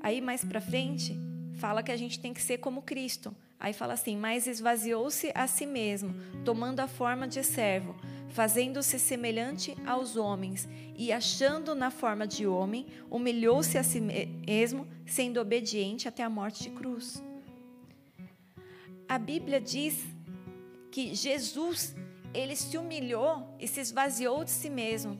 aí 0.00 0.20
mais 0.20 0.44
para 0.44 0.60
frente, 0.60 1.18
fala 1.54 1.82
que 1.82 1.90
a 1.90 1.96
gente 1.96 2.20
tem 2.20 2.32
que 2.32 2.40
ser 2.40 2.58
como 2.58 2.80
Cristo. 2.80 3.34
Aí 3.58 3.72
fala 3.72 3.94
assim: 3.94 4.16
Mas 4.16 4.46
esvaziou-se 4.46 5.32
a 5.34 5.48
si 5.48 5.66
mesmo, 5.66 6.14
tomando 6.44 6.78
a 6.78 6.86
forma 6.86 7.26
de 7.26 7.42
servo, 7.42 7.96
fazendo-se 8.28 9.00
semelhante 9.00 9.76
aos 9.84 10.16
homens, 10.16 10.68
e 10.96 11.12
achando 11.12 11.74
na 11.74 11.90
forma 11.90 12.26
de 12.26 12.46
homem, 12.46 12.86
humilhou-se 13.10 13.76
a 13.76 13.82
si 13.82 14.00
mesmo, 14.00 14.86
sendo 15.04 15.40
obediente 15.40 16.06
até 16.06 16.22
a 16.22 16.30
morte 16.30 16.62
de 16.62 16.70
cruz 16.70 17.20
a 19.10 19.18
Bíblia 19.18 19.60
diz 19.60 20.06
que 20.88 21.16
Jesus, 21.16 21.96
ele 22.32 22.54
se 22.54 22.78
humilhou 22.78 23.56
e 23.58 23.66
se 23.66 23.80
esvaziou 23.80 24.44
de 24.44 24.52
si 24.52 24.70
mesmo. 24.70 25.18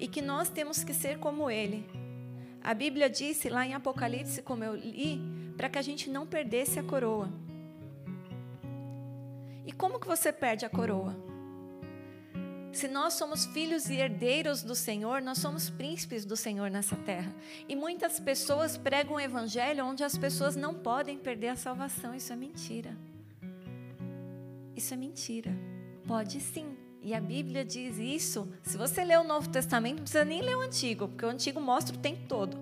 E 0.00 0.08
que 0.08 0.22
nós 0.22 0.48
temos 0.48 0.82
que 0.82 0.94
ser 0.94 1.18
como 1.18 1.50
ele. 1.50 1.86
A 2.62 2.72
Bíblia 2.72 3.10
disse 3.10 3.50
lá 3.50 3.66
em 3.66 3.74
Apocalipse, 3.74 4.40
como 4.40 4.64
eu 4.64 4.74
li, 4.74 5.20
para 5.54 5.68
que 5.68 5.78
a 5.78 5.82
gente 5.82 6.08
não 6.08 6.26
perdesse 6.26 6.78
a 6.78 6.82
coroa. 6.82 7.30
E 9.66 9.72
como 9.72 10.00
que 10.00 10.06
você 10.06 10.32
perde 10.32 10.64
a 10.64 10.70
coroa? 10.70 11.14
Se 12.72 12.88
nós 12.88 13.14
somos 13.14 13.44
filhos 13.44 13.90
e 13.90 13.96
herdeiros 13.96 14.62
do 14.62 14.74
Senhor, 14.74 15.20
nós 15.20 15.38
somos 15.38 15.68
príncipes 15.68 16.24
do 16.24 16.36
Senhor 16.36 16.70
nessa 16.70 16.96
terra. 16.96 17.32
E 17.68 17.76
muitas 17.76 18.18
pessoas 18.18 18.78
pregam 18.78 19.16
um 19.16 19.20
evangelho 19.20 19.84
onde 19.84 20.02
as 20.02 20.16
pessoas 20.16 20.56
não 20.56 20.74
podem 20.74 21.18
perder 21.18 21.48
a 21.48 21.56
salvação. 21.56 22.14
Isso 22.14 22.32
é 22.32 22.36
mentira. 22.36 22.96
Isso 24.74 24.94
é 24.94 24.96
mentira. 24.96 25.54
Pode 26.06 26.40
sim. 26.40 26.74
E 27.02 27.12
a 27.12 27.20
Bíblia 27.20 27.62
diz 27.62 27.98
isso. 27.98 28.50
Se 28.62 28.78
você 28.78 29.04
lê 29.04 29.16
o 29.18 29.24
Novo 29.24 29.50
Testamento, 29.50 29.96
não 29.96 30.04
precisa 30.04 30.24
nem 30.24 30.40
ler 30.40 30.56
o 30.56 30.62
Antigo, 30.62 31.08
porque 31.08 31.26
o 31.26 31.28
Antigo 31.28 31.60
mostra 31.60 31.94
o 31.94 31.98
tempo 31.98 32.26
todo. 32.26 32.56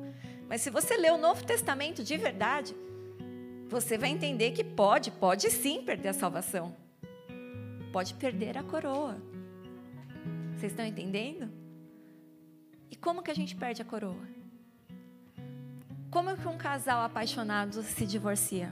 Mas 0.49 0.61
se 0.61 0.71
você 0.71 0.97
lê 0.97 1.11
o 1.11 1.19
Novo 1.19 1.45
Testamento 1.45 2.03
de 2.03 2.17
verdade, 2.17 2.75
você 3.69 3.97
vai 3.97 4.11
entender 4.11 4.51
que 4.51 4.65
pode, 4.65 5.13
pode 5.13 5.49
sim 5.51 5.85
perder 5.85 6.09
a 6.09 6.15
salvação. 6.15 6.75
Pode 7.93 8.15
perder 8.15 8.59
a 8.59 8.63
coroa. 8.65 9.30
Vocês 10.61 10.73
estão 10.73 10.85
entendendo? 10.85 11.51
E 12.91 12.97
como 12.97 13.23
que 13.23 13.31
a 13.31 13.35
gente 13.35 13.57
perde 13.57 13.81
a 13.81 13.85
coroa? 13.85 14.29
Como 16.11 16.37
que 16.37 16.47
um 16.47 16.59
casal 16.59 17.03
apaixonado 17.03 17.83
se 17.83 18.05
divorcia? 18.05 18.71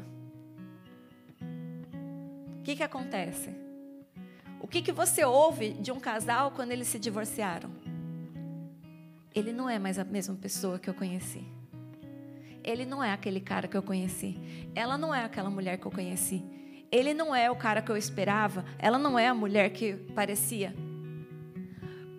O 2.58 2.62
que, 2.62 2.76
que 2.76 2.82
acontece? 2.82 3.54
O 4.60 4.68
que, 4.68 4.82
que 4.82 4.92
você 4.92 5.24
ouve 5.24 5.72
de 5.72 5.90
um 5.90 5.98
casal 5.98 6.50
quando 6.50 6.72
eles 6.72 6.88
se 6.88 6.98
divorciaram? 6.98 7.70
Ele 9.34 9.50
não 9.50 9.66
é 9.66 9.78
mais 9.78 9.98
a 9.98 10.04
mesma 10.04 10.34
pessoa 10.34 10.78
que 10.78 10.90
eu 10.90 10.94
conheci. 10.94 11.42
Ele 12.62 12.84
não 12.84 13.02
é 13.02 13.14
aquele 13.14 13.40
cara 13.40 13.66
que 13.66 13.78
eu 13.78 13.82
conheci. 13.82 14.38
Ela 14.74 14.98
não 14.98 15.14
é 15.14 15.24
aquela 15.24 15.48
mulher 15.48 15.78
que 15.78 15.86
eu 15.86 15.90
conheci. 15.90 16.44
Ele 16.92 17.14
não 17.14 17.34
é 17.34 17.50
o 17.50 17.56
cara 17.56 17.80
que 17.80 17.90
eu 17.90 17.96
esperava. 17.96 18.62
Ela 18.78 18.98
não 18.98 19.18
é 19.18 19.26
a 19.26 19.32
mulher 19.32 19.70
que 19.70 19.94
parecia. 20.14 20.74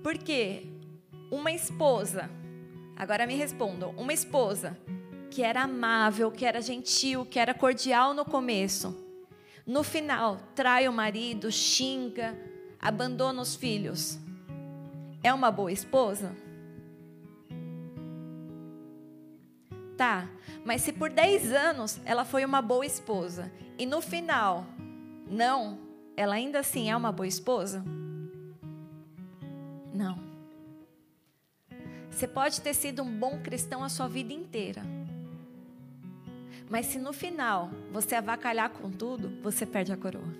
Porque 0.03 0.65
uma 1.31 1.51
esposa, 1.51 2.29
agora 2.95 3.27
me 3.27 3.35
respondam, 3.35 3.91
uma 3.97 4.13
esposa 4.13 4.77
que 5.29 5.43
era 5.43 5.63
amável, 5.63 6.31
que 6.31 6.45
era 6.45 6.61
gentil, 6.61 7.25
que 7.25 7.39
era 7.39 7.53
cordial 7.53 8.13
no 8.13 8.25
começo, 8.25 8.97
no 9.65 9.83
final 9.83 10.39
trai 10.55 10.87
o 10.87 10.91
marido, 10.91 11.51
xinga, 11.51 12.35
abandona 12.79 13.41
os 13.41 13.55
filhos. 13.55 14.17
É 15.21 15.31
uma 15.31 15.51
boa 15.51 15.71
esposa? 15.71 16.35
Tá, 19.95 20.27
mas 20.65 20.81
se 20.81 20.93
por 20.93 21.09
10 21.09 21.51
anos 21.51 21.99
ela 22.05 22.25
foi 22.25 22.45
uma 22.45 22.61
boa 22.61 22.85
esposa 22.85 23.51
e 23.77 23.85
no 23.85 24.01
final, 24.01 24.65
não, 25.29 25.77
ela 26.17 26.35
ainda 26.35 26.59
assim 26.61 26.89
é 26.89 26.95
uma 26.95 27.11
boa 27.11 27.27
esposa? 27.27 27.83
Não. 29.93 30.19
Você 32.09 32.27
pode 32.27 32.61
ter 32.61 32.73
sido 32.73 33.01
um 33.01 33.19
bom 33.19 33.39
cristão 33.41 33.83
a 33.83 33.89
sua 33.89 34.07
vida 34.07 34.33
inteira. 34.33 34.81
Mas 36.69 36.87
se 36.87 36.99
no 36.99 37.13
final 37.13 37.71
você 37.91 38.15
avacalhar 38.15 38.69
com 38.69 38.91
tudo, 38.91 39.41
você 39.41 39.65
perde 39.65 39.91
a 39.91 39.97
coroa. 39.97 40.33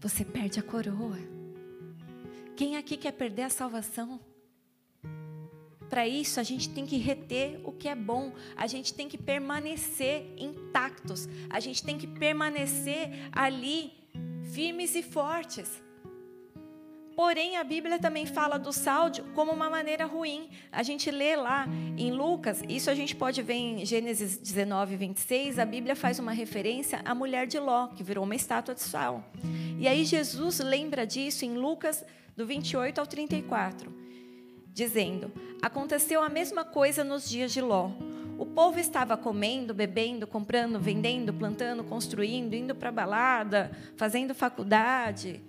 Você 0.00 0.24
perde 0.24 0.60
a 0.60 0.62
coroa. 0.62 1.18
Quem 2.56 2.76
aqui 2.76 2.96
quer 2.96 3.12
perder 3.12 3.42
a 3.42 3.50
salvação? 3.50 4.20
Para 5.90 6.06
isso, 6.06 6.40
a 6.40 6.42
gente 6.42 6.68
tem 6.70 6.86
que 6.86 6.96
reter 6.96 7.60
o 7.64 7.70
que 7.70 7.88
é 7.88 7.94
bom, 7.94 8.32
a 8.56 8.66
gente 8.66 8.92
tem 8.94 9.08
que 9.08 9.18
permanecer 9.18 10.26
intactos, 10.36 11.28
a 11.48 11.60
gente 11.60 11.82
tem 11.82 11.96
que 11.96 12.06
permanecer 12.06 13.10
ali, 13.30 13.92
firmes 14.52 14.94
e 14.94 15.02
fortes. 15.02 15.82
Porém, 17.16 17.56
a 17.56 17.64
Bíblia 17.64 17.98
também 17.98 18.26
fala 18.26 18.58
do 18.58 18.74
sal 18.74 19.10
como 19.34 19.50
uma 19.50 19.70
maneira 19.70 20.04
ruim. 20.04 20.50
A 20.70 20.82
gente 20.82 21.10
lê 21.10 21.34
lá 21.34 21.66
em 21.96 22.12
Lucas, 22.12 22.62
isso 22.68 22.90
a 22.90 22.94
gente 22.94 23.16
pode 23.16 23.40
ver 23.40 23.54
em 23.54 23.86
Gênesis 23.86 24.36
19, 24.36 24.96
26, 24.96 25.58
a 25.58 25.64
Bíblia 25.64 25.96
faz 25.96 26.18
uma 26.18 26.32
referência 26.32 27.00
à 27.06 27.14
mulher 27.14 27.46
de 27.46 27.58
Ló, 27.58 27.86
que 27.88 28.02
virou 28.02 28.22
uma 28.22 28.34
estátua 28.34 28.74
de 28.74 28.82
sal. 28.82 29.24
E 29.78 29.88
aí 29.88 30.04
Jesus 30.04 30.60
lembra 30.60 31.06
disso 31.06 31.46
em 31.46 31.56
Lucas, 31.56 32.04
do 32.36 32.44
28 32.44 33.00
ao 33.00 33.06
34, 33.06 33.90
dizendo: 34.74 35.32
Aconteceu 35.62 36.22
a 36.22 36.28
mesma 36.28 36.66
coisa 36.66 37.02
nos 37.02 37.26
dias 37.26 37.50
de 37.50 37.62
Ló. 37.62 37.92
O 38.38 38.44
povo 38.44 38.78
estava 38.78 39.16
comendo, 39.16 39.72
bebendo, 39.72 40.26
comprando, 40.26 40.78
vendendo, 40.78 41.32
plantando, 41.32 41.82
construindo, 41.82 42.52
indo 42.52 42.74
para 42.74 42.92
balada, 42.92 43.70
fazendo 43.96 44.34
faculdade, 44.34 45.42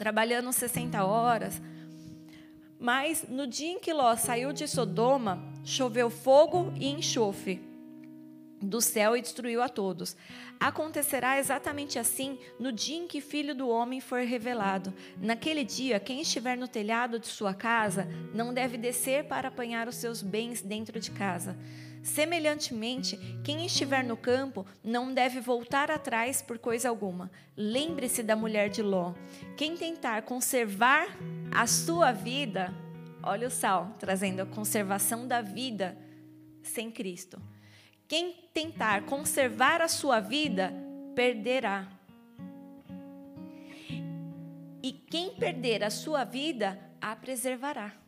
trabalhando 0.00 0.50
60 0.50 1.04
horas. 1.04 1.60
Mas 2.78 3.26
no 3.28 3.46
dia 3.46 3.72
em 3.72 3.78
que 3.78 3.92
Ló 3.92 4.16
saiu 4.16 4.50
de 4.50 4.66
Sodoma, 4.66 5.44
choveu 5.62 6.08
fogo 6.08 6.72
e 6.80 6.88
enxofre 6.88 7.60
do 8.62 8.80
céu 8.80 9.14
e 9.14 9.20
destruiu 9.20 9.60
a 9.60 9.68
todos. 9.68 10.16
Acontecerá 10.58 11.38
exatamente 11.38 11.98
assim 11.98 12.38
no 12.58 12.72
dia 12.72 12.96
em 12.96 13.06
que 13.06 13.20
Filho 13.20 13.54
do 13.54 13.68
Homem 13.68 14.00
for 14.00 14.22
revelado. 14.22 14.94
Naquele 15.20 15.64
dia, 15.64 16.00
quem 16.00 16.22
estiver 16.22 16.56
no 16.56 16.66
telhado 16.66 17.18
de 17.18 17.26
sua 17.26 17.52
casa 17.52 18.08
não 18.32 18.54
deve 18.54 18.78
descer 18.78 19.24
para 19.24 19.48
apanhar 19.48 19.86
os 19.86 19.96
seus 19.96 20.22
bens 20.22 20.62
dentro 20.62 20.98
de 20.98 21.10
casa. 21.10 21.58
Semelhantemente, 22.02 23.16
quem 23.44 23.64
estiver 23.66 24.02
no 24.02 24.16
campo 24.16 24.66
não 24.82 25.12
deve 25.12 25.40
voltar 25.40 25.90
atrás 25.90 26.40
por 26.40 26.58
coisa 26.58 26.88
alguma. 26.88 27.30
Lembre-se 27.56 28.22
da 28.22 28.34
mulher 28.34 28.68
de 28.70 28.82
Ló. 28.82 29.14
Quem 29.56 29.76
tentar 29.76 30.22
conservar 30.22 31.06
a 31.50 31.66
sua 31.66 32.12
vida, 32.12 32.74
olha 33.22 33.48
o 33.48 33.50
sal, 33.50 33.94
trazendo 33.98 34.40
a 34.40 34.46
conservação 34.46 35.28
da 35.28 35.42
vida 35.42 35.96
sem 36.62 36.90
Cristo 36.90 37.40
quem 38.10 38.34
tentar 38.52 39.02
conservar 39.02 39.80
a 39.80 39.86
sua 39.86 40.18
vida, 40.18 40.74
perderá. 41.14 41.86
E 44.82 44.90
quem 44.90 45.36
perder 45.36 45.84
a 45.84 45.90
sua 45.90 46.24
vida, 46.24 46.76
a 47.00 47.14
preservará. 47.14 47.99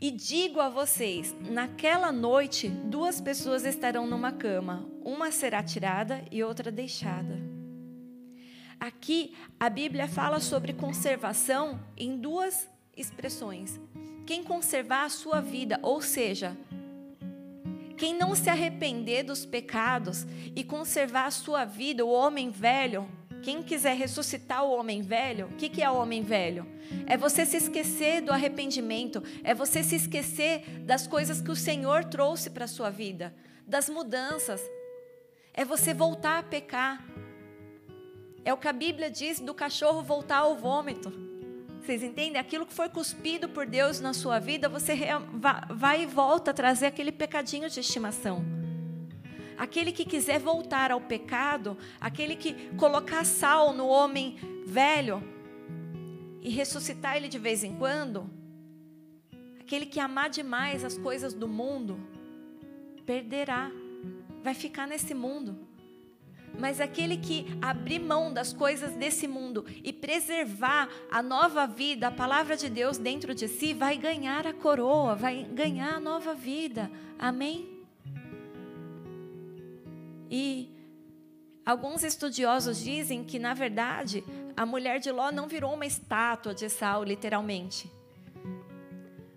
E 0.00 0.10
digo 0.10 0.60
a 0.60 0.68
vocês: 0.68 1.34
naquela 1.40 2.12
noite, 2.12 2.68
duas 2.68 3.20
pessoas 3.20 3.64
estarão 3.64 4.06
numa 4.06 4.32
cama, 4.32 4.86
uma 5.04 5.30
será 5.30 5.62
tirada 5.62 6.22
e 6.30 6.44
outra 6.44 6.70
deixada. 6.70 7.38
Aqui 8.78 9.34
a 9.58 9.70
Bíblia 9.70 10.06
fala 10.06 10.38
sobre 10.38 10.74
conservação 10.74 11.80
em 11.96 12.18
duas 12.18 12.68
expressões. 12.94 13.80
Quem 14.26 14.44
conservar 14.44 15.04
a 15.04 15.08
sua 15.08 15.40
vida, 15.40 15.78
ou 15.82 16.02
seja, 16.02 16.56
quem 17.96 18.14
não 18.14 18.34
se 18.34 18.50
arrepender 18.50 19.22
dos 19.22 19.46
pecados 19.46 20.26
e 20.54 20.62
conservar 20.62 21.26
a 21.26 21.30
sua 21.30 21.64
vida, 21.64 22.04
o 22.04 22.10
homem 22.10 22.50
velho, 22.50 23.08
quem 23.46 23.62
quiser 23.62 23.94
ressuscitar 23.94 24.64
o 24.64 24.76
homem 24.76 25.02
velho, 25.02 25.46
o 25.46 25.52
que, 25.52 25.68
que 25.68 25.80
é 25.80 25.88
o 25.88 25.94
homem 25.94 26.20
velho? 26.20 26.66
É 27.06 27.16
você 27.16 27.46
se 27.46 27.56
esquecer 27.56 28.20
do 28.20 28.32
arrependimento, 28.32 29.22
é 29.44 29.54
você 29.54 29.84
se 29.84 29.94
esquecer 29.94 30.68
das 30.80 31.06
coisas 31.06 31.40
que 31.40 31.52
o 31.52 31.54
Senhor 31.54 32.04
trouxe 32.06 32.50
para 32.50 32.64
a 32.64 32.68
sua 32.68 32.90
vida, 32.90 33.32
das 33.64 33.88
mudanças. 33.88 34.60
É 35.54 35.64
você 35.64 35.94
voltar 35.94 36.40
a 36.40 36.42
pecar. 36.42 37.06
É 38.44 38.52
o 38.52 38.56
que 38.56 38.66
a 38.66 38.72
Bíblia 38.72 39.08
diz 39.08 39.38
do 39.38 39.54
cachorro 39.54 40.02
voltar 40.02 40.38
ao 40.38 40.56
vômito. 40.56 41.12
Vocês 41.80 42.02
entendem? 42.02 42.40
Aquilo 42.40 42.66
que 42.66 42.74
foi 42.74 42.88
cuspido 42.88 43.48
por 43.48 43.64
Deus 43.64 44.00
na 44.00 44.12
sua 44.12 44.40
vida, 44.40 44.68
você 44.68 44.98
vai 45.70 46.02
e 46.02 46.06
volta 46.06 46.50
a 46.50 46.54
trazer 46.54 46.86
aquele 46.86 47.12
pecadinho 47.12 47.70
de 47.70 47.78
estimação. 47.78 48.65
Aquele 49.56 49.92
que 49.92 50.04
quiser 50.04 50.38
voltar 50.38 50.90
ao 50.90 51.00
pecado, 51.00 51.76
aquele 52.00 52.36
que 52.36 52.54
colocar 52.76 53.24
sal 53.24 53.72
no 53.72 53.86
homem 53.86 54.36
velho 54.66 55.22
e 56.42 56.50
ressuscitar 56.50 57.16
ele 57.16 57.28
de 57.28 57.38
vez 57.38 57.64
em 57.64 57.74
quando, 57.76 58.30
aquele 59.60 59.86
que 59.86 59.98
amar 59.98 60.30
demais 60.30 60.84
as 60.84 60.96
coisas 60.96 61.34
do 61.34 61.48
mundo, 61.48 61.98
perderá, 63.04 63.70
vai 64.42 64.54
ficar 64.54 64.86
nesse 64.86 65.14
mundo. 65.14 65.58
Mas 66.58 66.80
aquele 66.80 67.16
que 67.16 67.46
abrir 67.60 67.98
mão 67.98 68.32
das 68.32 68.52
coisas 68.52 68.92
desse 68.92 69.28
mundo 69.28 69.66
e 69.84 69.92
preservar 69.92 70.88
a 71.10 71.22
nova 71.22 71.66
vida, 71.66 72.08
a 72.08 72.10
palavra 72.10 72.56
de 72.56 72.70
Deus 72.70 72.96
dentro 72.96 73.34
de 73.34 73.46
si, 73.46 73.74
vai 73.74 73.98
ganhar 73.98 74.46
a 74.46 74.54
coroa, 74.54 75.14
vai 75.14 75.44
ganhar 75.44 75.96
a 75.96 76.00
nova 76.00 76.34
vida. 76.34 76.90
Amém? 77.18 77.75
E 80.30 80.70
alguns 81.64 82.02
estudiosos 82.02 82.78
dizem 82.78 83.24
que, 83.24 83.38
na 83.38 83.54
verdade, 83.54 84.24
a 84.56 84.64
mulher 84.64 84.98
de 84.98 85.10
Ló 85.10 85.30
não 85.30 85.46
virou 85.48 85.74
uma 85.74 85.86
estátua 85.86 86.54
de 86.54 86.68
sal, 86.68 87.04
literalmente. 87.04 87.90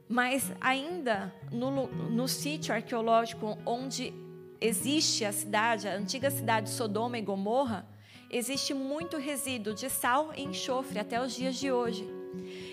Mas 0.07 0.51
ainda 0.59 1.33
no, 1.51 1.87
no 1.87 2.27
sítio 2.27 2.73
arqueológico 2.73 3.57
onde 3.65 4.13
existe 4.59 5.23
a 5.23 5.31
cidade, 5.31 5.87
a 5.87 5.95
antiga 5.95 6.31
cidade 6.31 6.67
de 6.67 6.73
Sodoma 6.73 7.17
e 7.17 7.21
Gomorra, 7.21 7.87
existe 8.29 8.73
muito 8.73 9.17
resíduo 9.17 9.73
de 9.73 9.89
sal 9.89 10.31
e 10.35 10.43
enxofre 10.43 10.99
até 10.99 11.21
os 11.21 11.33
dias 11.33 11.55
de 11.55 11.71
hoje. 11.71 12.07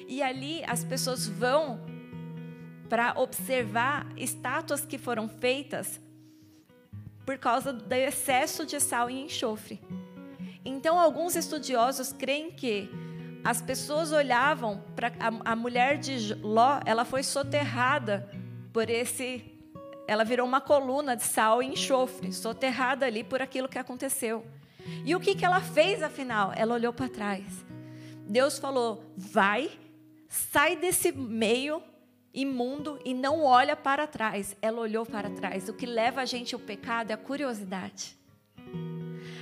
E 0.08 0.22
ali 0.22 0.62
as 0.64 0.84
pessoas 0.84 1.26
vão 1.26 1.80
para 2.88 3.18
observar 3.18 4.06
estátuas 4.16 4.84
que 4.84 4.98
foram 4.98 5.28
feitas 5.28 6.00
por 7.26 7.36
causa 7.36 7.72
do 7.72 7.92
excesso 7.92 8.64
de 8.64 8.80
sal 8.80 9.10
e 9.10 9.20
enxofre. 9.20 9.80
Então, 10.64 10.98
alguns 10.98 11.36
estudiosos 11.36 12.12
creem 12.12 12.52
que 12.52 12.88
as 13.44 13.60
pessoas 13.60 14.12
olhavam 14.12 14.82
para 14.94 15.08
a, 15.20 15.52
a 15.52 15.56
mulher 15.56 15.98
de 15.98 16.34
Ló, 16.34 16.80
ela 16.86 17.04
foi 17.04 17.22
soterrada 17.22 18.30
por 18.72 18.88
esse 18.88 19.52
ela 20.08 20.24
virou 20.24 20.46
uma 20.46 20.60
coluna 20.60 21.16
de 21.16 21.24
sal 21.24 21.60
e 21.60 21.66
enxofre, 21.66 22.32
soterrada 22.32 23.06
ali 23.06 23.24
por 23.24 23.42
aquilo 23.42 23.68
que 23.68 23.76
aconteceu. 23.76 24.46
E 25.04 25.16
o 25.16 25.20
que, 25.20 25.34
que 25.34 25.44
ela 25.44 25.60
fez 25.60 26.00
afinal? 26.00 26.52
Ela 26.54 26.74
olhou 26.74 26.92
para 26.92 27.08
trás. 27.08 27.42
Deus 28.20 28.56
falou: 28.56 29.04
vai, 29.16 29.70
sai 30.28 30.76
desse 30.76 31.10
meio 31.10 31.82
imundo 32.36 33.00
e 33.02 33.14
não 33.14 33.42
olha 33.42 33.74
para 33.74 34.06
trás. 34.06 34.54
Ela 34.60 34.82
olhou 34.82 35.06
para 35.06 35.30
trás. 35.30 35.68
O 35.70 35.72
que 35.72 35.86
leva 35.86 36.20
a 36.20 36.26
gente 36.26 36.54
ao 36.54 36.60
pecado 36.60 37.10
é 37.10 37.14
a 37.14 37.16
curiosidade. 37.16 38.14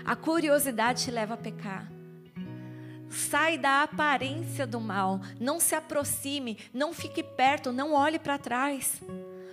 A 0.04 0.14
curiosidade 0.14 1.02
te 1.02 1.10
leva 1.10 1.34
a 1.34 1.36
pecar. 1.36 1.90
Sai 3.10 3.58
da 3.58 3.82
aparência 3.82 4.66
do 4.66 4.80
mal, 4.80 5.20
não 5.40 5.60
se 5.60 5.74
aproxime, 5.74 6.58
não 6.72 6.92
fique 6.92 7.22
perto, 7.22 7.72
não 7.72 7.92
olhe 7.92 8.18
para 8.18 8.38
trás. 8.38 9.00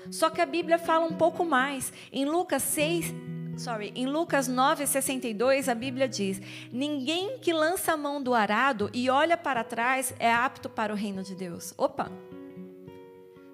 Só 0.09 0.29
que 0.29 0.41
a 0.41 0.45
Bíblia 0.45 0.77
fala 0.77 1.05
um 1.05 1.13
pouco 1.13 1.45
mais. 1.45 1.93
Em 2.11 2.25
Lucas 2.25 2.63
6, 2.63 3.13
sorry, 3.57 3.91
em 3.95 4.07
Lucas 4.07 4.47
9:62 4.47 5.69
a 5.69 5.75
Bíblia 5.75 6.07
diz: 6.07 6.41
"Ninguém 6.71 7.37
que 7.39 7.53
lança 7.53 7.93
a 7.93 7.97
mão 7.97 8.21
do 8.21 8.33
arado 8.33 8.89
e 8.93 9.09
olha 9.09 9.37
para 9.37 9.63
trás 9.63 10.13
é 10.19 10.31
apto 10.31 10.67
para 10.69 10.91
o 10.91 10.95
reino 10.95 11.23
de 11.23 11.35
Deus". 11.35 11.73
Opa. 11.77 12.11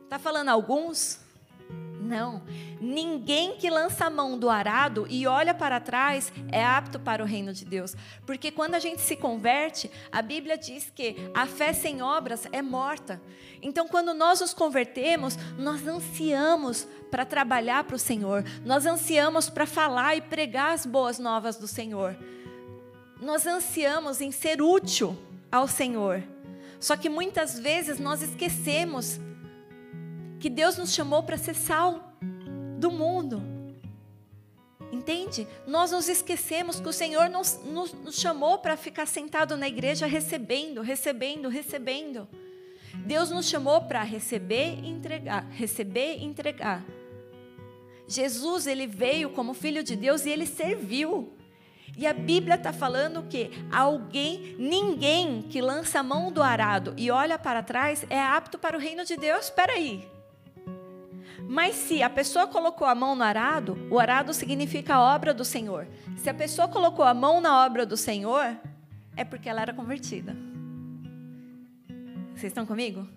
Tá 0.09 0.17
falando 0.17 0.49
alguns? 0.49 1.19
Não. 1.99 2.41
Ninguém 2.79 3.57
que 3.57 3.69
lança 3.69 4.05
a 4.05 4.09
mão 4.09 4.37
do 4.37 4.49
arado 4.49 5.05
e 5.09 5.27
olha 5.27 5.53
para 5.53 5.79
trás 5.79 6.31
é 6.49 6.63
apto 6.63 6.99
para 6.99 7.21
o 7.21 7.25
reino 7.25 7.51
de 7.51 7.65
Deus. 7.65 7.95
Porque 8.25 8.49
quando 8.49 8.75
a 8.75 8.79
gente 8.79 9.01
se 9.01 9.17
converte, 9.17 9.91
a 10.11 10.21
Bíblia 10.21 10.57
diz 10.57 10.89
que 10.95 11.15
a 11.33 11.45
fé 11.45 11.73
sem 11.73 12.01
obras 12.01 12.47
é 12.51 12.61
morta. 12.61 13.21
Então, 13.61 13.87
quando 13.87 14.13
nós 14.13 14.39
nos 14.39 14.53
convertemos, 14.53 15.37
nós 15.57 15.85
ansiamos 15.85 16.87
para 17.11 17.25
trabalhar 17.25 17.83
para 17.83 17.95
o 17.95 17.99
Senhor, 17.99 18.45
nós 18.63 18.85
ansiamos 18.85 19.49
para 19.49 19.65
falar 19.65 20.15
e 20.15 20.21
pregar 20.21 20.73
as 20.73 20.85
boas 20.85 21.19
novas 21.19 21.57
do 21.57 21.67
Senhor. 21.67 22.15
Nós 23.19 23.45
ansiamos 23.45 24.21
em 24.21 24.31
ser 24.31 24.61
útil 24.61 25.17
ao 25.51 25.67
Senhor. 25.67 26.23
Só 26.79 26.95
que 26.95 27.09
muitas 27.09 27.59
vezes 27.59 27.99
nós 27.99 28.21
esquecemos 28.21 29.19
que 30.39 30.49
Deus 30.49 30.77
nos 30.77 30.93
chamou 30.93 31.23
para 31.23 31.37
ser 31.37 31.55
sal 31.55 32.13
do 32.77 32.91
mundo. 32.91 33.41
Entende? 34.91 35.47
Nós 35.65 35.91
nos 35.91 36.07
esquecemos 36.07 36.79
que 36.79 36.87
o 36.87 36.93
Senhor 36.93 37.29
nos, 37.29 37.59
nos, 37.65 37.93
nos 37.93 38.19
chamou 38.19 38.59
para 38.59 38.77
ficar 38.77 39.05
sentado 39.05 39.57
na 39.57 39.67
igreja 39.67 40.05
recebendo, 40.05 40.81
recebendo, 40.81 41.49
recebendo. 41.49 42.27
Deus 43.05 43.29
nos 43.29 43.47
chamou 43.47 43.81
para 43.81 44.01
receber 44.03 44.79
e 44.81 44.89
entregar, 44.89 45.45
receber 45.51 46.17
e 46.17 46.23
entregar. 46.23 46.83
Jesus, 48.07 48.65
ele 48.65 48.87
veio 48.87 49.29
como 49.31 49.53
filho 49.53 49.83
de 49.83 49.95
Deus 49.95 50.25
e 50.25 50.29
ele 50.29 50.45
serviu. 50.45 51.33
E 51.97 52.07
a 52.07 52.13
Bíblia 52.13 52.55
está 52.55 52.71
falando 52.71 53.23
que 53.23 53.51
alguém, 53.71 54.55
ninguém 54.57 55.41
que 55.41 55.61
lança 55.61 55.99
a 55.99 56.03
mão 56.03 56.31
do 56.31 56.41
arado 56.41 56.93
e 56.95 57.11
olha 57.11 57.37
para 57.37 57.63
trás 57.63 58.05
é 58.09 58.19
apto 58.19 58.57
para 58.57 58.77
o 58.77 58.79
reino 58.79 59.03
de 59.03 59.17
Deus. 59.17 59.45
Espera 59.45 59.73
aí. 59.73 60.16
Mas 61.47 61.75
se 61.75 62.03
a 62.03 62.09
pessoa 62.09 62.45
colocou 62.45 62.85
a 62.85 62.93
mão 62.93 63.15
no 63.15 63.23
arado, 63.23 63.77
o 63.89 63.97
arado 63.97 64.33
significa 64.33 64.95
a 64.95 65.15
obra 65.15 65.33
do 65.33 65.45
Senhor. 65.45 65.87
Se 66.17 66.29
a 66.29 66.33
pessoa 66.33 66.67
colocou 66.67 67.05
a 67.05 67.13
mão 67.13 67.39
na 67.39 67.65
obra 67.65 67.85
do 67.85 67.95
Senhor, 67.95 68.57
é 69.15 69.23
porque 69.23 69.47
ela 69.47 69.61
era 69.61 69.73
convertida. 69.73 70.35
Vocês 72.35 72.51
estão 72.51 72.65
comigo? 72.65 73.07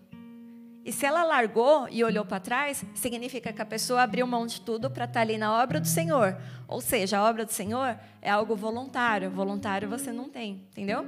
E 0.85 0.93
se 0.93 1.05
ela 1.05 1.24
largou 1.24 1.89
e 1.91 2.03
olhou 2.03 2.24
para 2.24 2.41
trás, 2.41 2.85
significa 2.95 3.53
que 3.53 3.61
a 3.61 3.66
pessoa 3.66 4.03
abriu 4.03 4.26
mão 4.26 4.47
de 4.47 4.61
tudo 4.61 4.91
para 4.91 5.05
estar 5.05 5.14
tá 5.14 5.20
ali 5.20 5.37
na 5.37 5.62
obra 5.62 5.78
do 5.78 5.87
Senhor. 5.87 6.39
Ou 6.66 6.81
seja, 6.81 7.18
a 7.18 7.28
obra 7.28 7.45
do 7.45 7.53
Senhor 7.53 7.99
é 8.22 8.31
algo 8.31 8.57
voluntário. 8.57 9.31
Voluntário 9.31 9.89
você 9.89 10.11
não 10.11 10.31
tem, 10.31 10.64
entendeu? 10.70 11.05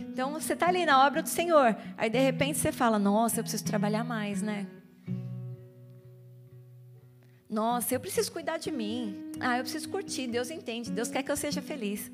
Então 0.00 0.32
você 0.32 0.52
está 0.52 0.68
ali 0.68 0.84
na 0.84 1.06
obra 1.06 1.22
do 1.22 1.28
Senhor. 1.28 1.76
Aí 1.96 2.10
de 2.10 2.18
repente 2.18 2.58
você 2.58 2.70
fala: 2.70 2.98
Nossa, 2.98 3.40
eu 3.40 3.44
preciso 3.44 3.64
trabalhar 3.64 4.04
mais, 4.04 4.42
né? 4.42 4.66
Nossa, 7.48 7.94
eu 7.94 8.00
preciso 8.00 8.32
cuidar 8.32 8.58
de 8.58 8.70
mim. 8.70 9.30
Ah, 9.38 9.58
eu 9.58 9.62
preciso 9.62 9.88
curtir. 9.88 10.26
Deus 10.26 10.50
entende. 10.50 10.90
Deus 10.90 11.08
quer 11.08 11.22
que 11.22 11.30
eu 11.30 11.36
seja 11.36 11.62
feliz. 11.62 12.10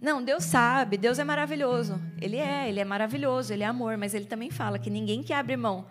Não, 0.00 0.22
Deus 0.22 0.44
sabe. 0.44 0.96
Deus 0.96 1.18
é 1.18 1.24
maravilhoso. 1.24 2.00
Ele 2.20 2.36
é, 2.36 2.68
ele 2.68 2.80
é 2.80 2.84
maravilhoso, 2.84 3.52
ele 3.52 3.62
é 3.62 3.66
amor. 3.66 3.96
Mas 3.96 4.14
ele 4.14 4.24
também 4.24 4.50
fala 4.50 4.78
que 4.78 4.88
ninguém 4.88 5.22
que 5.22 5.32
abre 5.32 5.56
mão 5.56 5.86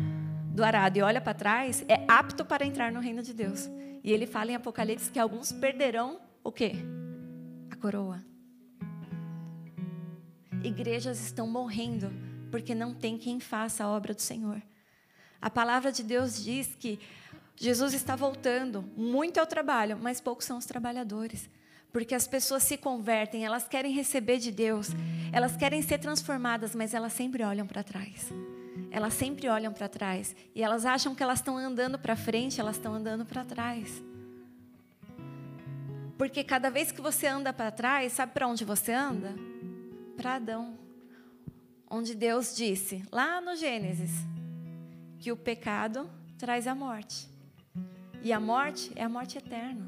do 0.55 0.63
arado 0.63 0.97
e 0.97 1.01
olha 1.01 1.19
para 1.19 1.34
trás 1.34 1.84
é 1.88 2.05
apto 2.07 2.45
para 2.45 2.65
entrar 2.65 2.91
no 2.91 2.99
reino 2.99 3.21
de 3.21 3.34
Deus. 3.34 3.69
E 4.03 4.11
ele 4.11 4.26
fala 4.26 4.51
em 4.51 4.55
Apocalipse 4.55 5.11
que 5.11 5.19
alguns 5.19 5.51
perderão 5.51 6.19
o 6.43 6.51
quê? 6.51 6.73
A 7.69 7.76
coroa. 7.76 8.23
Igrejas 10.63 11.19
estão 11.19 11.47
morrendo 11.47 12.11
porque 12.49 12.73
não 12.73 12.93
tem 12.93 13.17
quem 13.17 13.39
faça 13.39 13.84
a 13.84 13.89
obra 13.89 14.13
do 14.13 14.21
Senhor. 14.21 14.61
A 15.41 15.49
palavra 15.49 15.91
de 15.91 16.01
Deus 16.03 16.43
diz 16.43 16.73
que 16.80 16.99
Jesus 17.56 17.93
está 17.93 18.16
voltando. 18.16 18.84
Muito 18.95 19.39
é 19.39 19.43
o 19.43 19.47
trabalho, 19.47 19.97
mas 20.01 20.20
poucos 20.20 20.45
são 20.45 20.58
os 20.58 20.66
trabalhadores. 20.66 21.49
Porque 21.91 22.14
as 22.14 22.28
pessoas 22.28 22.64
se 22.64 22.78
convertem, 22.78 23.45
elas 23.45 23.68
querem 23.68 23.93
receber 23.93 24.38
de 24.38 24.51
Deus, 24.51 24.89
elas 25.32 25.56
querem 25.56 25.82
ser 25.82 25.97
transformadas, 25.97 26.76
mas 26.76 26.93
elas 26.93 27.14
sempre 27.14 27.43
olham 27.43 27.66
para 27.66 27.84
trás. 27.84 28.30
Elas 28.91 29.14
sempre 29.14 29.47
olham 29.47 29.74
para 29.74 29.88
trás 29.88 30.36
e 30.53 30.62
elas 30.62 30.86
acham 30.86 31.16
que 31.16 31.24
elas 31.24 31.39
estão 31.39 31.58
andando 31.58 31.97
para 31.97 32.16
frente, 32.16 32.60
elas 32.60 32.76
estão 32.76 32.93
andando 32.93 33.26
para 33.26 33.45
trás. 33.45 34.03
Porque 36.18 36.43
cada 36.43 36.70
vez 36.70 36.91
que 36.91 37.01
você 37.01 37.28
anda 37.28 37.51
para 37.51 37.72
trás, 37.72 38.14
sabe 38.14 38.34
para 38.34 38.47
onde 38.47 38.64
você 38.64 38.91
anda? 38.91 39.34
para 40.16 40.36
Adão, 40.36 40.78
onde 41.89 42.16
Deus 42.16 42.56
disse, 42.56 43.03
lá 43.12 43.41
no 43.41 43.56
Gênesis, 43.56 44.12
que 45.20 45.32
o 45.32 45.38
pecado 45.38 46.10
traz 46.38 46.68
a 46.68 46.74
morte. 46.74 47.30
E 48.26 48.34
a 48.34 48.39
morte 48.39 48.91
é 48.95 49.03
a 49.03 49.07
morte 49.07 49.38
eterna. 49.38 49.88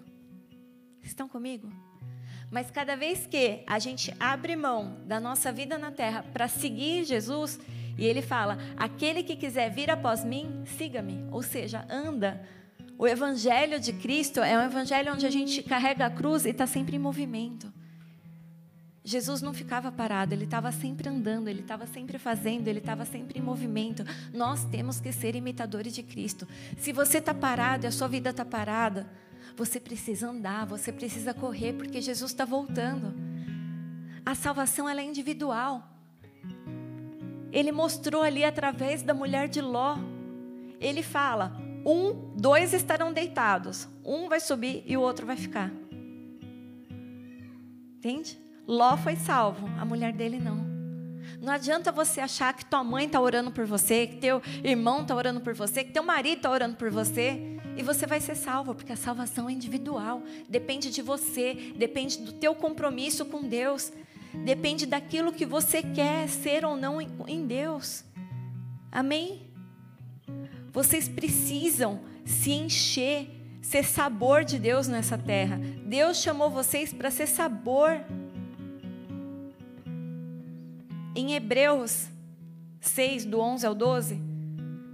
Estão 1.01 1.27
comigo? 1.27 1.73
Mas 2.51 2.69
cada 2.69 2.95
vez 2.95 3.25
que 3.25 3.63
a 3.65 3.79
gente 3.79 4.13
abre 4.19 4.55
mão 4.55 4.95
da 5.07 5.19
nossa 5.19 5.51
vida 5.51 5.75
na 5.75 5.89
terra 5.89 6.21
para 6.21 6.47
seguir 6.47 7.03
Jesus, 7.03 7.59
e 7.97 8.05
ele 8.05 8.21
fala: 8.21 8.59
aquele 8.77 9.23
que 9.23 9.35
quiser 9.35 9.71
vir 9.71 9.89
após 9.89 10.23
mim, 10.23 10.63
siga-me. 10.77 11.27
Ou 11.31 11.41
seja, 11.41 11.88
anda. 11.89 12.47
O 12.95 13.07
evangelho 13.07 13.79
de 13.79 13.91
Cristo 13.93 14.39
é 14.39 14.55
um 14.55 14.61
evangelho 14.61 15.13
onde 15.13 15.25
a 15.25 15.31
gente 15.31 15.63
carrega 15.63 16.05
a 16.05 16.11
cruz 16.11 16.45
e 16.45 16.49
está 16.49 16.67
sempre 16.67 16.95
em 16.95 16.99
movimento. 16.99 17.73
Jesus 19.08 19.41
não 19.41 19.53
ficava 19.53 19.89
parado, 19.89 20.34
ele 20.34 20.43
estava 20.43 20.70
sempre 20.70 21.08
andando, 21.08 21.47
ele 21.47 21.62
estava 21.62 21.88
sempre 21.88 22.18
fazendo, 22.18 22.68
ele 22.68 22.80
estava 22.80 23.05
sempre 23.05 23.39
em 23.39 23.41
movimento. 23.41 24.03
Nós 24.34 24.66
temos 24.66 24.99
que 24.99 25.14
ser 25.14 25.34
imitadores 25.34 25.95
de 25.95 26.03
Cristo. 26.03 26.45
Se 26.78 26.91
você 26.91 27.20
está 27.20 27.34
parado 27.34 27.86
e 27.86 27.88
a 27.88 27.91
sua 27.91 28.10
vida 28.10 28.32
está 28.32 28.43
parada, 28.43 29.10
você 29.55 29.80
precisa 29.80 30.28
andar, 30.28 30.66
você 30.66 30.91
precisa 30.91 31.34
correr, 31.34 31.72
porque 31.72 32.01
Jesus 32.01 32.32
está 32.32 32.43
voltando. 32.43 33.14
A 34.26 34.36
salvação 34.36 34.89
ela 34.89 34.99
é 34.99 35.05
individual. 35.05 35.89
Ele 37.49 37.72
mostrou 37.72 38.24
ali 38.24 38.43
através 38.43 39.03
da 39.03 39.14
mulher 39.14 39.47
de 39.47 39.62
Ló. 39.62 39.95
Ele 40.82 41.01
fala: 41.01 41.55
um, 41.86 42.34
dois 42.36 42.74
estarão 42.74 43.14
deitados, 43.14 43.88
um 44.03 44.28
vai 44.28 44.41
subir 44.41 44.84
e 44.86 44.97
o 44.97 45.01
outro 45.01 45.26
vai 45.26 45.38
ficar. 45.38 45.72
Entende? 47.95 48.47
Ló 48.68 48.97
foi 48.97 49.15
salvo, 49.15 49.68
a 49.80 49.86
mulher 49.86 50.11
dele 50.11 50.39
não. 50.39 50.68
Não 51.41 51.53
adianta 51.53 51.91
você 51.91 52.20
achar 52.20 52.53
que 52.53 52.65
tua 52.65 52.84
mãe 52.84 53.05
está 53.05 53.20
orando 53.22 53.51
por 53.51 53.65
você, 53.65 54.07
que 54.07 54.18
teu 54.18 54.41
irmão 54.63 55.01
está 55.01 55.15
orando 55.15 55.39
por 55.39 55.53
você, 55.53 55.84
que 55.84 55.91
teu 55.91 56.03
marido 56.03 56.38
está 56.38 56.51
orando 56.51 56.76
por 56.76 56.89
você, 56.89 57.57
e 57.78 57.84
você 57.84 58.05
vai 58.05 58.20
ser 58.20 58.36
salvo, 58.36 58.76
porque 58.76 58.91
a 58.91 58.97
salvação 58.97 59.47
é 59.47 59.53
individual, 59.53 60.22
depende 60.49 60.89
de 60.89 61.01
você, 61.01 61.74
depende 61.78 62.18
do 62.20 62.34
teu 62.34 62.55
compromisso 62.55 63.24
com 63.26 63.41
Deus, 63.47 63.93
depende 64.43 64.86
daquilo 64.86 65.32
que 65.32 65.45
você 65.45 65.82
quer 65.82 66.28
ser 66.28 66.65
ou 66.65 66.76
não 66.76 66.99
em 66.99 67.45
Deus. 67.45 68.03
Amém? 68.91 69.47
Vocês 70.74 71.07
precisam 71.07 72.01
se 72.26 72.51
encher, 72.51 73.30
ser 73.61 73.84
sabor 73.84 74.43
de 74.43 74.59
Deus 74.59 74.88
nessa 74.88 75.18
terra. 75.18 75.59
Deus 75.86 76.18
chamou 76.18 76.49
vocês 76.49 76.93
para 76.93 77.09
ser 77.11 77.28
sabor. 77.28 78.01
Em 81.18 81.34
Hebreus 81.34 82.09
6, 82.80 83.26
do 83.26 83.39
11 83.39 83.65
ao 83.65 83.74
12, 83.74 84.22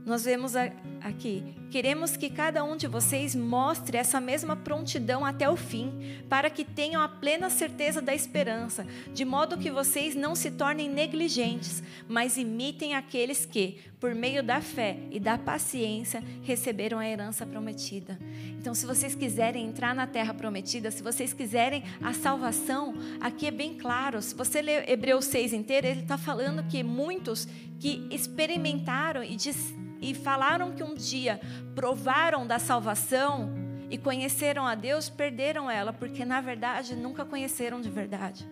nós 0.05 0.23
vemos 0.23 0.53
aqui: 1.01 1.43
queremos 1.73 2.15
que 2.15 2.29
cada 2.29 2.63
um 2.63 2.77
de 2.77 2.85
vocês 2.85 3.33
mostre 3.33 3.97
essa 3.97 4.21
mesma 4.21 4.55
prontidão 4.55 5.25
até 5.25 5.49
o 5.49 5.57
fim, 5.57 6.21
para 6.29 6.47
que 6.47 6.63
tenham 6.63 7.01
a 7.01 7.07
plena 7.07 7.49
certeza 7.49 7.99
da 7.99 8.13
esperança, 8.13 8.85
de 9.11 9.25
modo 9.25 9.57
que 9.57 9.71
vocês 9.71 10.13
não 10.13 10.35
se 10.35 10.51
tornem 10.51 10.87
negligentes, 10.87 11.81
mas 12.07 12.37
imitem 12.37 12.93
aqueles 12.93 13.43
que, 13.43 13.79
por 13.99 14.13
meio 14.13 14.43
da 14.43 14.61
fé 14.61 14.99
e 15.09 15.19
da 15.19 15.35
paciência, 15.35 16.23
receberam 16.43 16.99
a 16.99 17.09
herança 17.09 17.43
prometida. 17.43 18.19
Então, 18.59 18.75
se 18.75 18.85
vocês 18.85 19.15
quiserem 19.15 19.65
entrar 19.65 19.95
na 19.95 20.05
terra 20.05 20.31
prometida, 20.31 20.91
se 20.91 21.01
vocês 21.01 21.33
quiserem 21.33 21.83
a 22.03 22.13
salvação, 22.13 22.93
aqui 23.19 23.47
é 23.47 23.51
bem 23.51 23.73
claro. 23.79 24.21
Se 24.21 24.35
você 24.35 24.61
ler 24.61 24.87
Hebreus 24.87 25.25
6 25.25 25.53
inteiro, 25.53 25.87
ele 25.87 26.01
está 26.01 26.19
falando 26.19 26.67
que 26.69 26.83
muitos 26.83 27.47
que 27.79 28.07
experimentaram 28.11 29.23
e, 29.23 29.35
diz, 29.35 29.73
e 30.03 30.13
falaram 30.13 30.73
que 30.73 30.83
um 30.83 30.93
dia 30.93 31.39
provaram 31.75 32.45
da 32.45 32.59
salvação 32.59 33.53
e 33.89 33.97
conheceram 33.97 34.65
a 34.65 34.75
Deus, 34.75 35.09
perderam 35.09 35.69
ela, 35.69 35.93
porque 35.93 36.25
na 36.25 36.41
verdade 36.41 36.95
nunca 36.95 37.25
conheceram 37.25 37.81
de 37.81 37.89
verdade. 37.89 38.47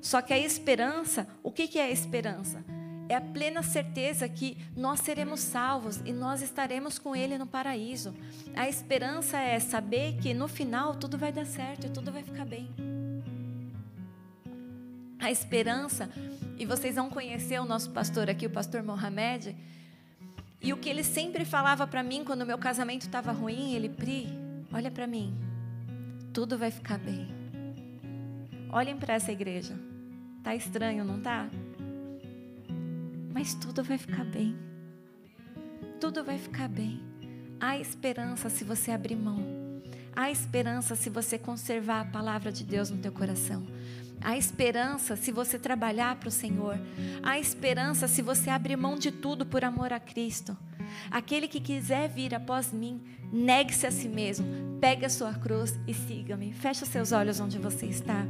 Só 0.00 0.20
que 0.20 0.32
a 0.32 0.38
esperança, 0.38 1.28
o 1.42 1.50
que 1.52 1.78
é 1.78 1.84
a 1.84 1.90
esperança? 1.90 2.64
é 3.12 3.16
a 3.16 3.20
plena 3.20 3.62
certeza 3.62 4.28
que 4.28 4.56
nós 4.76 5.00
seremos 5.00 5.40
salvos 5.40 6.00
e 6.04 6.12
nós 6.12 6.40
estaremos 6.40 6.98
com 6.98 7.14
Ele 7.14 7.36
no 7.36 7.46
paraíso. 7.46 8.14
A 8.54 8.68
esperança 8.68 9.38
é 9.38 9.60
saber 9.60 10.16
que 10.16 10.32
no 10.32 10.48
final 10.48 10.94
tudo 10.94 11.18
vai 11.18 11.30
dar 11.30 11.44
certo 11.44 11.86
e 11.86 11.90
tudo 11.90 12.10
vai 12.10 12.22
ficar 12.22 12.46
bem. 12.46 12.70
A 15.18 15.30
esperança, 15.30 16.10
e 16.58 16.64
vocês 16.66 16.96
vão 16.96 17.08
conhecer 17.08 17.60
o 17.60 17.64
nosso 17.64 17.90
pastor 17.90 18.28
aqui, 18.28 18.46
o 18.46 18.50
pastor 18.50 18.82
Mohamed, 18.82 19.54
e 20.62 20.72
o 20.72 20.76
que 20.76 20.88
ele 20.88 21.02
sempre 21.02 21.44
falava 21.44 21.86
para 21.86 22.02
mim 22.02 22.24
quando 22.24 22.46
meu 22.46 22.58
casamento 22.58 23.02
estava 23.02 23.32
ruim, 23.32 23.74
ele, 23.74 23.88
Pri, 23.88 24.28
olha 24.72 24.90
para 24.90 25.06
mim, 25.06 25.36
tudo 26.32 26.56
vai 26.56 26.70
ficar 26.70 26.98
bem. 26.98 27.28
Olhem 28.70 28.96
para 28.96 29.14
essa 29.14 29.32
igreja. 29.32 29.74
Tá 30.42 30.54
estranho, 30.54 31.04
não 31.04 31.20
tá? 31.20 31.48
mas 33.32 33.54
tudo 33.54 33.82
vai 33.82 33.98
ficar 33.98 34.24
bem. 34.24 34.56
Tudo 36.00 36.22
vai 36.22 36.38
ficar 36.38 36.68
bem. 36.68 37.02
Há 37.58 37.78
esperança 37.78 38.48
se 38.50 38.62
você 38.62 38.90
abrir 38.90 39.16
mão. 39.16 39.42
Há 40.14 40.30
esperança 40.30 40.94
se 40.94 41.08
você 41.08 41.38
conservar 41.38 42.00
a 42.00 42.04
palavra 42.04 42.52
de 42.52 42.62
Deus 42.62 42.90
no 42.90 42.98
teu 42.98 43.10
coração. 43.10 43.66
Há 44.24 44.36
esperança 44.36 45.16
se 45.16 45.32
você 45.32 45.58
trabalhar 45.58 46.16
para 46.16 46.28
o 46.28 46.32
Senhor. 46.32 46.78
Há 47.22 47.38
esperança 47.38 48.06
se 48.06 48.22
você 48.22 48.50
abrir 48.50 48.76
mão 48.76 48.96
de 48.96 49.10
tudo 49.10 49.44
por 49.44 49.64
amor 49.64 49.92
a 49.92 49.98
Cristo. 49.98 50.56
Aquele 51.10 51.48
que 51.48 51.60
quiser 51.60 52.08
vir 52.08 52.34
após 52.34 52.72
mim, 52.72 53.02
negue-se 53.32 53.86
a 53.86 53.90
si 53.90 54.08
mesmo, 54.08 54.78
pegue 54.80 55.04
a 55.04 55.10
sua 55.10 55.34
cruz 55.34 55.78
e 55.86 55.94
siga-me. 55.94 56.52
Feche 56.52 56.84
os 56.84 56.88
seus 56.88 57.12
olhos 57.12 57.40
onde 57.40 57.58
você 57.58 57.86
está. 57.86 58.24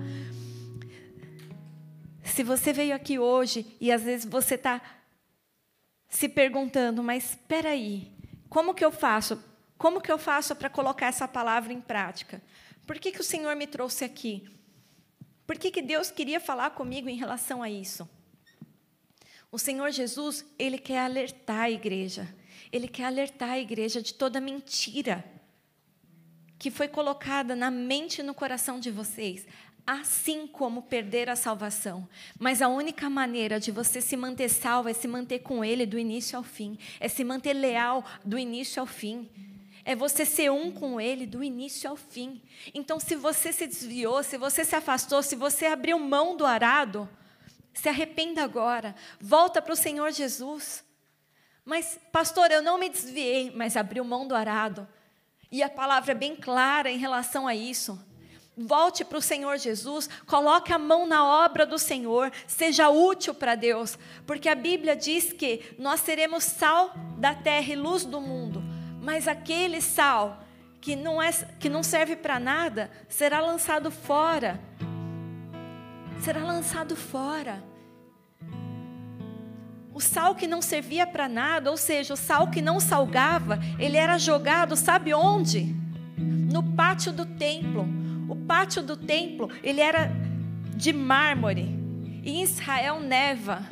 Se 2.25 2.43
você 2.43 2.73
veio 2.73 2.95
aqui 2.95 3.19
hoje 3.19 3.77
e 3.81 3.93
às 3.93 4.03
vezes 4.03 4.25
você 4.25 4.55
está 4.55 4.81
se 6.09 6.29
perguntando, 6.29 7.03
mas 7.03 7.31
espera 7.31 7.71
aí, 7.71 8.13
como 8.49 8.75
que 8.75 8.85
eu 8.85 8.93
faço? 8.93 9.43
Como 9.77 10.01
que 10.01 10.13
eu 10.13 10.19
faço 10.19 10.55
para 10.55 10.71
colocar 10.71 11.07
essa 11.07 11.27
palavra 11.27 11.73
em 11.73 11.81
prática? 11.81 12.41
Por 12.87 12.99
que, 12.99 13.13
que 13.13 13.21
o 13.21 13.25
Senhor 13.25 13.55
me 13.57 13.67
trouxe 13.67 14.05
aqui? 14.05 14.49
Por 15.47 15.59
que, 15.59 15.71
que 15.71 15.83
Deus 15.83 16.11
queria 16.11 16.41
falar 16.41 16.71
comigo 16.71 17.09
em 17.09 17.17
relação 17.17 17.63
a 17.63 17.71
isso? 17.71 18.09
O 19.51 19.59
Senhor 19.59 19.91
Jesus, 19.91 20.45
Ele 20.59 20.79
quer 20.79 21.01
alertar 21.01 21.61
a 21.61 21.71
igreja. 21.71 22.27
Ele 22.71 22.89
quer 22.89 23.05
alertar 23.05 23.51
a 23.51 23.59
igreja 23.59 24.01
de 24.01 24.15
toda 24.15 24.41
mentira 24.41 25.25
que 26.59 26.71
foi 26.71 26.87
colocada 26.87 27.57
na 27.57 27.73
mente 27.73 28.21
e 28.21 28.23
no 28.23 28.33
coração 28.33 28.79
de 28.79 28.89
vocês 28.89 29.45
assim 29.87 30.47
como 30.47 30.83
perder 30.83 31.29
a 31.29 31.37
salvação. 31.37 32.09
Mas 32.39 32.63
a 32.63 32.69
única 32.69 33.11
maneira 33.11 33.59
de 33.59 33.71
você 33.71 34.01
se 34.01 34.17
manter 34.17 34.49
salvo 34.49 34.89
é 34.89 34.93
se 34.93 35.09
manter 35.09 35.41
com 35.41 35.65
Ele 35.65 35.85
do 35.85 35.99
início 35.99 36.37
ao 36.37 36.43
fim, 36.43 36.79
é 37.01 37.09
se 37.09 37.25
manter 37.25 37.53
leal 37.53 38.05
do 38.25 38.39
início 38.39 38.81
ao 38.81 38.87
fim. 38.87 39.29
É 39.85 39.97
você 39.97 40.25
ser 40.25 40.51
um 40.51 40.71
com 40.71 41.01
Ele 41.01 41.27
do 41.27 41.43
início 41.43 41.91
ao 41.91 41.97
fim. 41.97 42.41
Então, 42.73 43.01
se 43.01 43.17
você 43.17 43.53
se 43.53 43.67
desviou, 43.67 44.23
se 44.23 44.39
você 44.39 44.65
se 44.65 44.77
afastou, 44.77 45.23
se 45.23 45.35
você 45.35 45.67
abriu 45.67 45.99
mão 45.99 46.37
do 46.37 46.47
arado, 46.47 47.09
Se 47.75 47.89
arrependa 47.89 48.43
agora. 48.43 48.95
Volta 49.21 49.63
para 49.63 49.73
o 49.73 49.77
Senhor 49.77 50.11
Jesus. 50.13 50.85
Mas, 51.65 51.99
pastor, 52.11 52.51
eu 52.51 52.63
não 52.63 52.79
me 52.79 52.89
desviei, 52.89 53.51
mas 53.55 53.77
abriu 53.77 54.05
mão 54.05 54.27
do 54.27 54.35
arado. 54.35 54.87
E 55.51 55.63
a 55.63 55.71
palavra 55.71 56.13
é 56.13 56.15
bem 56.15 56.35
clara 56.37 56.91
em 56.91 56.99
relação 56.99 57.47
a 57.47 57.55
isso. 57.55 57.99
Volte 58.57 59.05
para 59.05 59.17
o 59.17 59.23
Senhor 59.23 59.57
Jesus, 59.57 60.11
coloque 60.27 60.75
a 60.75 60.79
mão 60.79 61.07
na 61.07 61.25
obra 61.25 61.65
do 61.65 61.79
Senhor, 61.79 62.31
seja 62.47 62.91
útil 62.91 63.33
para 63.33 63.55
Deus, 63.55 63.99
porque 64.27 64.47
a 64.47 64.55
Bíblia 64.55 64.95
diz 64.95 65.33
que 65.33 65.75
nós 65.79 66.01
seremos 66.01 66.45
sal 66.45 66.93
da 67.17 67.35
terra 67.35 67.73
e 67.73 67.77
luz 67.77 68.05
do 68.05 68.21
mundo, 68.21 68.63
mas 69.03 69.27
aquele 69.27 69.81
sal 69.81 70.45
que 70.81 70.95
não, 70.95 71.21
é, 71.21 71.33
que 71.59 71.69
não 71.69 71.83
serve 71.83 72.15
para 72.15 72.39
nada 72.39 72.89
será 73.09 73.41
lançado 73.41 73.91
fora. 73.91 74.61
Será 76.21 76.45
lançado 76.45 76.95
fora. 76.95 77.65
O 79.93 80.01
sal 80.01 80.37
que 80.37 80.47
não 80.47 80.63
servia 80.63 81.05
para 81.05 81.29
nada, 81.29 81.69
ou 81.69 81.77
seja, 81.77 82.15
o 82.15 82.17
sal 82.17 82.49
que 82.49 82.63
não 82.63 82.79
salgava, 82.79 83.59
ele 83.77 83.97
era 83.97 84.17
jogado, 84.19 84.77
sabe 84.77 85.13
onde? 85.13 85.75
No 86.17 86.63
pátio 86.63 87.13
do 87.13 87.27
templo. 87.27 87.85
O 88.29 88.37
pátio 88.37 88.85
do 88.85 88.97
templo, 88.97 89.51
ele 89.65 89.81
era 89.81 90.13
de 90.77 90.93
mármore. 90.93 91.77
E 92.23 92.31
em 92.31 92.43
Israel 92.43 93.01
neva 93.01 93.67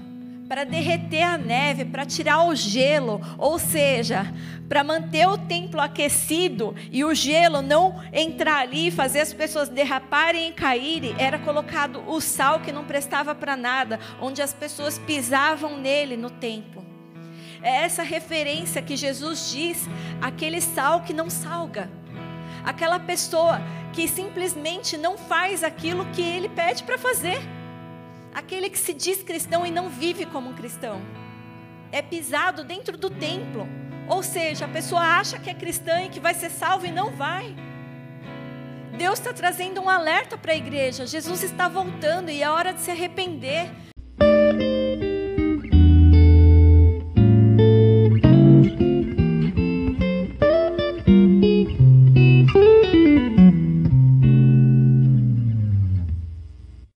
para 0.51 0.65
derreter 0.65 1.23
a 1.23 1.39
neve, 1.39 1.85
para 1.85 2.05
tirar 2.05 2.43
o 2.49 2.57
gelo, 2.57 3.21
ou 3.39 3.57
seja, 3.57 4.35
para 4.69 4.83
manter 4.83 5.25
o 5.29 5.39
templo 5.39 5.81
aquecido 5.81 6.75
e 6.91 7.05
o 7.05 7.15
gelo 7.15 7.63
não 7.63 8.03
entrar 8.13 8.63
ali 8.63 8.89
e 8.89 8.91
fazer 8.91 9.21
as 9.21 9.33
pessoas 9.33 9.69
derraparem 9.69 10.49
e 10.49 10.53
caírem, 10.53 11.15
era 11.19 11.39
colocado 11.39 12.03
o 12.09 12.21
sal 12.21 12.59
que 12.59 12.73
não 12.73 12.85
prestava 12.85 13.33
para 13.33 13.57
nada, 13.57 14.01
onde 14.21 14.43
as 14.43 14.53
pessoas 14.53 14.99
pisavam 14.99 15.79
nele 15.79 16.17
no 16.17 16.31
templo. 16.31 16.85
É 17.63 17.85
essa 17.85 18.03
referência 18.03 18.83
que 18.83 18.97
Jesus 18.97 19.53
diz, 19.53 19.89
aquele 20.21 20.61
sal 20.61 21.03
que 21.03 21.13
não 21.13 21.31
salga. 21.31 21.89
Aquela 22.65 22.99
pessoa 22.99 23.61
que 23.93 24.09
simplesmente 24.09 24.97
não 24.97 25.17
faz 25.17 25.63
aquilo 25.63 26.07
que 26.07 26.23
ele 26.23 26.49
pede 26.49 26.83
para 26.83 26.99
fazer 26.99 27.39
aquele 28.35 28.71
que 28.71 28.79
se 28.79 28.93
diz 28.95 29.23
cristão 29.23 29.67
e 29.67 29.71
não 29.71 29.89
vive 29.89 30.27
como 30.27 30.51
um 30.51 30.55
cristão. 30.55 31.01
É 31.93 32.01
pisado 32.03 32.65
dentro 32.65 32.97
do 32.97 33.11
templo. 33.11 33.69
Ou 34.09 34.23
seja, 34.23 34.65
a 34.65 34.69
pessoa 34.69 35.01
acha 35.01 35.39
que 35.39 35.51
é 35.51 35.55
cristã 35.55 36.03
e 36.03 36.09
que 36.09 36.21
vai 36.21 36.35
ser 36.35 36.51
salva 36.51 36.87
e 36.87 36.93
não 36.93 37.11
vai. 37.13 37.55
Deus 38.97 39.19
está 39.19 39.33
trazendo 39.33 39.81
um 39.81 39.89
alerta 39.89 40.37
para 40.37 40.53
a 40.53 40.57
igreja. 40.57 41.07
Jesus 41.07 41.43
está 41.43 41.69
voltando 41.69 42.31
e 42.31 42.43
é 42.43 42.51
hora 42.51 42.73
de 42.73 42.81
se 42.81 42.91
arrepender. 42.91 43.71